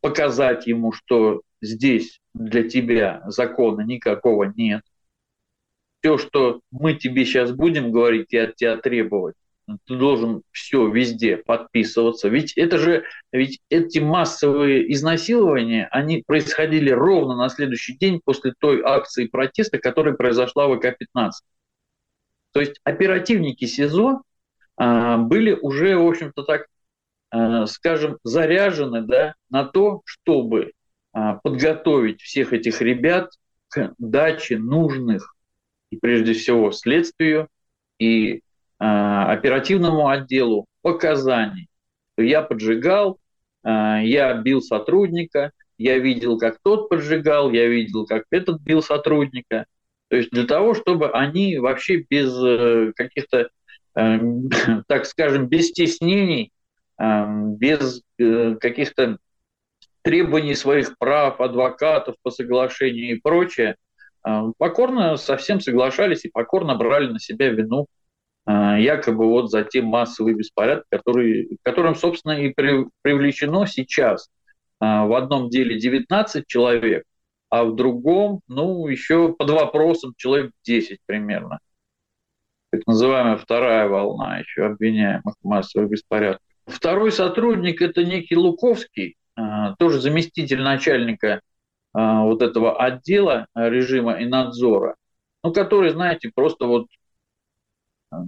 показать 0.00 0.66
ему, 0.66 0.92
что 0.92 1.42
здесь 1.60 2.20
для 2.34 2.68
тебя 2.68 3.22
закона 3.26 3.82
никакого 3.82 4.44
нет. 4.44 4.82
Все, 6.00 6.16
что 6.16 6.60
мы 6.70 6.94
тебе 6.94 7.24
сейчас 7.24 7.52
будем 7.52 7.92
говорить 7.92 8.32
и 8.32 8.38
от 8.38 8.56
тебя 8.56 8.76
требовать, 8.78 9.34
ты 9.86 9.96
должен 9.96 10.42
все 10.50 10.88
везде 10.88 11.36
подписываться. 11.36 12.28
Ведь 12.28 12.52
это 12.56 12.78
же, 12.78 13.04
ведь 13.32 13.60
эти 13.68 13.98
массовые 13.98 14.92
изнасилования, 14.92 15.88
они 15.90 16.22
происходили 16.26 16.90
ровно 16.90 17.36
на 17.36 17.48
следующий 17.48 17.96
день 17.96 18.20
после 18.24 18.54
той 18.58 18.82
акции 18.82 19.26
протеста, 19.26 19.78
которая 19.78 20.14
произошла 20.14 20.66
в 20.66 20.72
ВК-15. 20.78 21.30
То 22.52 22.60
есть 22.60 22.80
оперативники 22.84 23.64
СИЗО 23.66 24.22
а, 24.76 25.18
были 25.18 25.52
уже, 25.52 25.96
в 25.96 26.06
общем-то, 26.06 26.42
так, 26.42 26.66
скажем, 27.66 28.18
заряжены 28.24 29.02
да, 29.02 29.34
на 29.50 29.64
то, 29.64 30.02
чтобы 30.04 30.72
а, 31.12 31.36
подготовить 31.36 32.20
всех 32.20 32.52
этих 32.52 32.80
ребят 32.80 33.30
к 33.68 33.94
даче 33.98 34.58
нужных 34.58 35.34
и 35.90 35.96
прежде 35.96 36.34
всего 36.34 36.72
следствию 36.72 37.48
и 37.98 38.42
а, 38.78 39.32
оперативному 39.32 40.08
отделу 40.08 40.66
показаний. 40.82 41.68
Я 42.16 42.42
поджигал, 42.42 43.18
я 43.64 44.34
бил 44.34 44.60
сотрудника, 44.60 45.52
я 45.80 45.98
видел, 45.98 46.38
как 46.38 46.58
тот 46.62 46.90
поджигал, 46.90 47.50
я 47.50 47.66
видел, 47.66 48.04
как 48.06 48.24
этот 48.30 48.60
бил 48.60 48.82
сотрудника. 48.82 49.64
То 50.08 50.16
есть 50.16 50.30
для 50.30 50.44
того, 50.44 50.74
чтобы 50.74 51.10
они 51.10 51.56
вообще 51.56 52.04
без 52.08 52.34
э, 52.44 52.92
каких-то, 52.94 53.48
э, 53.94 54.18
так 54.88 55.06
скажем, 55.06 55.46
без 55.46 55.68
стеснений, 55.68 56.44
э, 56.44 56.59
без 57.00 58.02
каких-то 58.18 59.18
требований 60.02 60.54
своих 60.54 60.98
прав, 60.98 61.40
адвокатов 61.40 62.16
по 62.22 62.30
соглашению 62.30 63.16
и 63.16 63.20
прочее, 63.20 63.76
покорно 64.58 65.16
совсем 65.16 65.60
соглашались 65.60 66.24
и 66.26 66.30
покорно 66.30 66.74
брали 66.76 67.08
на 67.08 67.18
себя 67.18 67.48
вину 67.48 67.86
а, 68.46 68.78
якобы 68.78 69.26
вот 69.26 69.50
за 69.50 69.62
те 69.64 69.82
массовые 69.82 70.34
беспорядки, 70.34 70.86
которые, 70.90 71.48
которым, 71.62 71.94
собственно, 71.94 72.32
и 72.32 72.52
привлечено 73.02 73.66
сейчас. 73.66 74.28
А, 74.80 75.06
в 75.06 75.14
одном 75.14 75.50
деле 75.50 75.78
19 75.78 76.46
человек, 76.46 77.04
а 77.48 77.64
в 77.64 77.76
другом, 77.76 78.40
ну, 78.48 78.86
еще 78.88 79.32
под 79.34 79.50
вопросом 79.50 80.14
человек 80.16 80.52
10 80.64 80.98
примерно. 81.06 81.60
Так 82.70 82.86
называемая 82.86 83.36
вторая 83.36 83.88
волна 83.88 84.38
еще 84.38 84.66
обвиняемых 84.66 85.34
в 85.42 85.46
массовых 85.46 85.90
беспорядках. 85.90 86.40
Второй 86.66 87.12
сотрудник– 87.12 87.82
это 87.82 88.04
некий 88.04 88.36
Луковский, 88.36 89.16
а, 89.34 89.74
тоже 89.76 90.00
заместитель 90.00 90.62
начальника 90.62 91.40
вот 91.92 92.40
этого 92.40 92.80
отдела 92.80 93.48
режима 93.52 94.20
и 94.20 94.24
надзора, 94.24 94.94
ну, 95.42 95.52
который, 95.52 95.90
знаете, 95.90 96.30
просто 96.32 96.66
вот 96.66 96.86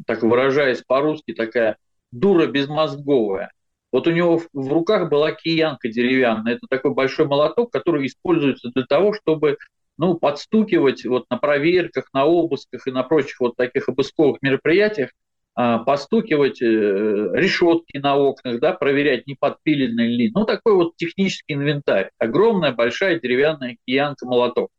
так 0.06 0.22
выражаясь 0.22 0.82
по-русски, 0.82 1.32
такая 1.32 1.76
дура 2.10 2.46
безмозговая. 2.46 3.52
Вот 3.90 4.06
у 4.06 4.10
него 4.10 4.40
в 4.52 4.72
руках 4.72 5.10
была 5.10 5.32
киянка 5.32 5.88
деревянная. 5.88 6.54
Это 6.54 6.66
такой 6.68 6.94
большой 6.94 7.26
молоток, 7.26 7.70
который 7.70 8.06
используется 8.06 8.70
для 8.74 8.84
того, 8.84 9.12
чтобы 9.12 9.58
ну, 9.98 10.14
подстукивать 10.14 11.04
вот 11.04 11.26
на 11.28 11.36
проверках, 11.36 12.06
на 12.14 12.24
обысках 12.24 12.86
и 12.86 12.90
на 12.90 13.02
прочих 13.02 13.40
вот 13.40 13.56
таких 13.56 13.88
обысковых 13.88 14.40
мероприятиях, 14.40 15.10
а, 15.10 15.14
постукивать 15.54 16.62
э, 16.62 16.66
решетки 16.66 17.98
на 17.98 18.16
окнах, 18.16 18.60
да, 18.60 18.72
проверять, 18.72 19.26
не 19.26 19.34
подпилены 19.34 20.02
ли. 20.02 20.30
Ну, 20.34 20.44
такой 20.44 20.74
вот 20.74 20.96
технический 20.96 21.54
инвентарь. 21.54 22.10
Огромная, 22.18 22.72
большая 22.72 23.20
деревянная 23.20 23.76
киянка-молоток. 23.86 24.70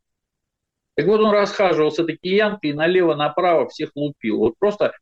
Так 0.96 1.06
вот 1.06 1.20
он 1.20 1.32
расхаживал 1.32 1.90
с 1.90 1.98
этой 1.98 2.16
киянкой 2.16 2.70
и 2.70 2.74
налево-направо 2.74 3.68
всех 3.68 3.90
лупил. 3.94 4.38
Вот 4.38 4.54
просто 4.58 4.92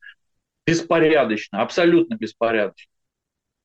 беспорядочно, 0.67 1.63
абсолютно 1.63 2.15
беспорядочно. 2.15 2.91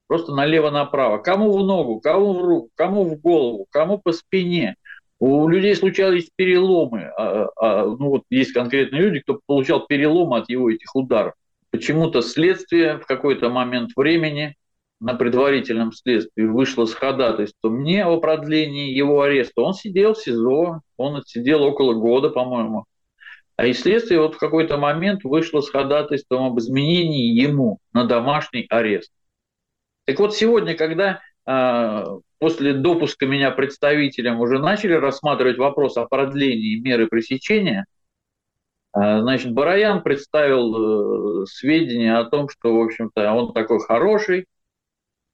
Просто 0.07 0.33
налево-направо. 0.33 1.17
Кому 1.19 1.51
в 1.51 1.63
ногу, 1.65 1.99
кому 1.99 2.33
в 2.33 2.41
руку, 2.41 2.69
кому 2.75 3.03
в 3.05 3.19
голову, 3.19 3.67
кому 3.69 3.97
по 3.99 4.13
спине. 4.13 4.75
У 5.19 5.47
людей 5.47 5.75
случались 5.75 6.29
переломы. 6.35 7.11
А, 7.17 7.47
а, 7.55 7.85
ну 7.85 8.09
вот 8.09 8.23
есть 8.29 8.53
конкретные 8.53 9.01
люди, 9.01 9.19
кто 9.19 9.39
получал 9.45 9.85
переломы 9.85 10.37
от 10.37 10.49
его 10.49 10.69
этих 10.71 10.95
ударов. 10.95 11.33
Почему-то 11.71 12.21
следствие 12.21 12.97
в 12.97 13.05
какой-то 13.05 13.49
момент 13.49 13.91
времени 13.95 14.55
на 14.99 15.13
предварительном 15.13 15.91
следствии 15.91 16.43
вышло 16.43 16.85
с 16.85 16.93
ходатайством 16.93 17.83
не 17.83 18.03
о 18.03 18.17
продлении 18.19 18.91
его 18.91 19.21
ареста. 19.21 19.61
Он 19.61 19.73
сидел 19.73 20.13
в 20.13 20.19
СИЗО, 20.19 20.81
он 20.97 21.15
отсидел 21.17 21.63
около 21.63 21.93
года, 21.93 22.29
по-моему. 22.29 22.85
А 23.57 23.65
и 23.65 23.73
следствие 23.73 24.21
вот 24.21 24.35
в 24.35 24.39
какой-то 24.39 24.77
момент 24.77 25.23
вышло 25.23 25.61
с 25.61 25.69
ходатайством 25.69 26.45
об 26.45 26.59
изменении 26.59 27.33
ему 27.33 27.79
на 27.91 28.05
домашний 28.05 28.65
арест. 28.69 29.11
Так 30.05 30.19
вот 30.19 30.35
сегодня, 30.35 30.75
когда 30.75 31.21
э, 31.45 32.03
после 32.39 32.73
допуска 32.73 33.25
меня 33.25 33.51
представителям 33.51 34.39
уже 34.39 34.59
начали 34.59 34.93
рассматривать 34.93 35.57
вопрос 35.57 35.97
о 35.97 36.05
продлении 36.05 36.79
меры 36.79 37.07
пресечения, 37.07 37.85
значит, 38.93 39.53
Бараян 39.53 40.01
представил 40.01 41.43
э, 41.43 41.45
сведения 41.45 42.17
о 42.17 42.25
том, 42.25 42.49
что, 42.49 42.75
в 42.75 42.81
общем-то, 42.81 43.31
он 43.31 43.53
такой 43.53 43.79
хороший, 43.79 44.45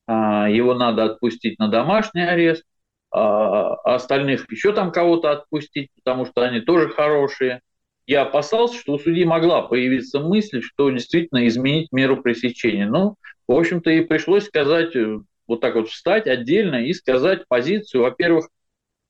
а, 0.05 0.49
его 0.49 0.73
надо 0.73 1.05
отпустить 1.05 1.59
на 1.59 1.67
домашний 1.69 2.23
арест, 2.23 2.63
а, 3.11 3.75
а 3.75 3.95
остальных 3.95 4.51
еще 4.51 4.73
там 4.73 4.91
кого-то 4.91 5.31
отпустить, 5.31 5.89
потому 5.95 6.25
что 6.25 6.41
они 6.41 6.61
тоже 6.61 6.89
хорошие. 6.89 7.61
Я 8.05 8.23
опасался, 8.23 8.77
что 8.77 8.93
у 8.93 8.99
судьи 8.99 9.23
могла 9.23 9.61
появиться 9.61 10.19
мысль, 10.19 10.61
что 10.61 10.89
действительно 10.89 11.47
изменить 11.47 11.91
меру 11.93 12.21
пресечения. 12.21 12.85
Ну, 12.85 13.15
в 13.47 13.53
общем-то, 13.53 13.91
и 13.91 14.01
пришлось 14.01 14.45
сказать, 14.45 14.95
э, 14.95 15.19
вот 15.47 15.61
так 15.61 15.75
вот 15.75 15.89
встать 15.89 16.27
отдельно 16.27 16.85
и 16.85 16.93
сказать 16.93 17.47
позицию. 17.47 18.03
Во-первых, 18.03 18.49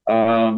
а, 0.06 0.56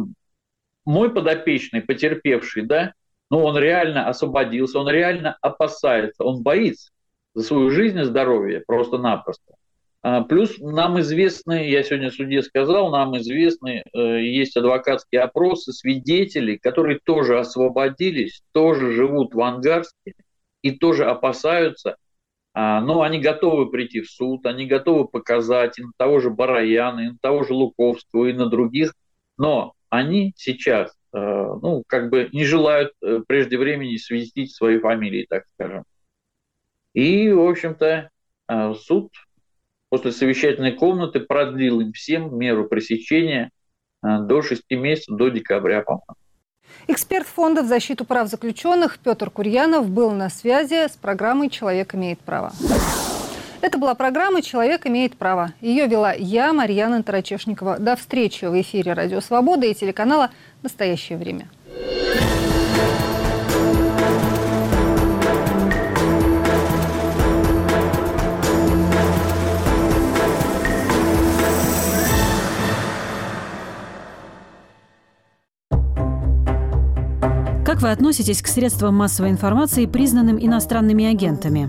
мой 0.84 1.12
подопечный, 1.12 1.82
потерпевший, 1.82 2.62
да, 2.66 2.92
ну, 3.30 3.44
он 3.44 3.58
реально 3.58 4.08
освободился, 4.08 4.78
он 4.78 4.88
реально 4.88 5.36
опасается, 5.40 6.24
он 6.24 6.42
боится 6.42 6.90
за 7.34 7.42
свою 7.42 7.70
жизнь 7.70 7.98
и 7.98 8.04
здоровье 8.04 8.62
просто-напросто. 8.66 9.54
А, 10.02 10.22
плюс 10.22 10.58
нам 10.58 11.00
известны, 11.00 11.68
я 11.68 11.82
сегодня 11.82 12.12
суде 12.12 12.40
сказал, 12.42 12.90
нам 12.90 13.16
известны, 13.18 13.82
э, 13.92 14.22
есть 14.22 14.56
адвокатские 14.56 15.22
опросы 15.22 15.72
свидетелей, 15.72 16.58
которые 16.58 17.00
тоже 17.02 17.38
освободились, 17.38 18.42
тоже 18.52 18.92
живут 18.92 19.34
в 19.34 19.40
Ангарске 19.40 20.14
и 20.62 20.70
тоже 20.70 21.06
опасаются, 21.06 21.96
а, 22.54 22.80
но 22.80 23.02
они 23.02 23.18
готовы 23.18 23.68
прийти 23.68 24.00
в 24.00 24.08
суд, 24.08 24.46
они 24.46 24.66
готовы 24.66 25.08
показать 25.08 25.78
и 25.78 25.82
на 25.82 25.90
того 25.96 26.20
же 26.20 26.30
Бараяна, 26.30 27.00
и 27.00 27.08
на 27.08 27.18
того 27.20 27.42
же 27.42 27.52
Луковского, 27.52 28.26
и 28.26 28.32
на 28.32 28.46
других, 28.46 28.94
но 29.36 29.72
они 29.90 30.32
сейчас, 30.36 30.94
ну, 31.18 31.82
как 31.86 32.10
бы 32.10 32.28
не 32.32 32.44
желают 32.44 32.92
э, 33.02 33.20
прежде 33.26 33.58
времени 33.58 33.96
светить 33.96 34.54
свои 34.54 34.78
фамилии, 34.78 35.26
так 35.28 35.44
скажем. 35.54 35.84
И, 36.94 37.30
в 37.30 37.46
общем-то, 37.46 38.10
суд 38.74 39.10
после 39.88 40.12
совещательной 40.12 40.72
комнаты 40.72 41.20
продлил 41.20 41.80
им 41.80 41.92
всем 41.92 42.36
меру 42.38 42.68
пресечения 42.68 43.50
э, 44.02 44.18
до 44.20 44.42
6 44.42 44.62
месяцев, 44.70 45.16
до 45.16 45.28
декабря, 45.28 45.82
по-моему. 45.82 46.04
Эксперт 46.88 47.26
фонда 47.26 47.62
в 47.62 47.66
защиту 47.66 48.04
прав 48.04 48.28
заключенных 48.28 48.98
Петр 48.98 49.30
Курьянов 49.30 49.88
был 49.88 50.10
на 50.10 50.28
связи 50.28 50.88
с 50.88 50.96
программой 50.96 51.48
«Человек 51.48 51.94
имеет 51.94 52.18
право». 52.20 52.52
Это 53.66 53.78
была 53.78 53.96
программа 53.96 54.42
«Человек 54.42 54.86
имеет 54.86 55.16
право». 55.16 55.52
Ее 55.60 55.88
вела 55.88 56.12
я, 56.12 56.52
Марьяна 56.52 57.02
Тарачешникова. 57.02 57.80
До 57.80 57.96
встречи 57.96 58.44
в 58.44 58.60
эфире 58.60 58.92
«Радио 58.92 59.20
Свобода» 59.20 59.66
и 59.66 59.74
телеканала 59.74 60.30
«Настоящее 60.62 61.18
время». 61.18 61.48
Как 77.64 77.82
вы 77.82 77.90
относитесь 77.90 78.40
к 78.42 78.46
средствам 78.46 78.94
массовой 78.94 79.30
информации, 79.30 79.86
признанным 79.86 80.38
иностранными 80.38 81.04
агентами? 81.04 81.68